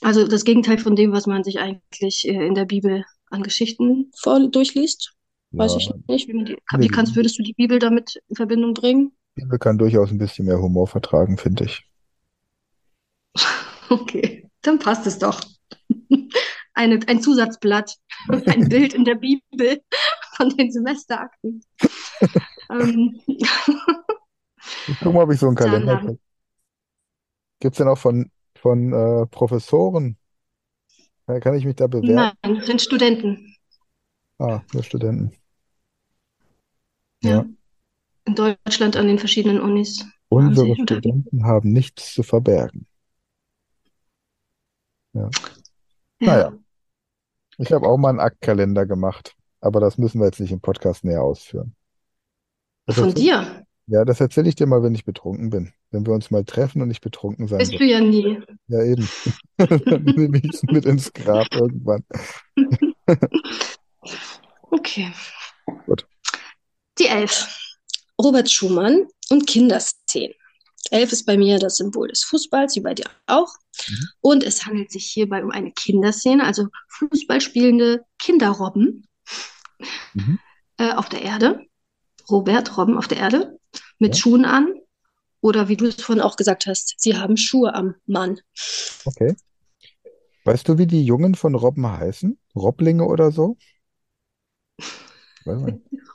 Also 0.00 0.26
das 0.26 0.42
Gegenteil 0.42 0.78
von 0.78 0.96
dem, 0.96 1.12
was 1.12 1.28
man 1.28 1.44
sich 1.44 1.60
eigentlich 1.60 2.26
äh, 2.26 2.44
in 2.44 2.56
der 2.56 2.64
Bibel 2.64 3.04
an 3.34 3.42
Geschichten 3.42 4.10
vor 4.16 4.48
durchliest. 4.48 5.14
Weiß 5.56 5.74
Ja, 5.74 5.78
ich 5.78 5.94
nicht. 6.08 6.28
Wie, 6.28 6.34
man 6.34 6.44
die, 6.46 6.56
nee, 6.70 6.80
wie 6.82 6.88
kannst, 6.88 7.16
würdest 7.16 7.38
du 7.38 7.42
die 7.42 7.54
Bibel 7.54 7.78
damit 7.78 8.20
in 8.28 8.36
Verbindung 8.36 8.74
bringen? 8.74 9.12
die 9.36 9.42
Bibel 9.42 9.60
kann 9.60 9.78
durchaus 9.78 10.10
ein 10.10 10.18
bisschen 10.18 10.46
mehr 10.46 10.58
Humor 10.60 10.88
vertragen, 10.88 11.38
finde 11.38 11.66
ich. 11.66 11.88
Okay, 13.90 14.48
dann 14.62 14.78
passt 14.78 15.06
es 15.06 15.18
doch. 15.18 15.40
Eine, 16.76 16.98
ein 17.06 17.20
Zusatzblatt, 17.22 17.96
ein 18.46 18.68
Bild 18.68 18.94
in 18.94 19.04
der 19.04 19.14
Bibel 19.14 19.80
von 20.36 20.48
den 20.50 20.72
Semesterakten. 20.72 21.62
Ähm, 22.70 23.20
Ich 24.86 24.98
guck 25.00 25.12
mal, 25.14 25.22
ob 25.24 25.32
ich 25.32 25.38
so 25.40 25.46
einen 25.46 25.56
Kalender 25.56 25.98
haben, 25.98 26.00
kriege. 26.00 26.18
Gibt 27.60 27.74
es 27.74 27.78
denn 27.78 27.88
auch 27.88 27.98
von, 27.98 28.30
von 28.56 28.92
äh, 28.92 29.26
Professoren? 29.26 30.18
Ja, 31.26 31.40
kann 31.40 31.54
ich 31.54 31.64
mich 31.64 31.76
da 31.76 31.86
bewerben? 31.86 32.14
nein, 32.42 32.54
das 32.56 32.66
sind 32.66 32.82
Studenten. 32.82 33.56
Ah, 34.38 34.60
nur 34.72 34.82
Studenten. 34.82 35.32
Ja. 37.22 37.30
Ja. 37.30 37.46
In 38.26 38.34
Deutschland 38.34 38.96
an 38.96 39.06
den 39.06 39.18
verschiedenen 39.18 39.60
Unis 39.60 40.04
Unsere 40.28 40.74
Studenten 40.74 41.44
haben 41.44 41.72
nichts 41.72 42.14
zu 42.14 42.22
verbergen. 42.22 42.86
Ja. 45.12 45.30
Ja. 46.20 46.26
Naja, 46.26 46.52
ich 47.58 47.72
habe 47.72 47.86
auch 47.86 47.96
mal 47.96 48.08
einen 48.08 48.20
Aktkalender 48.20 48.86
gemacht, 48.86 49.36
aber 49.60 49.80
das 49.80 49.98
müssen 49.98 50.20
wir 50.20 50.26
jetzt 50.26 50.40
nicht 50.40 50.52
im 50.52 50.60
Podcast 50.60 51.04
näher 51.04 51.22
ausführen. 51.22 51.74
Was 52.86 52.96
Von 52.96 53.14
dir? 53.14 53.63
Ja, 53.86 54.04
das 54.04 54.20
erzähle 54.20 54.48
ich 54.48 54.54
dir 54.54 54.66
mal, 54.66 54.82
wenn 54.82 54.94
ich 54.94 55.04
betrunken 55.04 55.50
bin. 55.50 55.72
Wenn 55.90 56.06
wir 56.06 56.14
uns 56.14 56.30
mal 56.30 56.44
treffen 56.44 56.80
und 56.80 56.90
ich 56.90 57.00
betrunken 57.02 57.48
sein 57.48 57.58
Bist 57.58 57.74
du 57.74 57.84
ja 57.84 58.00
nie. 58.00 58.40
Ja, 58.68 58.82
eben. 58.82 59.08
Dann 59.58 60.04
nehme 60.04 60.38
ich 60.38 60.54
es 60.54 60.62
mit 60.62 60.86
ins 60.86 61.12
Grab 61.12 61.46
irgendwann. 61.54 62.04
Okay. 64.70 65.12
Gut. 65.86 66.04
Die 66.98 67.06
Elf. 67.06 67.48
Robert 68.20 68.50
Schumann 68.50 69.06
und 69.30 69.46
Kinderszenen. 69.46 70.34
Elf 70.90 71.12
ist 71.12 71.24
bei 71.26 71.36
mir 71.36 71.58
das 71.58 71.76
Symbol 71.76 72.08
des 72.08 72.24
Fußballs, 72.24 72.76
wie 72.76 72.80
bei 72.80 72.94
dir 72.94 73.06
auch. 73.26 73.48
Mhm. 73.88 74.08
Und 74.20 74.44
es 74.44 74.66
handelt 74.66 74.90
sich 74.90 75.06
hierbei 75.06 75.42
um 75.42 75.50
eine 75.50 75.72
Kinderszene, 75.72 76.44
also 76.44 76.66
Fußball 76.88 77.40
spielende 77.40 78.04
Kinderrobben 78.18 79.06
Mhm. 80.14 80.38
äh, 80.78 80.92
auf 80.92 81.08
der 81.08 81.22
Erde. 81.22 81.60
Robert, 82.30 82.76
Robben 82.76 82.96
auf 82.96 83.08
der 83.08 83.18
Erde, 83.18 83.58
mit 83.98 84.14
Ja. 84.14 84.20
Schuhen 84.20 84.44
an. 84.44 84.74
Oder 85.40 85.68
wie 85.68 85.76
du 85.76 85.86
es 85.86 85.96
vorhin 86.02 86.22
auch 86.22 86.36
gesagt 86.36 86.66
hast, 86.66 86.94
sie 86.98 87.16
haben 87.18 87.36
Schuhe 87.36 87.74
am 87.74 87.96
Mann. 88.06 88.40
Okay. 89.04 89.36
Weißt 90.44 90.68
du, 90.68 90.78
wie 90.78 90.86
die 90.86 91.04
Jungen 91.04 91.34
von 91.34 91.54
Robben 91.54 91.86
heißen? 91.86 92.38
Robblinge 92.56 93.04
oder 93.04 93.30
so? 93.30 93.56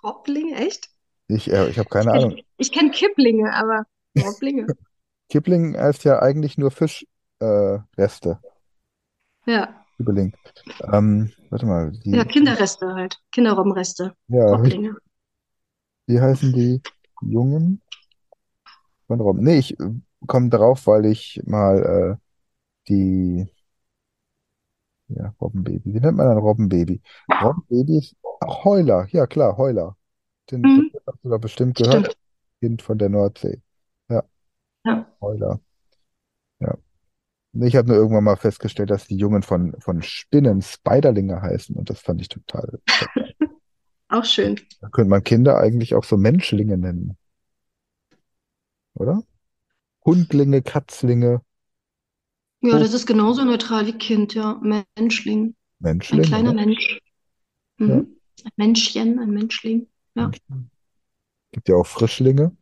Robblinge, 0.03 0.55
echt? 0.55 0.89
Ich, 1.27 1.51
äh, 1.51 1.69
ich 1.69 1.77
habe 1.77 1.89
keine 1.89 2.09
Ich 2.11 2.15
Ahnung. 2.17 2.29
kenne 2.31 2.43
ich 2.57 2.71
kenn 2.71 2.91
Kipplinge, 2.91 3.53
aber 3.53 3.85
Robblinge. 4.17 4.67
Kipling 5.29 5.77
heißt 5.77 6.03
ja 6.05 6.19
eigentlich 6.21 6.57
nur 6.57 6.71
Fischreste. 6.71 7.07
Äh, 9.45 9.51
ja. 9.51 9.85
Kibbeling. 9.97 10.33
Ähm, 10.91 11.31
warte 11.49 11.65
mal, 11.65 11.91
die, 11.91 12.11
ja, 12.11 12.23
Kinderreste 12.23 12.93
halt. 12.95 13.19
Kinderrobbenreste. 13.31 14.15
ja, 14.27 14.45
Robblinge. 14.45 14.95
wie 16.07 16.19
heißen 16.19 16.53
die 16.53 16.81
Jungen 17.21 17.81
von 19.07 19.19
Robben? 19.19 19.43
Nee, 19.43 19.57
ich 19.59 19.77
komme 20.27 20.49
drauf, 20.49 20.87
weil 20.87 21.05
ich 21.05 21.41
mal 21.45 22.17
äh, 22.17 22.25
die, 22.89 23.47
ja, 25.07 25.33
Robbenbaby. 25.41 25.93
Wie 25.93 25.99
nennt 25.99 26.17
man 26.17 26.27
ein 26.27 26.37
Robbenbaby? 26.37 27.01
Robbenbaby 27.41 27.97
ist, 27.97 28.15
ach, 28.41 28.63
Heuler. 28.65 29.07
Ja, 29.11 29.25
klar, 29.27 29.57
Heuler. 29.57 29.95
Den, 30.51 30.61
Mhm. 30.61 30.89
das 30.93 31.03
hast 31.07 31.23
du 31.23 31.29
doch 31.29 31.39
bestimmt 31.39 31.77
gehört. 31.77 32.05
Stimmt. 32.05 32.17
Kind 32.61 32.81
von 32.81 32.97
der 32.97 33.09
Nordsee. 33.09 33.61
Ja, 34.09 34.23
Ja. 34.85 35.07
Heuler. 35.21 35.59
Ja. 36.59 36.77
Ich 37.53 37.75
habe 37.75 37.87
nur 37.87 37.97
irgendwann 37.97 38.23
mal 38.25 38.35
festgestellt, 38.37 38.91
dass 38.91 39.07
die 39.07 39.17
Jungen 39.17 39.41
von, 39.43 39.75
von 39.79 40.01
Spinnen 40.03 40.61
Spiderlinge 40.61 41.41
heißen 41.41 41.75
und 41.75 41.89
das 41.89 41.99
fand 41.99 42.21
ich 42.21 42.29
total. 42.29 42.79
Auch 44.09 44.25
schön. 44.25 44.59
Da 44.81 44.89
könnte 44.89 45.09
man 45.09 45.23
Kinder 45.23 45.57
eigentlich 45.59 45.95
auch 45.95 46.03
so 46.03 46.17
Menschlinge 46.17 46.77
nennen, 46.77 47.17
oder? 48.93 49.23
Hundlinge, 50.05 50.61
Katzlinge, 50.61 51.41
Ja, 52.61 52.75
Oh. 52.75 52.79
das 52.79 52.93
ist 52.93 53.05
genauso 53.05 53.45
neutral 53.45 53.85
wie 53.87 53.93
Kind, 53.93 54.33
ja. 54.33 54.59
Menschling. 54.97 55.45
Ein 55.45 55.55
Menschling, 55.79 56.21
kleiner 56.23 56.51
oder? 56.51 56.65
Mensch. 56.65 56.99
Mhm. 57.77 57.89
Ja. 57.89 57.95
Ein 57.95 58.51
Menschchen, 58.57 59.19
ein 59.19 59.29
Menschling. 59.31 59.87
Ja. 60.15 60.23
Menschling. 60.27 60.69
Gibt 61.51 61.69
ja 61.69 61.75
auch 61.75 61.87
Frischlinge. 61.87 62.55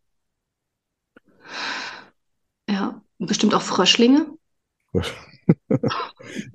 Ja. 2.69 3.01
Bestimmt 3.19 3.55
auch 3.55 3.61
Fröschlinge. 3.61 4.27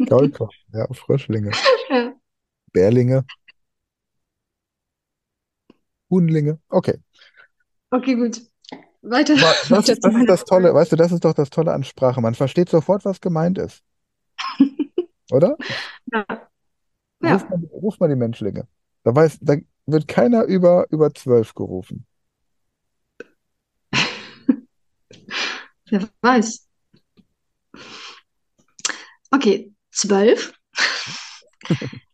Kaulquappen, 0.08 0.56
ja, 0.72 0.86
Frischlinge. 0.92 1.50
Ja. 1.90 2.14
Bärlinge. 2.72 3.26
Huhnlinge. 6.12 6.58
Okay. 6.68 6.98
Okay, 7.90 8.14
gut. 8.14 8.40
Weiter. 9.00 9.34
Das, 9.68 9.86
das 9.86 9.88
ist 9.88 10.28
das 10.28 10.44
Tolle, 10.44 10.72
weißt 10.74 10.92
du, 10.92 10.96
das 10.96 11.10
ist 11.10 11.24
doch 11.24 11.34
das 11.34 11.50
Tolle 11.50 11.72
an 11.72 11.82
Sprache. 11.82 12.20
Man 12.20 12.34
versteht 12.34 12.68
sofort, 12.68 13.04
was 13.04 13.20
gemeint 13.20 13.58
ist. 13.58 13.82
Oder? 15.32 15.56
Ja. 16.12 16.24
Ruf 16.28 16.48
Ja. 17.22 17.38
mal, 17.48 17.60
ruf 17.72 17.98
mal 18.00 18.08
die 18.08 18.16
Menschlinge. 18.16 18.68
Da 19.04 19.14
weiß, 19.14 19.38
da 19.40 19.56
wird 19.86 20.06
keiner 20.06 20.44
über, 20.44 20.86
über 20.90 21.12
zwölf 21.14 21.54
gerufen. 21.54 22.06
Wer 25.90 26.08
weiß. 26.20 26.68
Okay, 29.30 29.72
zwölf. 29.90 30.52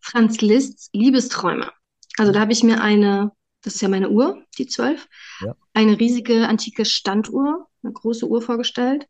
Franz 0.01 0.41
Liszt's 0.41 0.89
Liebesträume. 0.93 1.71
Also 2.17 2.33
da 2.33 2.41
habe 2.41 2.53
ich 2.53 2.63
mir 2.63 2.81
eine, 2.81 3.33
das 3.63 3.75
ist 3.75 3.81
ja 3.81 3.89
meine 3.89 4.11
Uhr, 4.11 4.43
die 4.59 4.67
zwölf, 4.67 5.09
Ja. 5.41 5.55
eine 5.75 5.99
riesige 5.99 6.49
antike 6.49 6.85
Standuhr, 6.85 7.67
eine 7.83 7.93
große 7.93 8.27
Uhr 8.29 8.43
vorgestellt. 8.43 9.07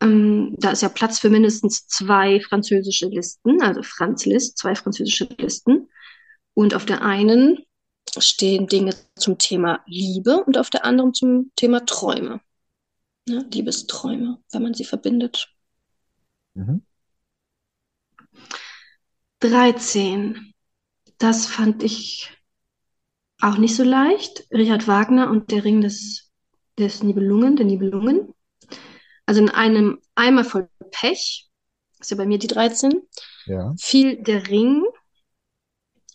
Ähm, 0.00 0.54
da 0.58 0.70
ist 0.72 0.82
ja 0.82 0.88
Platz 0.88 1.18
für 1.18 1.30
mindestens 1.30 1.86
zwei 1.86 2.40
französische 2.40 3.06
Listen, 3.08 3.62
also 3.62 3.82
Franz 3.82 4.26
Liszt, 4.26 4.58
zwei 4.58 4.74
französische 4.74 5.28
Listen. 5.38 5.88
Und 6.54 6.74
auf 6.74 6.84
der 6.84 7.02
einen 7.02 7.64
stehen 8.18 8.66
Dinge 8.66 8.94
zum 9.16 9.38
Thema 9.38 9.80
Liebe 9.86 10.44
und 10.44 10.58
auf 10.58 10.70
der 10.70 10.84
anderen 10.84 11.14
zum 11.14 11.50
Thema 11.56 11.84
Träume. 11.84 12.40
Ja, 13.28 13.42
Liebesträume, 13.52 14.42
wenn 14.52 14.62
man 14.62 14.74
sie 14.74 14.84
verbindet. 14.84 15.48
Mhm. 16.54 16.82
13. 19.40 20.52
Das 21.18 21.46
fand 21.46 21.82
ich 21.82 22.30
auch 23.44 23.58
nicht 23.58 23.76
so 23.76 23.82
leicht. 23.84 24.46
Richard 24.52 24.86
Wagner 24.88 25.30
und 25.30 25.50
der 25.50 25.64
Ring 25.64 25.80
des, 25.80 26.30
des 26.78 27.02
Nibelungen, 27.02 27.56
der 27.56 27.66
Nibelungen. 27.66 28.34
Also 29.26 29.40
in 29.40 29.50
einem 29.50 30.00
Eimer 30.14 30.44
voll 30.44 30.68
Pech, 30.90 31.48
ist 32.00 32.10
ja 32.10 32.16
bei 32.16 32.26
mir 32.26 32.38
die 32.38 32.46
13, 32.46 33.02
Ja. 33.46 33.74
fiel 33.78 34.22
der 34.22 34.48
Ring 34.48 34.84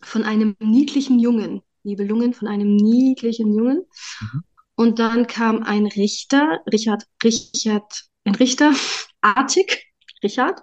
von 0.02 0.24
einem 0.24 0.56
niedlichen 0.60 1.20
Jungen. 1.20 1.62
Nibelungen 1.84 2.34
von 2.34 2.48
einem 2.48 2.76
niedlichen 2.76 3.54
Jungen. 3.54 3.86
Mhm. 4.22 4.44
Und 4.76 5.00
dann 5.00 5.28
kam 5.28 5.64
ein 5.64 5.88
Richter, 5.88 6.60
Richard, 6.72 7.04
Richard, 7.24 8.06
ein 8.24 8.36
Richter, 8.36 8.74
artig, 9.22 9.88
Richard, 10.24 10.62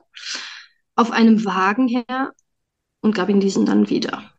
auf 0.94 1.10
einem 1.10 1.44
Wagen 1.44 1.88
her 1.88 2.32
und 3.00 3.14
gab 3.14 3.28
ihm 3.28 3.40
diesen 3.40 3.66
dann 3.66 3.88
wieder. 3.90 4.35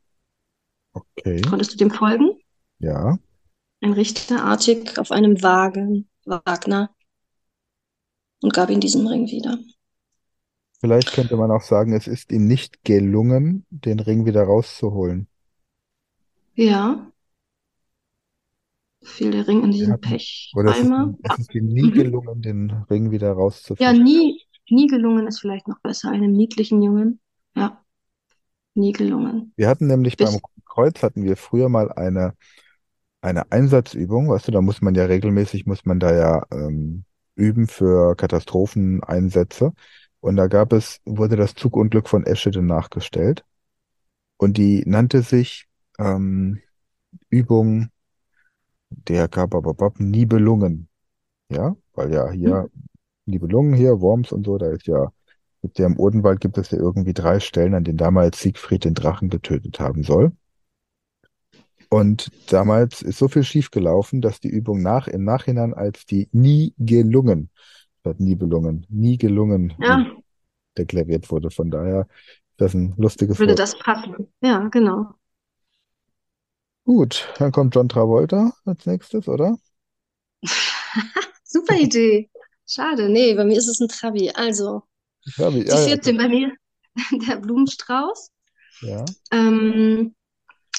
Okay. 1.18 1.41
Konntest 1.41 1.74
du 1.74 1.78
dem 1.78 1.91
folgen? 1.91 2.32
Ja. 2.80 3.18
Ein 3.82 3.93
Richter, 3.93 4.43
artig, 4.43 4.98
auf 4.98 5.12
einem 5.12 5.41
Wagen, 5.43 6.08
Wagner, 6.26 6.89
und 8.41 8.54
gab 8.54 8.70
ihm 8.70 8.80
diesen 8.80 9.08
Ring 9.08 9.28
wieder. 9.28 9.58
Vielleicht 10.80 11.12
könnte 11.14 11.38
man 11.38 11.50
auch 11.52 11.62
sagen, 11.64 11.93
es 11.93 12.08
ist 12.08 12.32
ihm 12.32 12.45
nicht 12.48 12.84
gelungen, 12.84 13.66
den 13.70 14.00
Ring 14.00 14.26
wieder 14.26 14.43
rauszuholen. 14.43 15.28
Ja. 16.54 17.12
Fiel 19.04 19.32
der 19.32 19.48
Ring 19.48 19.64
in 19.64 19.72
diesen 19.72 19.93
hat- 19.93 20.06
Oder 20.56 20.72
es 20.72 20.80
ist, 20.80 20.91
es 21.24 21.39
ist 21.39 21.56
ihm 21.56 21.68
nie 21.68 21.84
Mhm. 21.84 21.91
gelungen, 21.93 22.41
den 22.41 22.72
Ring 22.89 23.12
wieder 23.12 23.28
Ja, 23.28 23.34
rauszufischen. 23.34 24.04
nie, 24.04 24.41
nie 24.70 24.88
gelungen 24.88 25.28
ist 25.28 25.39
vielleicht 25.39 25.68
noch 25.68 25.80
besser. 25.82 26.12
Einem 26.12 26.34
niedlichen 26.34 26.82
Jungen. 26.82 27.20
Ja, 27.56 27.84
nie 28.76 28.91
gelungen. 28.91 29.54
Wir 29.56 29.68
hatten 29.68 29.88
nämlich 29.88 30.18
Bis- 30.18 30.32
beim 30.32 30.41
Kreuz 30.78 31.01
hatten 31.01 31.23
wir 31.23 31.38
früher 31.38 31.69
mal 31.69 31.91
eine, 31.91 32.36
eine 33.21 33.51
Einsatzübung, 33.51 34.30
weißt 34.30 34.47
du, 34.47 34.51
da 34.51 34.61
muss 34.61 34.80
man 34.82 34.93
ja 34.93 35.05
regelmäßig, 35.05 35.65
muss 35.65 35.86
man 35.86 35.99
da 35.99 36.13
ja 36.13 36.43
ähm, 36.51 37.03
üben 37.34 37.67
für 37.67 38.15
Katastropheneinsätze. 38.15 39.73
Und 40.19 40.36
da 40.36 40.45
gab 40.45 40.73
es, 40.73 40.99
wurde 41.03 41.36
das 41.36 41.55
Zugunglück 41.55 42.07
von 42.07 42.28
Eschede 42.28 42.61
nachgestellt. 42.61 43.43
Und 44.38 44.57
die 44.57 44.84
nannte 44.86 45.23
sich 45.23 45.67
ähm, 45.97 46.61
Übung 47.30 47.89
der 48.89 49.28
Kabababab 49.28 49.99
Nibelungen. 49.99 50.89
Ja, 51.49 51.75
weil 51.95 52.13
ja 52.13 52.30
hier 52.30 52.69
Nibelungen 53.25 53.73
hier, 53.73 53.99
Worms 53.99 54.32
und 54.32 54.45
so, 54.45 54.59
da 54.59 54.67
ist 54.67 54.86
ja, 54.86 55.11
gibt 55.63 55.80
ja 55.80 55.88
im 55.88 55.97
Odenwald 55.97 56.39
gibt 56.39 56.59
es 56.59 56.69
ja 56.69 56.78
irgendwie 56.78 57.13
drei 57.15 57.39
Stellen, 57.39 57.73
an 57.73 57.84
denen 57.84 57.97
damals 57.97 58.39
Siegfried 58.41 58.86
den 58.86 58.93
Drachen 58.93 59.30
getötet 59.30 59.80
haben 59.80 60.03
soll. 60.03 60.34
Und 61.89 62.31
damals 62.51 63.01
ist 63.01 63.17
so 63.17 63.27
viel 63.27 63.43
schiefgelaufen, 63.43 64.21
dass 64.21 64.39
die 64.39 64.49
Übung 64.49 64.81
nach, 64.81 65.07
im 65.07 65.23
Nachhinein 65.23 65.73
als 65.73 66.05
die 66.05 66.29
nie 66.33 66.73
gelungen, 66.77 67.49
statt 68.01 68.19
Nibelungen, 68.19 68.85
nie 68.89 69.17
gelungen 69.17 69.73
Ja, 69.77 70.05
deklariert 70.77 71.29
wurde. 71.31 71.51
Von 71.51 71.71
daher 71.71 72.07
ist 72.51 72.61
das 72.61 72.73
ein 72.73 72.93
lustiges 72.97 73.43
würde 73.43 73.45
Wort. 73.45 73.55
das 73.55 73.77
passen. 73.79 74.33
Ja, 74.41 74.67
genau. 74.69 75.13
Gut, 76.85 77.31
dann 77.38 77.51
kommt 77.51 77.75
John 77.75 77.88
Travolta 77.88 78.51
als 78.65 78.88
nächstes, 78.88 79.27
oder? 79.27 79.57
Super 81.43 81.75
Idee. 81.79 82.29
Schade. 82.67 83.09
Nee, 83.09 83.33
bei 83.35 83.45
mir 83.45 83.57
ist 83.57 83.67
es 83.67 83.79
ein 83.79 83.88
Trabi. 83.88 84.31
Also, 84.31 84.83
Ja, 85.38 85.53
wie, 85.53 85.63
die 85.71 85.77
ja, 85.77 85.79
ja, 85.81 85.89
14 85.89 86.17
bei 86.17 86.27
mir, 86.29 86.53
der 87.27 87.38
Blumenstrauß. 87.38 88.31
ja. 88.81 89.15
Ähm, 89.31 90.15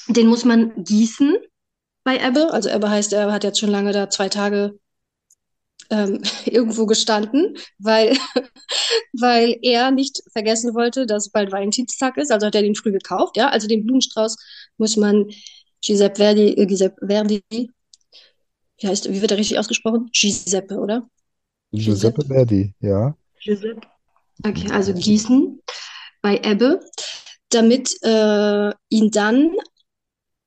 den 0.07 0.27
muss 0.29 0.45
man 0.45 0.85
gießen 0.85 1.37
bei 2.05 2.19
Ebbe. 2.19 2.53
Also 2.53 2.69
Ebbe 2.69 2.89
heißt, 2.89 3.13
er 3.13 3.33
hat 3.33 3.45
jetzt 3.45 3.59
schon 3.59 3.71
lange 3.71 3.93
da 3.93 4.09
zwei 4.09 4.29
Tage 4.29 4.79
ähm, 5.91 6.23
irgendwo 6.47 6.87
gestanden, 6.87 7.57
weil, 7.79 8.17
weil 9.13 9.59
er 9.63 9.91
nicht 9.91 10.23
vergessen 10.33 10.75
wollte, 10.75 11.07
dass 11.07 11.31
bald 11.31 11.53
Valentinstag 11.53 12.17
ist. 12.17 12.31
Also 12.31 12.47
hat 12.47 12.55
er 12.55 12.63
den 12.63 12.75
früh 12.75 12.93
gekauft. 12.93 13.37
Ja, 13.37 13.49
also 13.49 13.69
den 13.69 13.85
Blumenstrauß 13.85 14.37
muss 14.77 14.97
man 14.97 15.27
Giuseppe 15.81 16.17
Verdi, 16.17 16.55
äh, 16.55 16.67
Giuseppe 16.67 17.07
Verdi, 17.07 17.43
wie 18.81 18.87
heißt, 18.87 19.11
wie 19.11 19.21
wird 19.21 19.31
er 19.31 19.39
richtig 19.39 19.59
ausgesprochen? 19.59 20.09
Giuseppe, 20.13 20.77
oder? 20.77 21.09
Giuseppe 21.73 22.25
Verdi, 22.25 22.75
ja. 22.81 23.17
Giuseppe. 23.41 23.87
Okay, 24.45 24.71
also 24.71 24.95
gießen 24.95 25.61
bei 26.23 26.39
Ebbe, 26.39 26.81
damit 27.51 27.97
äh, 28.03 28.71
ihn 28.89 29.11
dann 29.11 29.51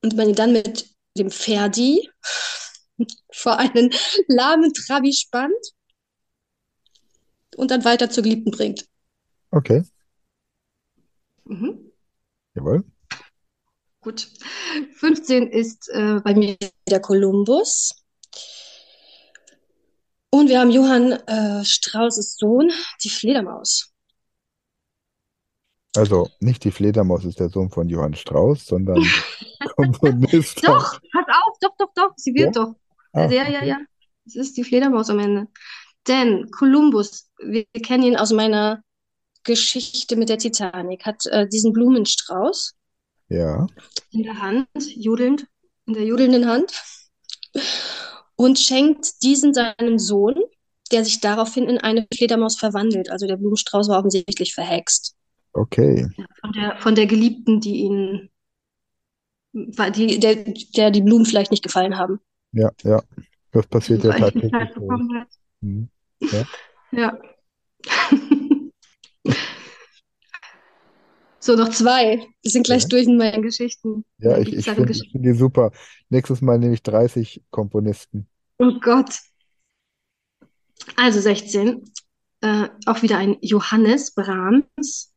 und 0.02 0.16
man 0.16 0.30
ihn 0.30 0.36
dann 0.36 0.54
mit 0.54 0.89
dem 1.18 1.30
Ferdi 1.30 2.10
vor 3.32 3.58
einen 3.58 3.91
lahmen 4.28 4.74
Trabi 4.74 5.14
spannt 5.14 5.74
und 7.56 7.72
dann 7.72 7.84
weiter 7.86 8.10
zur 8.10 8.24
Geliebten 8.24 8.52
bringt. 8.52 8.88
Okay, 9.52 9.84
Mhm. 11.45 11.91
jawohl. 12.56 12.84
Gut. 13.99 14.30
15 14.95 15.47
ist 15.49 15.89
äh, 15.89 16.20
bei 16.24 16.34
mir 16.34 16.56
der 16.88 17.02
Kolumbus. 17.02 17.93
Und 20.30 20.47
wir 20.47 20.60
haben 20.60 20.72
Johann 20.72 21.12
äh, 21.12 21.66
Straußes 21.66 22.38
Sohn, 22.38 22.72
die 23.04 23.10
Fledermaus. 23.10 23.91
Also 25.96 26.30
nicht 26.39 26.64
die 26.64 26.72
Fledermaus 26.72 27.26
ist 27.26 27.39
der 27.39 27.50
Sohn 27.50 27.70
von 27.70 27.89
Johann 27.89 28.14
Strauss, 28.14 28.66
sondern 28.66 29.04
Komponist. 29.76 30.66
Doch, 30.66 31.00
pass 31.12 31.26
auf, 31.28 31.58
doch, 31.60 31.76
doch, 31.78 31.92
doch, 31.96 32.14
sie 32.16 32.34
wird 32.34 32.56
doch. 32.56 32.76
Ah, 33.14 33.30
ja, 33.30 33.48
ja, 33.50 33.60
okay. 33.60 33.68
ja. 33.68 33.78
Es 34.26 34.36
ist 34.36 34.58
die 34.58 34.64
Fledermaus 34.64 35.10
am 35.10 35.20
Ende. 35.20 35.48
Denn 36.08 36.50
Kolumbus, 36.52 37.30
wir 37.44 37.66
kennen 37.84 38.04
ihn 38.04 38.18
aus 38.18 38.32
meiner 38.32 38.82
Geschichte 39.44 40.16
mit 40.16 40.30
der 40.30 40.38
Titanic, 40.38 41.06
hat 41.06 41.26
äh, 41.26 41.48
diesen 41.48 41.74
Blumenstrauß 41.74 42.74
Ja, 43.28 43.68
in 44.12 44.24
der 44.24 44.42
Hand, 44.42 44.68
jodelnd, 44.96 45.48
in 45.88 45.94
der 45.94 46.04
jodelnden 46.04 46.48
Hand, 46.48 46.72
und 48.36 48.60
schenkt 48.60 49.22
diesen 49.24 49.54
seinem 49.54 50.00
Sohn, 50.00 50.36
der 50.92 51.04
sich 51.04 51.20
daraufhin 51.20 51.68
in 51.68 51.78
eine 51.80 52.08
Fledermaus 52.14 52.58
verwandelt. 52.58 53.10
Also 53.10 53.28
der 53.28 53.38
Blumenstrauß 53.38 53.89
war 53.89 54.00
offensichtlich 54.00 54.54
verhext. 54.54 55.16
Okay. 55.54 56.10
Von 56.41 56.52
der, 56.54 56.78
von 56.78 56.95
der 56.95 57.08
Geliebten, 57.08 57.60
die 57.60 57.82
ihn, 57.82 58.30
die, 59.54 60.20
der, 60.20 60.36
der 60.76 60.91
die 60.91 61.02
Blumen 61.02 61.26
vielleicht 61.26 61.52
nicht 61.52 61.64
gefallen 61.64 61.97
haben. 61.97 62.20
Ja, 62.52 62.72
ja. 62.84 63.02
Das 63.52 63.68
passiert 63.68 64.04
ja 64.04 64.12
tatsächlich. 64.14 64.52
Hm. 65.62 65.89
Ja. 66.91 67.18
So, 71.43 71.56
noch 71.56 71.70
zwei. 71.70 72.28
Wir 72.43 72.52
sind 72.52 72.68
gleich 72.68 72.84
Ja. 72.84 72.89
durch 72.89 73.08
in 73.08 73.18
meinen 73.18 73.41
Geschichten. 73.41 74.06
Ja, 74.20 74.38
ich, 74.38 74.54
ich 74.54 74.66
finde 74.66 74.93
find 74.93 75.26
die 75.26 75.34
super. 75.34 75.72
Nächstes 76.10 76.39
Mal 76.41 76.60
nehme 76.60 76.76
ich 76.76 76.84
30 76.84 77.43
Komponisten. 77.49 78.28
Oh 78.60 78.74
Gott. 78.80 79.10
Also 80.95 81.20
16. 81.20 81.84
Äh, 82.41 82.70
auch 82.86 83.02
wieder 83.02 83.18
ein 83.18 83.38
Johannes 83.41 84.14
Brahms. 84.14 85.11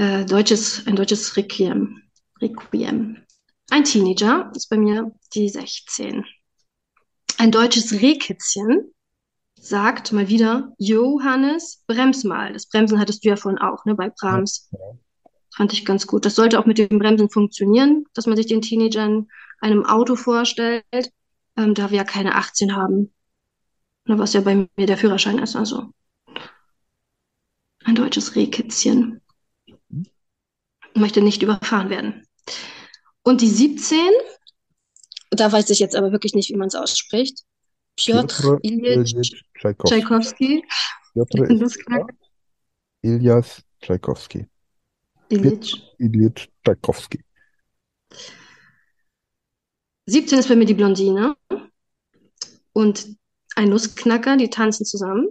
Äh, 0.00 0.24
deutsches, 0.24 0.86
ein 0.86 0.96
deutsches 0.96 1.36
Requiem. 1.36 2.00
Requiem. 2.40 3.18
Ein 3.68 3.84
Teenager 3.84 4.50
ist 4.56 4.70
bei 4.70 4.78
mir 4.78 5.12
die 5.34 5.46
16. 5.46 6.24
Ein 7.36 7.50
deutsches 7.52 7.92
Rehkitzchen 7.92 8.94
sagt 9.60 10.12
mal 10.12 10.28
wieder, 10.28 10.72
Johannes, 10.78 11.84
brems 11.86 12.24
mal. 12.24 12.54
Das 12.54 12.66
Bremsen 12.66 12.98
hattest 12.98 13.22
du 13.22 13.28
ja 13.28 13.36
vorhin 13.36 13.58
auch, 13.58 13.84
ne, 13.84 13.94
bei 13.94 14.08
Brahms. 14.08 14.70
Fand 15.54 15.74
ich 15.74 15.84
ganz 15.84 16.06
gut. 16.06 16.24
Das 16.24 16.34
sollte 16.34 16.58
auch 16.58 16.64
mit 16.64 16.78
dem 16.78 16.98
Bremsen 16.98 17.28
funktionieren, 17.28 18.06
dass 18.14 18.26
man 18.26 18.38
sich 18.38 18.46
den 18.46 18.62
Teenagern 18.62 19.28
einem 19.60 19.84
Auto 19.84 20.16
vorstellt, 20.16 21.12
ähm, 21.58 21.74
da 21.74 21.90
wir 21.90 21.98
ja 21.98 22.04
keine 22.04 22.36
18 22.36 22.74
haben. 22.74 23.12
Ne, 24.06 24.18
was 24.18 24.32
ja 24.32 24.40
bei 24.40 24.66
mir 24.78 24.86
der 24.86 24.96
Führerschein 24.96 25.38
ist, 25.40 25.56
also. 25.56 25.92
Ein 27.84 27.96
deutsches 27.96 28.34
Rehkitzchen. 28.34 29.20
Möchte 30.94 31.22
nicht 31.22 31.42
überfahren 31.42 31.90
werden. 31.90 32.26
Und 33.22 33.40
die 33.40 33.48
17, 33.48 33.98
da 35.30 35.50
weiß 35.52 35.70
ich 35.70 35.78
jetzt 35.78 35.96
aber 35.96 36.12
wirklich 36.12 36.34
nicht, 36.34 36.50
wie 36.50 36.56
man 36.56 36.68
es 36.68 36.74
ausspricht. 36.74 37.44
Piotr 37.96 38.58
Piotr 38.58 38.58
Ilyich. 38.62 39.44
Tschaikowski. 39.54 40.64
Piotr 41.12 41.50
ist 41.50 41.78
Ilyas 43.02 43.62
Tschaikowski. 43.82 44.46
Ilyich. 45.28 45.94
Ilyich 45.98 46.50
Tschaikowski. 46.64 47.24
17 50.06 50.38
ist 50.38 50.48
bei 50.48 50.56
mir 50.56 50.64
die 50.64 50.74
Blondine 50.74 51.36
und 52.72 53.16
ein 53.54 53.68
Nussknacker, 53.68 54.36
die 54.36 54.50
tanzen 54.50 54.84
zusammen. 54.84 55.28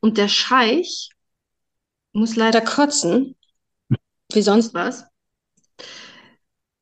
Und 0.00 0.18
der 0.18 0.28
Scheich 0.28 1.10
muss 2.12 2.36
leider 2.36 2.60
kotzen, 2.60 3.36
wie 4.32 4.42
sonst 4.42 4.74
was, 4.74 5.04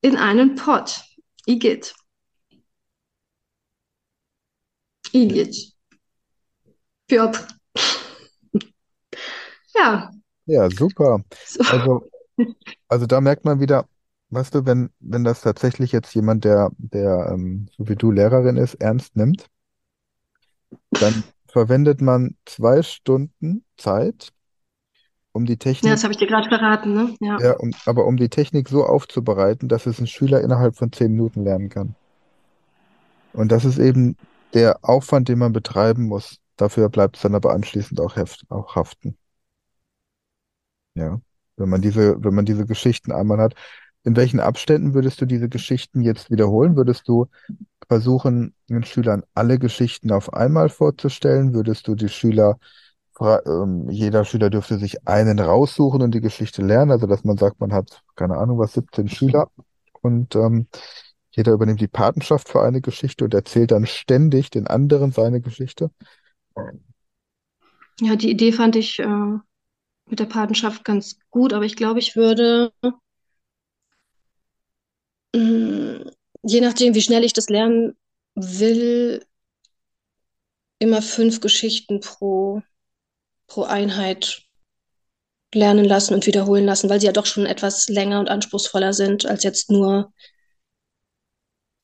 in 0.00 0.16
einen 0.16 0.54
Pott. 0.56 1.02
Igitt. 1.46 1.94
Igitt. 5.12 5.74
Piotr. 7.08 7.46
Ja, 9.74 10.10
Ja, 10.46 10.70
super. 10.70 11.20
so. 11.44 11.62
Also, 11.64 12.10
also 12.88 13.06
da 13.06 13.20
merkt 13.20 13.44
man 13.44 13.60
wieder, 13.60 13.88
weißt 14.30 14.54
du, 14.54 14.66
wenn, 14.66 14.90
wenn 15.00 15.24
das 15.24 15.40
tatsächlich 15.42 15.92
jetzt 15.92 16.14
jemand, 16.14 16.44
der, 16.44 16.70
der 16.78 17.30
ähm, 17.32 17.68
so 17.76 17.88
wie 17.88 17.96
du 17.96 18.10
Lehrerin 18.10 18.56
ist, 18.56 18.74
ernst 18.74 19.16
nimmt, 19.16 19.48
dann 20.90 21.24
verwendet 21.48 22.00
man 22.00 22.36
zwei 22.44 22.82
Stunden 22.82 23.64
Zeit, 23.76 24.32
um 25.36 25.46
die 25.46 25.58
Ja, 25.82 25.90
Technik, 25.90 25.92
das 25.92 26.02
habe 26.04 26.12
ich 26.12 26.18
dir 26.18 26.26
gerade 26.26 26.48
verraten, 26.48 26.92
ne? 26.94 27.16
Ja. 27.20 27.38
ja, 27.38 27.52
um, 27.56 27.74
aber 27.86 28.04
um 28.06 28.16
die 28.18 28.28
Technik 28.28 28.68
so 28.68 28.84
aufzubereiten, 28.84 29.68
dass 29.68 29.86
es 29.86 29.98
ein 30.00 30.06
Schüler 30.06 30.40
innerhalb 30.42 30.76
von 30.76 30.92
zehn 30.92 31.12
Minuten 31.12 31.44
lernen 31.44 31.68
kann. 31.70 31.96
Und 33.32 33.52
das 33.52 33.64
ist 33.64 33.78
eben 33.78 34.16
der 34.52 34.78
Aufwand, 34.82 35.28
den 35.28 35.38
man 35.38 35.52
betreiben 35.52 36.04
muss. 36.06 36.40
Dafür 36.56 36.88
bleibt 36.88 37.16
es 37.16 37.22
dann 37.22 37.34
aber 37.36 37.52
anschließend 37.52 38.00
auch, 38.00 38.16
heft, 38.16 38.44
auch 38.50 38.74
haften. 38.76 39.16
Ja, 40.94 41.20
wenn 41.56 41.68
man 41.68 41.82
diese, 41.82 42.22
wenn 42.22 42.34
man 42.34 42.44
diese 42.46 42.66
Geschichten 42.66 43.12
einmal 43.12 43.38
hat. 43.38 43.54
In 44.04 44.16
welchen 44.16 44.40
Abständen 44.40 44.94
würdest 44.94 45.20
du 45.20 45.26
diese 45.26 45.48
Geschichten 45.48 46.00
jetzt 46.00 46.30
wiederholen? 46.30 46.76
Würdest 46.76 47.08
du 47.08 47.26
versuchen, 47.88 48.54
den 48.68 48.84
Schülern 48.84 49.24
alle 49.34 49.58
Geschichten 49.58 50.12
auf 50.12 50.32
einmal 50.34 50.68
vorzustellen? 50.70 51.54
Würdest 51.54 51.88
du 51.88 51.94
die 51.96 52.08
Schüler, 52.08 52.58
jeder 53.90 54.24
Schüler 54.24 54.50
dürfte 54.50 54.78
sich 54.78 55.06
einen 55.08 55.38
raussuchen 55.38 56.02
und 56.02 56.14
die 56.14 56.20
Geschichte 56.20 56.62
lernen? 56.62 56.90
Also, 56.90 57.06
dass 57.06 57.24
man 57.24 57.38
sagt, 57.38 57.60
man 57.60 57.72
hat, 57.72 58.02
keine 58.14 58.36
Ahnung, 58.36 58.58
was, 58.58 58.74
17 58.74 59.08
Schüler 59.08 59.48
und 60.02 60.36
ähm, 60.36 60.66
jeder 61.30 61.52
übernimmt 61.52 61.80
die 61.80 61.88
Patenschaft 61.88 62.48
für 62.48 62.62
eine 62.62 62.80
Geschichte 62.80 63.24
und 63.24 63.34
erzählt 63.34 63.70
dann 63.70 63.86
ständig 63.86 64.50
den 64.50 64.66
anderen 64.66 65.12
seine 65.12 65.40
Geschichte. 65.40 65.90
Ja, 68.00 68.16
die 68.16 68.30
Idee 68.30 68.52
fand 68.52 68.76
ich 68.76 68.98
äh, 68.98 69.06
mit 69.06 70.20
der 70.20 70.26
Patenschaft 70.26 70.84
ganz 70.84 71.18
gut, 71.30 71.52
aber 71.52 71.64
ich 71.64 71.76
glaube, 71.76 72.00
ich 72.00 72.16
würde, 72.16 72.72
mh, 75.34 76.10
je 76.42 76.60
nachdem, 76.60 76.94
wie 76.94 77.02
schnell 77.02 77.24
ich 77.24 77.32
das 77.32 77.48
lernen 77.48 77.96
will, 78.34 79.24
immer 80.78 81.02
fünf 81.02 81.40
Geschichten 81.40 82.00
pro, 82.00 82.62
pro 83.46 83.62
Einheit 83.64 84.42
lernen 85.54 85.84
lassen 85.84 86.14
und 86.14 86.26
wiederholen 86.26 86.66
lassen, 86.66 86.90
weil 86.90 87.00
sie 87.00 87.06
ja 87.06 87.12
doch 87.12 87.26
schon 87.26 87.46
etwas 87.46 87.88
länger 87.88 88.20
und 88.20 88.28
anspruchsvoller 88.28 88.92
sind 88.92 89.26
als 89.26 89.42
jetzt 89.42 89.70
nur 89.70 90.12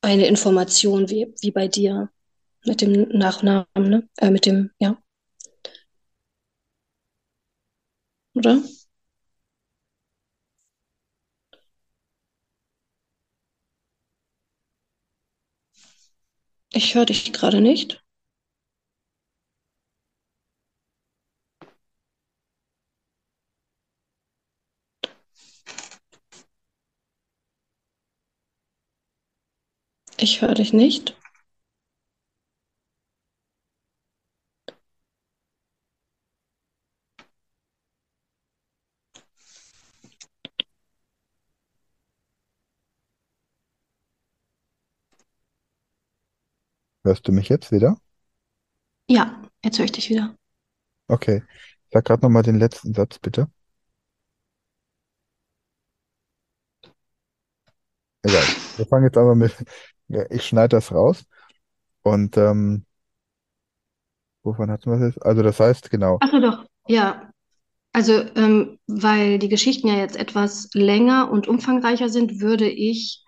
eine 0.03 0.27
Information 0.27 1.09
wie, 1.11 1.33
wie 1.41 1.51
bei 1.51 1.69
dir 1.69 2.11
mit 2.65 2.81
dem 2.81 3.09
Nachnamen, 3.09 3.67
ne? 3.77 4.09
Äh, 4.19 4.31
mit 4.31 4.47
dem, 4.47 4.71
ja. 4.79 4.97
Oder? 8.35 8.63
Ich 16.71 16.95
höre 16.95 17.07
dich 17.07 17.33
gerade 17.33 17.63
nicht. 17.63 18.02
Ich 30.23 30.41
höre 30.41 30.55
dich 30.55 30.73
nicht. 30.73 31.17
Hörst 47.03 47.27
du 47.27 47.33
mich 47.33 47.49
jetzt 47.49 47.73
wieder? 47.73 47.97
Ja, 49.09 49.43
jetzt 49.65 49.79
höre 49.79 49.87
ich 49.87 49.91
dich 49.91 50.09
wieder. 50.09 50.37
Okay. 51.09 51.43
Sag 51.91 52.05
gerade 52.05 52.23
nochmal 52.23 52.45
den 52.45 52.61
letzten 52.61 52.95
Satz, 52.95 53.19
bitte. 53.19 53.51
Egal. 58.23 58.45
Wir 58.77 58.87
fangen 58.87 59.05
jetzt 59.07 59.17
aber 59.17 59.35
mit, 59.35 59.53
ja, 60.13 60.25
ich 60.31 60.45
schneide 60.45 60.77
das 60.77 60.93
raus. 60.93 61.25
Und 62.03 62.37
ähm, 62.37 62.85
wovon 64.43 64.71
hatten 64.71 64.91
wir 64.91 64.99
das 64.99 65.15
jetzt? 65.15 65.25
Also 65.25 65.43
das 65.43 65.59
heißt, 65.59 65.91
genau, 65.91 66.19
Ach 66.21 66.31
so, 66.31 66.41
doch. 66.41 66.65
Ja, 66.87 67.31
also 67.93 68.13
ähm, 68.35 68.79
weil 68.87 69.39
die 69.39 69.49
Geschichten 69.49 69.89
ja 69.89 69.97
jetzt 69.97 70.17
etwas 70.17 70.69
länger 70.75 71.31
und 71.31 71.49
umfangreicher 71.49 72.09
sind, 72.09 72.41
würde 72.41 72.69
ich 72.69 73.25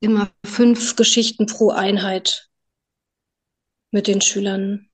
immer 0.00 0.30
fünf 0.44 0.96
Geschichten 0.96 1.46
pro 1.46 1.70
Einheit 1.70 2.48
mit 3.90 4.06
den 4.06 4.20
Schülern 4.20 4.88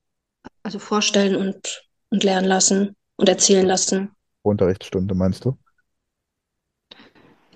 also 0.63 0.79
vorstellen 0.79 1.37
und, 1.37 1.83
und 2.11 2.23
lernen 2.23 2.47
lassen 2.47 2.97
und 3.17 3.29
erzählen 3.29 3.67
lassen. 3.67 4.11
Unterrichtsstunde 4.43 5.15
meinst 5.15 5.45
du? 5.45 5.59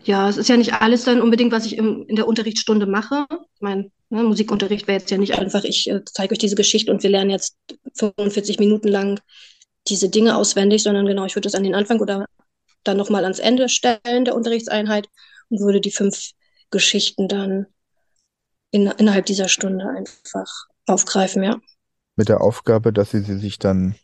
Ja, 0.05 0.29
es 0.29 0.37
ist 0.37 0.49
ja 0.49 0.57
nicht 0.57 0.75
alles 0.75 1.05
dann 1.05 1.23
unbedingt, 1.23 1.51
was 1.53 1.65
ich 1.65 1.79
im, 1.79 2.05
in 2.07 2.17
der 2.17 2.29
Unterrichtsstunde 2.29 2.87
mache. 2.87 3.27
Ich 3.55 3.61
meine, 3.61 3.91
ne, 4.11 4.23
Musikunterricht 4.23 4.87
wäre 4.87 4.99
jetzt 4.99 5.11
ja 5.11 5.17
nicht 5.17 5.39
einfach, 5.39 5.65
ich 5.65 5.89
äh, 5.89 6.03
zeige 6.05 6.33
euch 6.33 6.39
diese 6.39 6.57
Geschichte 6.57 6.91
und 6.93 7.03
wir 7.03 7.11
lernen 7.11 7.31
jetzt 7.31 7.57
45 7.95 8.59
Minuten 8.59 8.89
lang 8.89 9.21
diese 9.89 10.11
Dinge 10.11 10.37
auswendig, 10.37 10.83
sondern 10.83 11.07
genau, 11.07 11.25
ich 11.25 11.35
würde 11.35 11.49
es 11.49 11.55
an 11.55 11.63
den 11.63 11.75
Anfang 11.75 12.01
oder 12.01 12.27
dann 12.85 12.97
nochmal 12.99 13.25
ans 13.25 13.39
Ende 13.39 13.69
stellen 13.69 14.25
der 14.25 14.35
Unterrichtseinheit 14.35 15.09
und 15.49 15.61
würde 15.61 15.81
die 15.81 15.91
fünf 15.91 16.33
Geschichten 16.71 17.29
dann 17.29 17.67
in, 18.71 18.87
innerhalb 18.87 19.27
dieser 19.27 19.49
Stunde 19.49 19.87
einfach 19.89 20.67
aufgreifen, 20.87 21.43
ja. 21.43 21.61
Mit 22.17 22.29
der 22.29 22.43
Aufgabe, 22.43 22.93
dass 22.93 23.11
sie 23.11 23.21
sie 23.21 23.39
sich 23.39 23.59
dann 23.59 23.95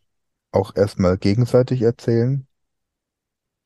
auch 0.50 0.74
erstmal 0.74 1.18
gegenseitig 1.18 1.82
erzählen. 1.82 2.46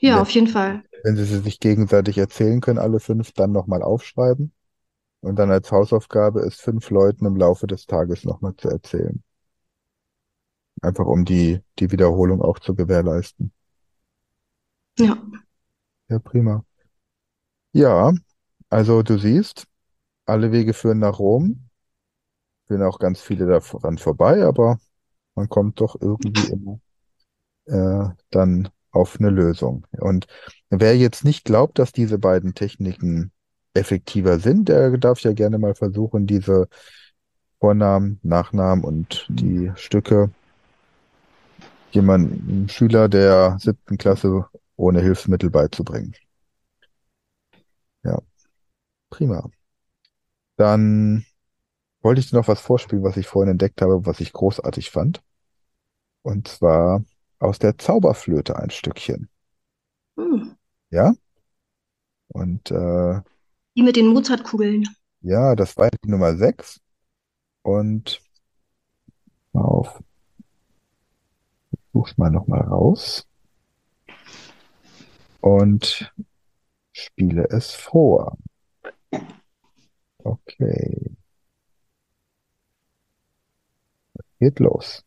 Ja, 0.01 0.15
Wenn, 0.15 0.23
auf 0.23 0.31
jeden 0.31 0.49
Fall. 0.49 0.83
Wenn 1.05 1.17
sie 1.17 1.25
sich 1.27 1.61
gegenseitig 1.61 2.17
erzählen 2.17 2.63
können, 2.63 2.79
alle 2.79 2.99
fünf, 2.99 3.33
dann 3.33 3.53
nochmal 3.53 3.83
aufschreiben. 3.83 4.55
Und 5.21 5.37
dann 5.37 5.51
als 5.51 5.71
Hausaufgabe 5.71 6.41
ist 6.41 6.63
fünf 6.63 6.89
Leuten 6.89 7.27
im 7.27 7.37
Laufe 7.37 7.67
des 7.67 7.85
Tages 7.85 8.25
nochmal 8.25 8.57
zu 8.57 8.71
erzählen. 8.71 9.23
Einfach 10.81 11.05
um 11.05 11.27
die, 11.27 11.61
die 11.79 11.93
Wiederholung 11.93 12.41
auch 12.41 12.59
zu 12.59 12.75
gewährleisten. 12.75 13.53
Ja. 14.99 15.23
Ja, 16.09 16.19
prima. 16.21 16.65
Ja, 17.73 18.15
also 18.71 19.03
du 19.03 19.19
siehst, 19.19 19.67
alle 20.25 20.53
Wege 20.53 20.73
führen 20.73 21.01
nach 21.01 21.19
Rom. 21.19 21.69
Führen 22.67 22.83
auch 22.83 22.99
ganz 22.99 23.21
viele 23.21 23.47
daran 23.47 23.99
vorbei, 23.99 24.43
aber 24.43 24.79
man 25.35 25.51
kommt 25.51 25.83
doch 25.83 26.01
irgendwie 26.01 26.51
immer 26.51 26.81
äh, 27.67 28.15
dann 28.31 28.71
auf 28.95 29.19
eine 29.19 29.31
Lösung. 29.31 29.87
Und 29.99 30.27
wer 30.81 30.97
jetzt 30.97 31.25
nicht 31.25 31.45
glaubt, 31.45 31.79
dass 31.79 31.93
diese 31.93 32.19
beiden 32.19 32.55
Techniken 32.55 33.33
effektiver 33.75 34.39
sind, 34.39 34.69
der 34.69 34.97
darf 34.99 35.21
ja 35.21 35.33
gerne 35.33 35.59
mal 35.59 35.75
versuchen, 35.75 36.27
diese 36.27 36.69
Vornamen, 37.61 38.21
Nachnamen 38.23 38.85
und 38.85 39.27
die 39.29 39.73
Stücke 39.77 40.31
jemandem, 41.93 42.69
Schüler 42.69 43.09
der 43.09 43.57
siebten 43.61 43.97
Klasse 43.99 44.47
ohne 44.77 45.01
Hilfsmittel 45.01 45.51
beizubringen. 45.51 46.15
Ja, 48.03 48.19
prima. 49.11 49.51
Dann 50.57 51.25
wollte 52.03 52.21
ich 52.21 52.31
dir 52.31 52.37
noch 52.37 52.49
was 52.49 52.61
vorspielen, 52.61 53.05
was 53.05 53.17
ich 53.17 53.27
vorhin 53.27 53.53
entdeckt 53.53 53.81
habe, 53.83 54.07
was 54.07 54.21
ich 54.21 54.33
großartig 54.33 54.91
fand. 54.91 55.23
Und 56.23 56.49
zwar 56.49 57.05
aus 57.39 57.59
der 57.59 57.79
Zauberflöte 57.79 58.57
ein 58.57 58.71
Stückchen. 58.71 59.29
Hm. 60.17 60.57
Ja? 60.95 61.13
Und 62.29 62.71
äh, 62.71 63.21
Die 63.77 63.83
mit 63.83 63.97
den 63.97 64.07
Mozartkugeln. 64.15 64.87
ja, 65.23 65.57
das 65.57 65.77
war 65.77 65.91
die 65.91 66.09
Nummer 66.09 66.37
6. 66.37 66.81
Und 67.63 68.23
mal 69.53 69.65
auf. 69.65 70.01
Ich 71.73 71.81
such's 71.93 72.17
mal 72.17 72.31
nochmal 72.31 72.61
raus. 72.61 73.27
Und 75.41 76.13
spiele 76.93 77.49
es 77.51 77.75
vor. 77.75 78.39
Okay. 80.19 81.17
Geht 84.39 84.61
los. 84.61 85.05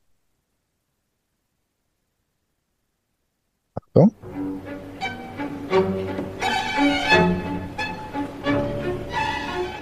Achtung. 3.76 4.14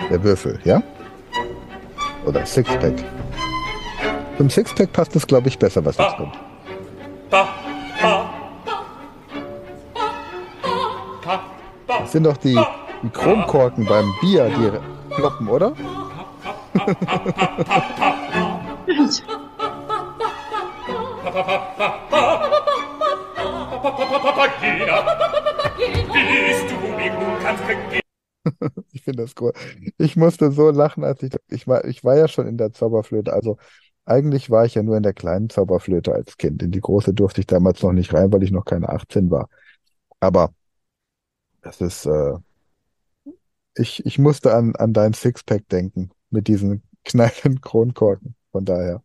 Der 0.10 0.24
Würfel, 0.24 0.60
ja? 0.64 0.82
Oder 2.26 2.46
Sixpack. 2.46 2.94
Zum 4.38 4.50
Sixpack 4.50 4.92
passt 4.94 5.16
es, 5.16 5.26
glaube 5.26 5.48
ich, 5.48 5.58
besser, 5.58 5.84
was 5.86 5.98
jetzt 5.98 6.18
kommt. 6.18 6.38
Das 11.88 12.12
sind 12.12 12.24
doch 12.24 12.38
die, 12.38 12.60
die 13.04 13.10
Chromkorken 13.10 13.86
beim 13.86 14.14
Bier, 14.22 14.50
die 14.50 15.16
ploppen, 15.16 15.48
oder? 15.48 15.74
Bist 18.86 19.24
du 26.70 26.76
mir 26.96 27.14
nun 27.14 27.40
kannst 27.42 27.64
vergehen. 27.64 28.05
Ich 29.06 29.12
finde 29.12 29.24
das 29.24 29.34
cool. 29.40 29.54
Ich 30.00 30.16
musste 30.16 30.52
so 30.52 30.72
lachen, 30.72 31.04
als 31.04 31.22
ich, 31.22 31.32
ich 31.50 31.68
war, 31.68 31.86
ich 31.86 32.04
war 32.04 32.18
ja 32.18 32.28
schon 32.28 32.48
in 32.48 32.58
der 32.58 32.72
Zauberflöte. 32.74 33.34
Also 33.34 33.58
eigentlich 34.04 34.50
war 34.50 34.66
ich 34.66 34.74
ja 34.74 34.82
nur 34.82 34.98
in 34.98 35.04
der 35.04 35.14
kleinen 35.14 35.48
Zauberflöte 35.52 36.12
als 36.12 36.38
Kind. 36.38 36.64
In 36.64 36.72
die 36.72 36.82
große 36.82 37.14
durfte 37.14 37.42
ich 37.42 37.48
damals 37.48 37.84
noch 37.84 37.94
nicht 37.94 38.14
rein, 38.16 38.34
weil 38.34 38.42
ich 38.42 38.50
noch 38.52 38.66
keine 38.66 38.90
18 38.90 39.30
war. 39.30 39.48
Aber 40.20 40.56
das 41.62 41.82
ist, 41.82 42.06
äh, 42.06 42.34
ich, 43.76 44.06
ich 44.06 44.20
musste 44.20 44.54
an, 44.54 44.76
an 44.76 44.94
dein 44.94 45.14
Sixpack 45.14 45.68
denken 45.70 46.10
mit 46.30 46.48
diesen 46.48 46.84
knallenden 47.06 47.62
Kronkorken. 47.62 48.36
Von 48.52 48.66
daher, 48.66 49.04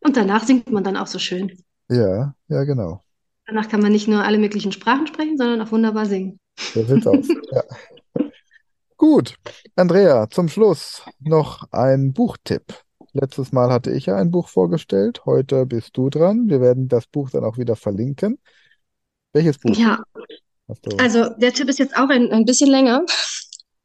Und 0.00 0.16
danach 0.16 0.44
singt 0.44 0.70
man 0.70 0.84
dann 0.84 0.96
auch 0.96 1.08
so 1.08 1.18
schön. 1.18 1.52
ja, 1.88 2.34
ja, 2.48 2.64
genau. 2.64 3.02
Danach 3.46 3.68
kann 3.68 3.80
man 3.80 3.90
nicht 3.90 4.06
nur 4.06 4.22
alle 4.24 4.38
möglichen 4.38 4.70
Sprachen 4.70 5.08
sprechen, 5.08 5.36
sondern 5.36 5.60
auch 5.60 5.72
wunderbar 5.72 6.06
singen. 6.06 6.38
So 6.58 6.84
sieht's 6.84 7.06
aus. 7.06 7.26
Ja. 7.52 7.62
Gut, 8.98 9.34
Andrea, 9.74 10.28
zum 10.30 10.48
Schluss 10.48 11.02
noch 11.20 11.70
ein 11.70 12.14
Buchtipp. 12.14 12.74
Letztes 13.12 13.52
Mal 13.52 13.70
hatte 13.70 13.90
ich 13.90 14.06
ja 14.06 14.16
ein 14.16 14.30
Buch 14.30 14.48
vorgestellt, 14.48 15.26
heute 15.26 15.66
bist 15.66 15.96
du 15.96 16.08
dran. 16.08 16.48
Wir 16.48 16.62
werden 16.62 16.88
das 16.88 17.06
Buch 17.06 17.30
dann 17.30 17.44
auch 17.44 17.58
wieder 17.58 17.76
verlinken. 17.76 18.38
Welches 19.34 19.58
Buch 19.58 19.76
Ja, 19.76 20.02
also 20.98 21.28
der 21.36 21.52
Tipp 21.52 21.68
ist 21.68 21.78
jetzt 21.78 21.96
auch 21.96 22.08
ein, 22.08 22.32
ein 22.32 22.44
bisschen 22.44 22.70
länger. 22.70 23.04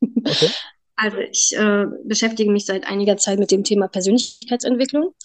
Okay. 0.01 0.49
Also 0.97 1.17
ich 1.17 1.55
äh, 1.57 1.85
beschäftige 2.03 2.51
mich 2.51 2.67
seit 2.67 2.85
einiger 2.85 3.17
Zeit 3.17 3.39
mit 3.39 3.49
dem 3.49 3.63
Thema 3.63 3.87
Persönlichkeitsentwicklung 3.87 5.15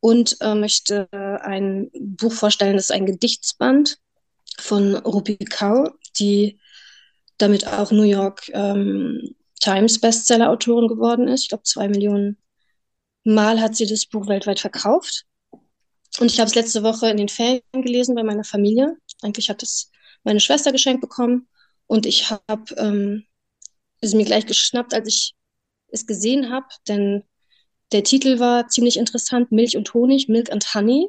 und 0.00 0.36
äh, 0.40 0.56
möchte 0.56 1.06
ein 1.12 1.92
Buch 1.94 2.32
vorstellen, 2.32 2.74
das 2.74 2.86
ist 2.86 2.90
ein 2.90 3.06
Gedichtsband 3.06 3.98
von 4.58 4.96
Rupi 4.96 5.36
Kaur, 5.36 5.94
die 6.18 6.58
damit 7.42 7.66
auch 7.66 7.90
New 7.90 8.02
York 8.02 8.50
ähm, 8.52 9.34
Times 9.60 10.00
Bestseller-Autorin 10.00 10.88
geworden 10.88 11.28
ist. 11.28 11.42
Ich 11.42 11.48
glaube, 11.48 11.64
zwei 11.64 11.88
Millionen 11.88 12.38
Mal 13.24 13.60
hat 13.60 13.76
sie 13.76 13.86
das 13.86 14.06
Buch 14.06 14.26
weltweit 14.26 14.60
verkauft. 14.60 15.24
Und 16.18 16.30
ich 16.30 16.40
habe 16.40 16.48
es 16.48 16.54
letzte 16.54 16.82
Woche 16.82 17.08
in 17.08 17.16
den 17.16 17.28
Ferien 17.28 17.62
gelesen 17.72 18.14
bei 18.14 18.22
meiner 18.22 18.44
Familie. 18.44 18.96
Eigentlich 19.22 19.48
hat 19.48 19.62
es 19.62 19.90
meine 20.24 20.40
Schwester 20.40 20.72
geschenkt 20.72 21.00
bekommen. 21.00 21.48
Und 21.86 22.06
ich 22.06 22.30
habe 22.30 22.74
ähm, 22.76 23.24
es 24.00 24.14
mir 24.14 24.24
gleich 24.24 24.46
geschnappt, 24.46 24.94
als 24.94 25.08
ich 25.08 25.34
es 25.88 26.06
gesehen 26.06 26.50
habe, 26.50 26.66
denn 26.88 27.22
der 27.92 28.02
Titel 28.02 28.38
war 28.38 28.68
ziemlich 28.68 28.96
interessant, 28.96 29.52
Milch 29.52 29.76
und 29.76 29.92
Honig, 29.92 30.28
Milk 30.28 30.50
and 30.50 30.74
Honey. 30.74 31.08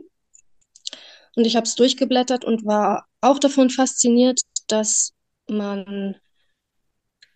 Und 1.36 1.46
ich 1.46 1.56
habe 1.56 1.66
es 1.66 1.76
durchgeblättert 1.76 2.44
und 2.44 2.66
war 2.66 3.08
auch 3.22 3.40
davon 3.40 3.70
fasziniert, 3.70 4.42
dass 4.68 5.14
man 5.48 6.18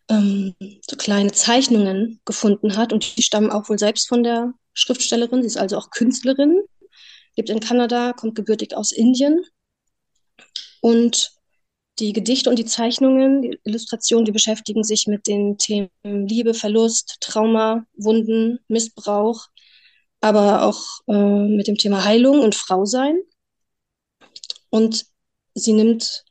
ähm, 0.09 0.55
so 0.89 0.95
kleine 0.95 1.31
Zeichnungen 1.31 2.19
gefunden 2.25 2.77
hat 2.77 2.93
und 2.93 3.17
die 3.17 3.23
stammen 3.23 3.51
auch 3.51 3.69
wohl 3.69 3.79
selbst 3.79 4.07
von 4.07 4.23
der 4.23 4.53
Schriftstellerin. 4.73 5.41
Sie 5.41 5.47
ist 5.47 5.57
also 5.57 5.77
auch 5.77 5.89
Künstlerin, 5.89 6.61
lebt 7.35 7.49
in 7.49 7.59
Kanada, 7.59 8.13
kommt 8.13 8.35
gebürtig 8.35 8.75
aus 8.75 8.91
Indien 8.91 9.43
und 10.81 11.31
die 11.99 12.13
Gedichte 12.13 12.49
und 12.49 12.59
die 12.59 12.65
Zeichnungen, 12.65 13.41
die 13.41 13.59
Illustrationen, 13.63 14.25
die 14.25 14.31
beschäftigen 14.31 14.83
sich 14.83 15.07
mit 15.07 15.27
den 15.27 15.57
Themen 15.57 15.89
Liebe, 16.03 16.53
Verlust, 16.53 17.17
Trauma, 17.21 17.85
Wunden, 17.95 18.59
Missbrauch, 18.67 19.47
aber 20.21 20.63
auch 20.63 20.83
äh, 21.07 21.47
mit 21.47 21.67
dem 21.67 21.77
Thema 21.77 22.03
Heilung 22.03 22.41
und 22.41 22.55
Frausein. 22.55 23.17
Und 24.69 25.05
sie 25.55 25.73
nimmt 25.73 26.25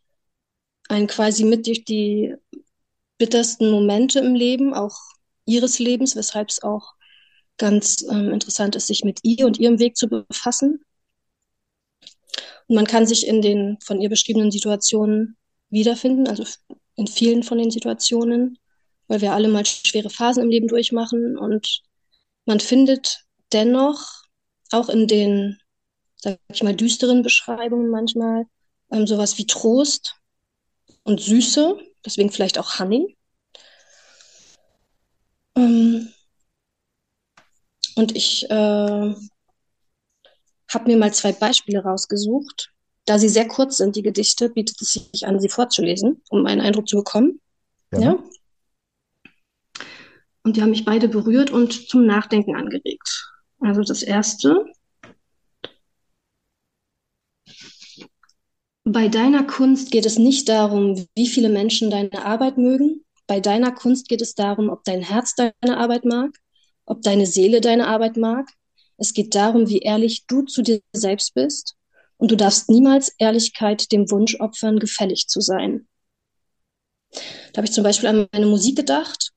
einen 0.89 1.09
quasi 1.09 1.45
mit 1.45 1.67
durch 1.67 1.85
die 1.85 2.35
bittersten 3.19 3.71
Momente 3.71 4.21
im 4.21 4.35
Leben, 4.35 4.75
auch 4.75 4.97
ihres 5.47 5.79
Lebens, 5.79 6.17
weshalb 6.17 6.51
es 6.51 6.63
auch 6.63 6.95
ganz 7.57 8.05
ähm, 8.11 8.33
interessant 8.33 8.77
ist, 8.77 8.87
sich 8.87 9.05
mit 9.05 9.21
ihr 9.23 9.47
und 9.47 9.59
ihrem 9.59 9.79
Weg 9.79 9.97
zu 9.97 10.09
befassen. 10.09 10.85
Und 12.67 12.75
man 12.75 12.87
kann 12.87 13.07
sich 13.07 13.27
in 13.27 13.41
den 13.41 13.79
von 13.81 14.01
ihr 14.01 14.09
beschriebenen 14.09 14.51
Situationen 14.51 15.37
wiederfinden, 15.71 16.29
also 16.29 16.45
in 16.97 17.07
vielen 17.07 17.43
von 17.43 17.59
den 17.59 17.71
Situationen, 17.71 18.59
weil 19.09 19.21
wir 19.21 19.33
alle 19.33 19.49
mal 19.49 19.65
schwere 19.65 20.11
Phasen 20.11 20.43
im 20.43 20.51
Leben 20.51 20.69
durchmachen 20.69 21.39
und 21.39 21.83
man 22.45 22.61
findet 22.61 23.25
dennoch 23.53 24.23
auch 24.73 24.89
in 24.89 25.07
den, 25.07 25.59
sag 26.17 26.39
ich 26.53 26.63
mal, 26.63 26.75
düsteren 26.75 27.23
Beschreibungen 27.23 27.91
manchmal 27.91 28.47
ähm, 28.91 29.07
sowas 29.07 29.39
wie 29.39 29.47
Trost 29.47 30.17
und 31.05 31.21
Süße, 31.21 31.79
deswegen 32.07 32.31
vielleicht 32.31 32.59
auch 32.59 32.79
Honey. 32.79 33.17
Ähm, 35.57 36.09
und 37.97 38.15
ich 38.15 38.49
äh, 38.49 39.15
habe 40.69 40.85
mir 40.87 40.97
mal 40.97 41.13
zwei 41.13 41.33
Beispiele 41.33 41.83
rausgesucht, 41.83 42.73
da 43.05 43.19
sie 43.19 43.29
sehr 43.29 43.49
kurz 43.49 43.79
sind, 43.79 43.97
die 43.97 44.03
Gedichte, 44.03 44.51
bietet 44.51 44.81
es 44.81 44.93
sich 44.93 45.27
an, 45.27 45.41
sie 45.41 45.49
vorzulesen, 45.49 46.23
um 46.29 46.47
einen 46.47 46.61
Eindruck 46.61 46.89
zu 46.89 46.97
bekommen. 46.97 47.41
Ja. 47.93 48.01
ja. 48.01 48.19
Und 50.43 50.57
die 50.57 50.63
haben 50.63 50.71
mich 50.71 50.85
beide 50.85 51.09
berührt 51.09 51.51
und 51.51 51.89
zum 51.89 52.07
Nachdenken 52.07 52.55
angeregt. 52.55 53.33
Also 53.61 53.83
das 53.83 54.03
erste. 54.03 54.67
Bei 58.89 59.09
deiner 59.09 59.43
Kunst 59.43 59.91
geht 59.91 60.07
es 60.07 60.17
nicht 60.17 60.49
darum, 60.49 61.09
wie 61.17 61.27
viele 61.27 61.49
Menschen 61.49 61.91
deine 61.91 62.25
Arbeit 62.25 62.57
mögen. 62.57 63.05
Bei 63.27 63.41
deiner 63.41 63.73
Kunst 63.73 64.09
geht 64.09 64.23
es 64.23 64.37
darum, 64.37 64.69
ob 64.71 64.85
dein 64.85 65.03
Herz 65.03 65.35
deine 65.35 65.77
Arbeit 65.77 66.05
mag, 66.05 66.31
ob 66.85 67.03
deine 67.03 67.27
Seele 67.27 67.61
deine 67.61 67.89
Arbeit 67.89 68.17
mag. 68.17 68.49
Es 68.97 69.13
geht 69.13 69.35
darum, 69.35 69.69
wie 69.69 69.81
ehrlich 69.81 70.27
du 70.29 70.43
zu 70.43 70.63
dir 70.63 70.81
selbst 70.93 71.35
bist 71.35 71.75
und 72.17 72.31
du 72.31 72.37
darfst 72.37 72.71
niemals 72.71 73.13
Ehrlichkeit 73.19 73.91
dem 73.91 74.09
Wunsch 74.09 74.39
opfern, 74.39 74.79
gefällig 74.79 75.27
zu 75.27 75.41
sein. 75.41 75.89
Da 77.11 77.57
habe 77.57 77.67
ich 77.67 77.73
zum 77.73 77.83
Beispiel 77.83 78.09
an 78.09 78.29
meine 78.33 78.47
Musik 78.47 78.77
gedacht 78.77 79.33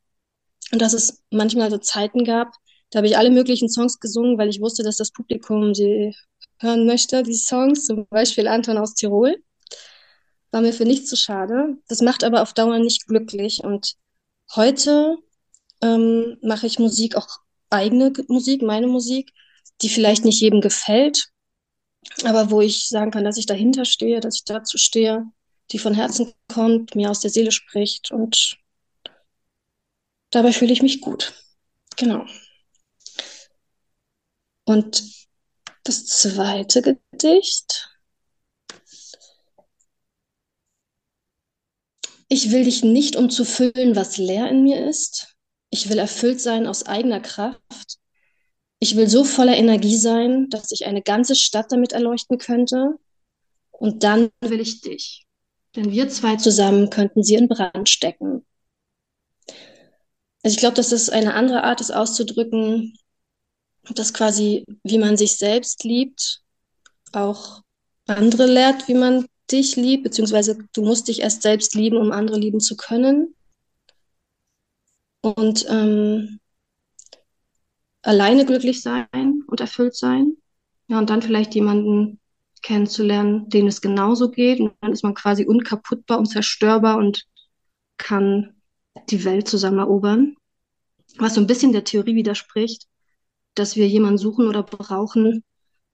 und 0.72 0.80
dass 0.80 0.94
es 0.94 1.24
manchmal 1.32 1.72
so 1.72 1.80
Zeiten 1.80 2.24
gab, 2.24 2.54
da 2.92 2.98
habe 2.98 3.08
ich 3.08 3.18
alle 3.18 3.32
möglichen 3.32 3.68
Songs 3.68 4.00
gesungen, 4.00 4.38
weil 4.38 4.50
ich 4.50 4.62
wusste, 4.62 4.84
dass 4.84 4.98
das 4.98 5.10
Publikum 5.10 5.74
sie 5.74 6.14
hören 6.60 6.86
möchte, 6.86 7.24
die 7.24 7.34
Songs, 7.34 7.86
zum 7.86 8.08
Beispiel 8.08 8.48
Anton 8.48 8.78
aus 8.78 8.94
Tirol. 8.94 9.42
War 10.52 10.62
mir 10.62 10.74
für 10.74 10.86
nichts 10.86 11.10
zu 11.10 11.16
schade. 11.16 11.78
Das 11.88 12.02
macht 12.02 12.24
aber 12.24 12.42
auf 12.42 12.54
Dauer 12.54 12.80
nicht 12.80 13.08
glücklich. 13.08 13.64
Und 13.64 13.96
heute 14.56 15.18
ähm, 15.82 16.38
mache 16.42 16.68
ich 16.68 16.80
Musik, 16.80 17.16
auch 17.16 17.28
eigene 17.70 18.12
Musik, 18.28 18.62
meine 18.62 18.88
Musik, 18.88 19.32
die 19.82 19.90
vielleicht 19.90 20.26
nicht 20.26 20.42
jedem 20.42 20.62
gefällt, 20.62 21.30
aber 22.24 22.52
wo 22.52 22.62
ich 22.62 22.88
sagen 22.88 23.12
kann, 23.12 23.24
dass 23.24 23.38
ich 23.38 23.46
dahinter 23.46 23.86
stehe, 23.86 24.20
dass 24.20 24.36
ich 24.36 24.44
dazu 24.44 24.78
stehe, 24.78 25.26
die 25.72 25.80
von 25.80 25.94
Herzen 25.94 26.34
kommt, 26.48 26.96
mir 26.96 27.12
aus 27.12 27.20
der 27.20 27.30
Seele 27.30 27.52
spricht 27.52 28.12
und 28.12 28.58
dabei 30.32 30.52
fühle 30.52 30.74
ich 30.74 30.82
mich 30.82 31.02
gut. 31.02 31.34
Genau. 31.96 32.26
Und 34.66 35.04
das 35.90 36.06
zweite 36.06 36.84
Gedicht. 36.84 37.90
Ich 42.28 42.52
will 42.52 42.64
dich 42.64 42.84
nicht, 42.84 43.16
um 43.16 43.32
zu 43.32 43.44
füllen, 43.44 43.96
was 43.96 44.18
leer 44.18 44.48
in 44.50 44.62
mir 44.62 44.88
ist. 44.88 45.36
Ich 45.72 45.90
will 45.90 45.98
erfüllt 45.98 46.40
sein 46.42 46.68
aus 46.68 46.86
eigener 46.86 47.20
Kraft. 47.20 47.98
Ich 48.78 48.96
will 48.96 49.10
so 49.10 49.24
voller 49.24 49.58
Energie 49.58 49.98
sein, 49.98 50.48
dass 50.52 50.72
ich 50.72 50.86
eine 50.86 51.02
ganze 51.02 51.36
Stadt 51.36 51.72
damit 51.72 51.92
erleuchten 51.92 52.38
könnte. 52.38 53.00
Und 53.72 54.04
dann 54.04 54.30
will 54.42 54.60
ich 54.60 54.82
dich. 54.82 55.26
Denn 55.76 55.92
wir 55.92 56.08
zwei 56.10 56.36
zusammen 56.36 56.92
könnten 56.92 57.24
sie 57.24 57.34
in 57.34 57.48
Brand 57.48 57.90
stecken. 57.90 58.46
Also 60.44 60.54
ich 60.54 60.58
glaube, 60.58 60.76
das 60.76 60.92
ist 60.92 61.10
eine 61.10 61.34
andere 61.34 61.64
Art, 61.64 61.82
es 61.82 61.90
auszudrücken, 61.90 62.94
dass 63.96 64.14
quasi, 64.14 64.66
wie 64.84 64.98
man 64.98 65.18
sich 65.18 65.38
selbst 65.38 65.84
liebt, 65.84 66.42
auch 67.12 67.62
andere 68.08 68.46
lehrt, 68.46 68.88
wie 68.88 68.94
man 68.94 69.26
dich 69.52 69.76
liebt, 69.76 70.04
beziehungsweise 70.04 70.58
du 70.74 70.84
musst 70.84 71.08
dich 71.08 71.22
erst 71.22 71.42
selbst 71.42 71.76
lieben, 71.76 71.98
um 71.98 72.12
andere 72.12 72.38
lieben 72.38 72.60
zu 72.60 72.76
können. 72.76 73.36
Und 75.22 75.66
ähm, 75.70 76.40
alleine 78.02 78.46
glücklich 78.46 78.82
sein 78.82 79.44
und 79.48 79.60
erfüllt 79.60 79.96
sein. 79.96 80.38
Ja, 80.88 80.98
und 81.00 81.10
dann 81.10 81.22
vielleicht 81.22 81.56
jemanden 81.56 82.20
kennenzulernen, 82.62 83.50
denen 83.50 83.68
es 83.68 83.82
genauso 83.82 84.30
geht. 84.30 84.60
Und 84.60 84.74
dann 84.82 84.92
ist 84.92 85.04
man 85.04 85.14
quasi 85.14 85.46
unkaputtbar, 85.46 86.20
unzerstörbar 86.20 86.98
und 86.98 87.26
kann 87.98 88.56
die 89.10 89.24
Welt 89.26 89.48
zusammen 89.48 89.80
erobern. 89.80 90.36
Was 91.18 91.36
so 91.36 91.42
ein 91.42 91.48
bisschen 91.48 91.74
der 91.74 91.84
Theorie 91.84 92.16
widerspricht, 92.16 92.88
dass 93.60 93.76
wir 93.76 93.88
jemanden 93.88 94.18
suchen 94.18 94.48
oder 94.48 94.64
brauchen, 94.64 95.44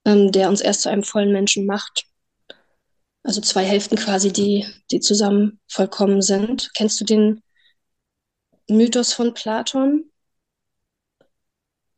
ähm, 0.05 0.32
der 0.32 0.49
uns 0.49 0.61
erst 0.61 0.82
zu 0.82 0.89
einem 0.89 1.03
vollen 1.03 1.32
Menschen 1.32 1.66
macht. 1.66 2.05
Also 3.24 3.41
zwei 3.41 3.66
Hälften 3.66 3.97
quasi, 3.97 4.32
die, 4.32 4.66
die 4.91 4.99
zusammen 4.99 5.59
vollkommen 5.68 6.22
sind. 6.22 6.72
Kennst 6.76 7.01
du 7.01 7.05
den 7.05 7.41
Mythos 8.70 9.13
von 9.13 9.34
Platon? 9.34 10.11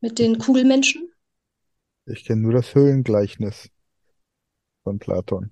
mit 0.01 0.19
den 0.19 0.37
Kugelmenschen? 0.37 1.11
Ich 2.05 2.25
kenne 2.25 2.41
nur 2.41 2.53
das 2.53 2.73
Höhlengleichnis 2.73 3.69
von 4.83 4.99
Platon. 4.99 5.51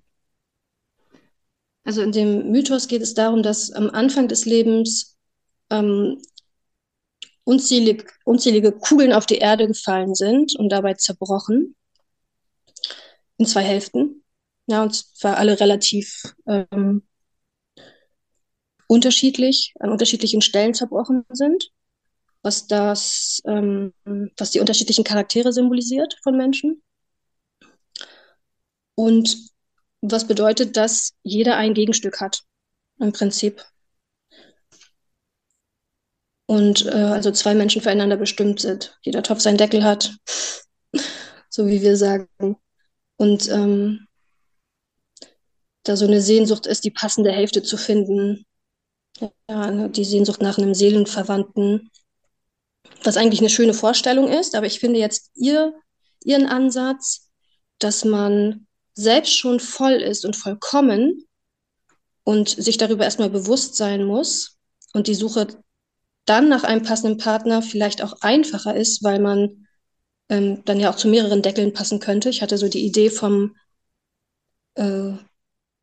Also 1.84 2.02
in 2.02 2.12
dem 2.12 2.52
Mythos 2.52 2.88
geht 2.88 3.02
es 3.02 3.14
darum, 3.14 3.44
dass 3.44 3.72
am 3.72 3.90
Anfang 3.90 4.28
des 4.28 4.46
Lebens 4.46 5.18
ähm, 5.70 6.22
unzählig, 7.46 8.12
unzählige 8.26 8.74
Kugeln 8.74 9.14
auf 9.14 9.26
die 9.26 9.38
Erde 9.38 9.68
gefallen 9.68 10.16
sind 10.16 10.56
und 10.58 10.70
dabei 10.70 10.96
zerbrochen 10.96 11.76
in 13.38 13.46
zwei 13.46 13.64
Hälften. 13.64 14.24
Ja, 14.68 14.84
und 14.84 14.96
zwar 14.96 15.38
alle 15.38 15.60
relativ 15.60 16.36
ähm, 16.48 17.04
unterschiedlich, 18.88 19.74
an 19.80 19.92
unterschiedlichen 19.92 20.42
Stellen 20.42 20.74
zerbrochen 20.74 21.24
sind 21.32 21.72
was 22.46 22.68
das, 22.68 23.42
ähm, 23.48 23.92
was 24.38 24.52
die 24.52 24.60
unterschiedlichen 24.60 25.04
Charaktere 25.04 25.52
symbolisiert 25.52 26.16
von 26.22 26.38
Menschen. 26.38 26.84
Und 28.94 29.50
was 30.02 30.28
bedeutet, 30.28 30.78
dass 30.78 31.16
jeder 31.24 31.58
ein 31.58 31.74
Gegenstück 31.74 32.22
hat, 32.22 32.44
im 33.00 33.12
Prinzip. 33.12 33.66
Und 36.48 36.86
äh, 36.86 36.90
also 36.90 37.32
zwei 37.32 37.56
Menschen 37.56 37.82
füreinander 37.82 38.18
bestimmt 38.18 38.60
sind. 38.60 38.98
Jeder 39.02 39.24
Topf 39.24 39.40
seinen 39.40 39.58
Deckel 39.58 39.84
hat, 39.84 40.16
so 41.50 41.68
wie 41.68 41.82
wir 41.82 41.98
sagen. 41.98 42.28
Und 43.18 43.50
ähm, 43.50 44.08
da 45.84 45.96
so 45.96 46.06
eine 46.06 46.22
Sehnsucht 46.22 46.68
ist, 46.68 46.84
die 46.84 46.92
passende 46.92 47.32
Hälfte 47.32 47.64
zu 47.64 47.78
finden. 47.78 48.46
Ja, 49.50 49.88
die 49.88 50.04
Sehnsucht 50.04 50.42
nach 50.42 50.58
einem 50.58 50.74
Seelenverwandten, 50.74 51.90
was 53.04 53.16
eigentlich 53.16 53.40
eine 53.40 53.50
schöne 53.50 53.74
Vorstellung 53.74 54.28
ist. 54.28 54.56
Aber 54.56 54.66
ich 54.66 54.80
finde 54.80 55.00
jetzt 55.00 55.32
ihr, 55.36 55.74
ihren 56.24 56.48
Ansatz, 56.48 57.30
dass 57.80 58.04
man 58.04 58.68
selbst 58.94 59.38
schon 59.38 59.60
voll 59.60 59.94
ist 59.94 60.26
und 60.26 60.36
vollkommen 60.36 61.26
und 62.24 62.50
sich 62.50 62.78
darüber 62.78 63.06
erstmal 63.06 63.30
bewusst 63.30 63.76
sein 63.76 64.04
muss 64.04 64.58
und 64.94 65.08
die 65.08 65.16
Suche 65.16 65.48
dann 66.26 66.50
nach 66.50 66.64
einem 66.64 66.84
passenden 66.84 67.18
Partner 67.18 67.62
vielleicht 67.62 68.04
auch 68.04 68.22
einfacher 68.22 68.76
ist, 68.76 69.04
weil 69.04 69.20
man 69.20 69.68
ähm, 70.30 70.64
dann 70.66 70.80
ja 70.80 70.90
auch 70.90 70.96
zu 70.96 71.08
mehreren 71.08 71.42
Deckeln 71.42 71.74
passen 71.74 72.00
könnte. 72.00 72.30
Ich 72.30 72.42
hatte 72.42 72.58
so 72.58 72.68
die 72.68 72.86
Idee 72.86 73.10
vom 73.10 73.56
äh, 74.76 75.14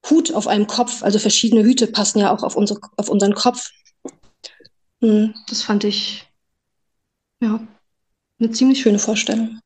Hut 0.08 0.34
auf 0.34 0.46
einem 0.48 0.66
Kopf, 0.66 1.02
also 1.02 1.18
verschiedene 1.18 1.62
Hüte 1.62 1.86
passen 1.86 2.18
ja 2.18 2.34
auch 2.34 2.42
auf, 2.42 2.56
unsere, 2.56 2.80
auf 2.96 3.08
unseren 3.08 3.34
Kopf. 3.34 3.70
Hm, 5.00 5.34
Das 5.48 5.62
fand 5.62 5.84
ich, 5.84 6.28
ja, 7.40 7.66
eine 8.40 8.50
ziemlich 8.50 8.80
schöne 8.82 8.98
Vorstellung. 8.98 9.60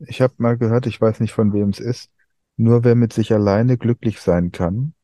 Ich 0.00 0.20
habe 0.20 0.34
mal 0.38 0.58
gehört, 0.58 0.86
ich 0.86 1.00
weiß 1.00 1.20
nicht 1.20 1.32
von 1.32 1.52
wem 1.52 1.70
es 1.70 1.80
ist, 1.80 2.10
nur 2.56 2.84
wer 2.84 2.94
mit 2.94 3.12
sich 3.12 3.32
alleine 3.32 3.78
glücklich 3.78 4.20
sein 4.20 4.52
kann, 4.52 4.94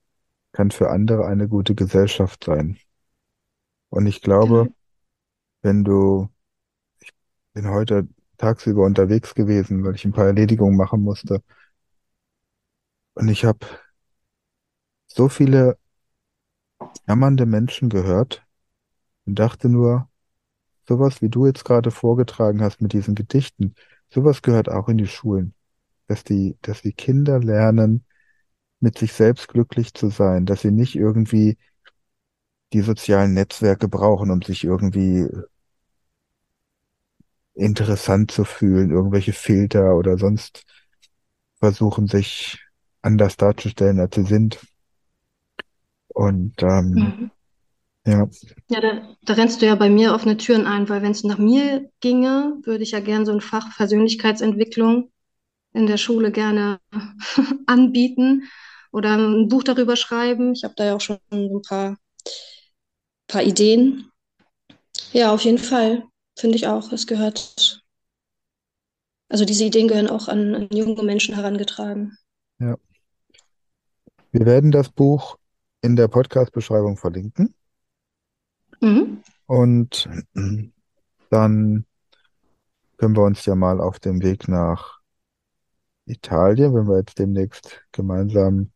kann 0.52 0.70
für 0.72 0.90
andere 0.90 1.26
eine 1.26 1.48
gute 1.48 1.74
Gesellschaft 1.74 2.44
sein. 2.44 2.78
Und 3.90 4.06
ich 4.06 4.20
glaube, 4.22 4.68
Genau. 4.68 4.74
wenn 5.62 5.84
du, 5.84 6.30
ich 7.00 7.12
bin 7.54 7.68
heute 7.70 8.08
tagsüber 8.38 8.84
unterwegs 8.86 9.34
gewesen, 9.34 9.84
weil 9.84 9.94
ich 9.96 10.04
ein 10.06 10.12
paar 10.12 10.26
Erledigungen 10.26 10.76
machen 10.76 11.02
musste, 11.02 11.42
und 13.14 13.28
ich 13.28 13.44
habe 13.44 13.66
so 15.06 15.28
viele 15.28 15.76
jammernde 17.08 17.46
Menschen 17.46 17.88
gehört 17.88 18.46
und 19.26 19.38
dachte 19.38 19.68
nur, 19.68 20.08
sowas 20.88 21.22
wie 21.22 21.28
du 21.30 21.46
jetzt 21.46 21.64
gerade 21.64 21.90
vorgetragen 21.92 22.62
hast 22.62 22.80
mit 22.82 22.92
diesen 22.94 23.14
Gedichten, 23.16 23.74
sowas 24.10 24.42
gehört 24.42 24.68
auch 24.70 24.88
in 24.88 24.98
die 24.98 25.06
Schulen, 25.08 25.54
dass 26.08 26.24
die, 26.24 26.58
dass 26.62 26.82
die 26.82 26.92
Kinder 26.94 27.40
lernen, 27.40 28.04
mit 28.80 28.98
sich 28.98 29.12
selbst 29.14 29.48
glücklich 29.48 29.94
zu 29.94 30.10
sein, 30.10 30.46
dass 30.46 30.62
sie 30.62 30.72
nicht 30.72 30.96
irgendwie 30.96 31.58
die 32.72 32.82
sozialen 32.82 33.34
Netzwerke 33.34 33.88
brauchen, 33.88 34.30
um 34.30 34.42
sich 34.42 34.64
irgendwie 34.64 35.26
interessant 37.54 38.30
zu 38.30 38.44
fühlen, 38.44 38.90
irgendwelche 38.90 39.32
Filter 39.32 39.96
oder 39.96 40.16
sonst 40.18 40.64
versuchen, 41.60 42.08
sich 42.08 42.58
anders 43.02 43.36
darzustellen, 43.38 44.00
als 44.00 44.16
sie 44.16 44.24
sind. 44.24 44.60
Und 46.14 46.62
ähm, 46.62 47.14
Mhm. 47.14 47.30
ja, 48.06 48.28
Ja, 48.70 48.80
da, 48.80 49.16
da 49.22 49.32
rennst 49.34 49.62
du 49.62 49.66
ja 49.66 49.74
bei 49.74 49.88
mir 49.88 50.12
offene 50.14 50.36
Türen 50.36 50.66
ein, 50.66 50.88
weil 50.88 51.02
wenn 51.02 51.12
es 51.12 51.24
nach 51.24 51.38
mir 51.38 51.90
ginge, 52.00 52.58
würde 52.64 52.82
ich 52.82 52.90
ja 52.90 53.00
gern 53.00 53.24
so 53.24 53.32
ein 53.32 53.40
Fach 53.40 53.74
Persönlichkeitsentwicklung 53.76 55.10
in 55.74 55.86
der 55.86 55.98
Schule 55.98 56.32
gerne 56.32 56.80
anbieten 57.66 58.44
oder 58.92 59.16
ein 59.18 59.48
Buch 59.48 59.64
darüber 59.64 59.96
schreiben. 59.96 60.52
Ich 60.54 60.64
habe 60.64 60.74
da 60.76 60.86
ja 60.86 60.96
auch 60.96 61.00
schon 61.00 61.18
ein 61.32 61.62
paar, 61.68 61.98
paar 63.28 63.42
Ideen. 63.42 64.10
Ja, 65.12 65.32
auf 65.32 65.42
jeden 65.42 65.58
Fall, 65.58 66.04
finde 66.36 66.56
ich 66.56 66.66
auch. 66.66 66.92
Es 66.92 67.06
gehört, 67.06 67.84
also 69.28 69.44
diese 69.44 69.64
Ideen 69.64 69.88
gehören 69.88 70.08
auch 70.08 70.28
an, 70.28 70.54
an 70.54 70.68
junge 70.72 71.02
Menschen 71.02 71.34
herangetragen. 71.34 72.16
ja. 72.58 72.76
Wir 74.30 74.44
werden 74.44 74.70
das 74.70 74.90
Buch 74.90 75.38
in 75.80 75.96
der 75.96 76.08
Podcast-Beschreibung 76.08 76.98
verlinken. 76.98 77.54
Mhm. 78.80 79.22
Und 79.46 80.08
dann 81.30 81.86
können 82.98 83.16
wir 83.16 83.22
uns 83.22 83.46
ja 83.46 83.54
mal 83.54 83.80
auf 83.80 83.98
dem 84.00 84.22
Weg 84.22 84.48
nach 84.48 85.00
Italien, 86.04 86.74
wenn 86.74 86.88
wir 86.88 86.98
jetzt 86.98 87.18
demnächst 87.18 87.82
gemeinsam 87.90 88.70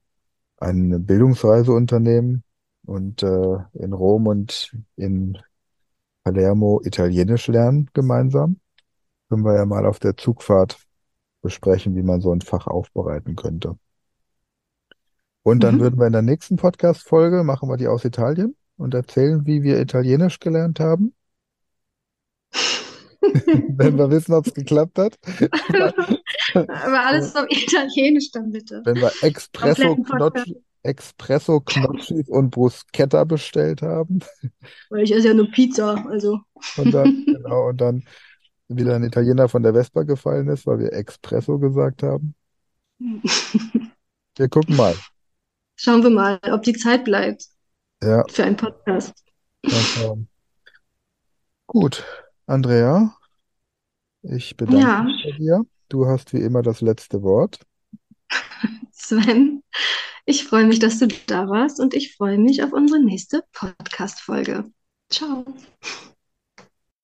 eine 0.57 0.99
Bildungsreise 0.99 1.73
unternehmen 1.73 2.45
und 2.87 3.23
äh, 3.23 3.57
in 3.75 3.93
Rom 3.93 4.27
und 4.27 4.77
in 4.97 5.39
Palermo 6.25 6.81
Italienisch 6.85 7.49
lernen 7.49 7.91
gemeinsam, 7.95 8.61
können 9.29 9.45
wir 9.45 9.57
ja 9.57 9.67
mal 9.67 9.87
auf 9.87 9.99
der 10.01 10.17
Zugfahrt 10.17 10.79
besprechen, 11.43 11.97
wie 11.97 12.03
man 12.03 12.21
so 12.21 12.33
ein 12.33 12.41
Fach 12.43 12.67
aufbereiten 12.69 13.37
könnte. 13.37 13.79
Und 15.45 15.63
dann 15.63 15.77
Mhm. 15.77 15.81
würden 15.81 16.01
wir 16.01 16.07
in 16.07 16.13
der 16.13 16.23
nächsten 16.23 16.57
Podcast-Folge, 16.57 17.45
machen 17.45 17.69
wir 17.69 17.77
die 17.77 17.89
aus 17.89 18.05
Italien 18.05 18.57
und 18.77 18.95
erzählen, 18.95 19.47
wie 19.47 19.63
wir 19.63 19.81
Italienisch 19.81 20.39
gelernt 20.41 20.81
haben, 20.81 21.15
wenn 23.69 23.97
wir 23.99 24.11
wissen, 24.11 24.35
ob 24.35 24.47
es 24.47 24.55
geklappt 24.55 24.99
hat. 24.99 25.19
Aber 26.55 27.07
alles 27.07 27.35
auf 27.35 27.47
Italienisch 27.49 28.31
dann 28.33 28.51
bitte. 28.53 28.83
Wenn 28.85 28.97
wir 29.01 29.13
Espresso 29.23 29.97
Kompletten 29.97 30.05
Podcast. 30.05 30.47
Knotsch, 30.47 30.63
Espresso 30.83 31.61
Knotschis 31.61 32.29
und 32.29 32.51
Bruschetta 32.51 33.25
bestellt 33.25 33.83
haben. 33.83 34.21
Weil 34.91 35.03
ich 35.05 35.13
esse 35.13 35.29
ja 35.29 35.35
nur 35.35 35.51
Pizza, 35.51 36.05
also. 36.09 36.41
Und 36.75 36.93
dann, 36.93 37.13
genau, 37.31 37.69
und 37.69 37.81
dann 37.81 38.05
wieder 38.69 38.97
ein 38.97 39.05
Italiener 39.05 39.49
von 39.49 39.63
der 39.63 39.75
Vespa 39.75 40.03
gefallen 40.05 40.49
ist, 40.49 40.67
weil 40.67 40.79
wir 40.81 40.93
Espresso 40.93 41.59
gesagt 41.59 42.03
haben. 42.03 42.35
Wir 44.37 44.49
gucken 44.51 44.77
mal. 44.77 45.03
Schauen 45.77 46.03
wir 46.03 46.09
mal, 46.11 46.41
ob 46.51 46.63
die 46.63 46.73
Zeit 46.73 47.05
bleibt 47.05 47.45
Ja, 48.03 48.25
für 48.31 48.45
einen 48.45 48.57
Podcast. 48.57 49.15
schauen. 49.83 50.29
Gut, 51.67 52.05
Andrea, 52.47 53.17
ich 54.23 54.57
bedanke 54.57 54.81
Ja, 54.81 55.03
mich 55.05 55.17
bei 55.23 55.31
dir. 55.31 55.65
Du 55.89 56.07
hast 56.07 56.33
wie 56.33 56.41
immer 56.41 56.63
das 56.63 56.81
letzte 56.81 57.23
Wort. 57.23 57.61
Sven, 59.03 59.65
ich 60.27 60.45
freue 60.45 60.65
mich, 60.65 60.79
dass 60.79 61.01
du 61.01 61.09
da 61.27 61.49
warst 61.49 61.81
und 61.81 61.93
ich 61.93 62.15
freue 62.15 62.39
mich 62.39 62.63
auf 62.63 62.73
unsere 62.73 63.03
nächste 63.03 63.43
Podcast-Folge. 63.53 64.65
Ciao. 65.11 65.45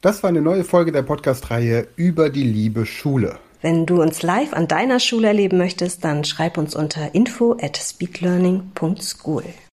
Das 0.00 0.22
war 0.22 0.28
eine 0.28 0.40
neue 0.40 0.62
Folge 0.62 0.92
der 0.92 1.02
Podcast-Reihe 1.02 1.88
über 1.96 2.30
die 2.30 2.44
liebe 2.44 2.86
Schule. 2.86 3.40
Wenn 3.62 3.84
du 3.84 4.00
uns 4.00 4.22
live 4.22 4.52
an 4.52 4.68
deiner 4.68 5.00
Schule 5.00 5.26
erleben 5.26 5.58
möchtest, 5.58 6.04
dann 6.04 6.22
schreib 6.22 6.56
uns 6.56 6.76
unter 6.76 7.16
info 7.16 7.56
at 7.60 7.76
speedlearning.school. 7.76 9.42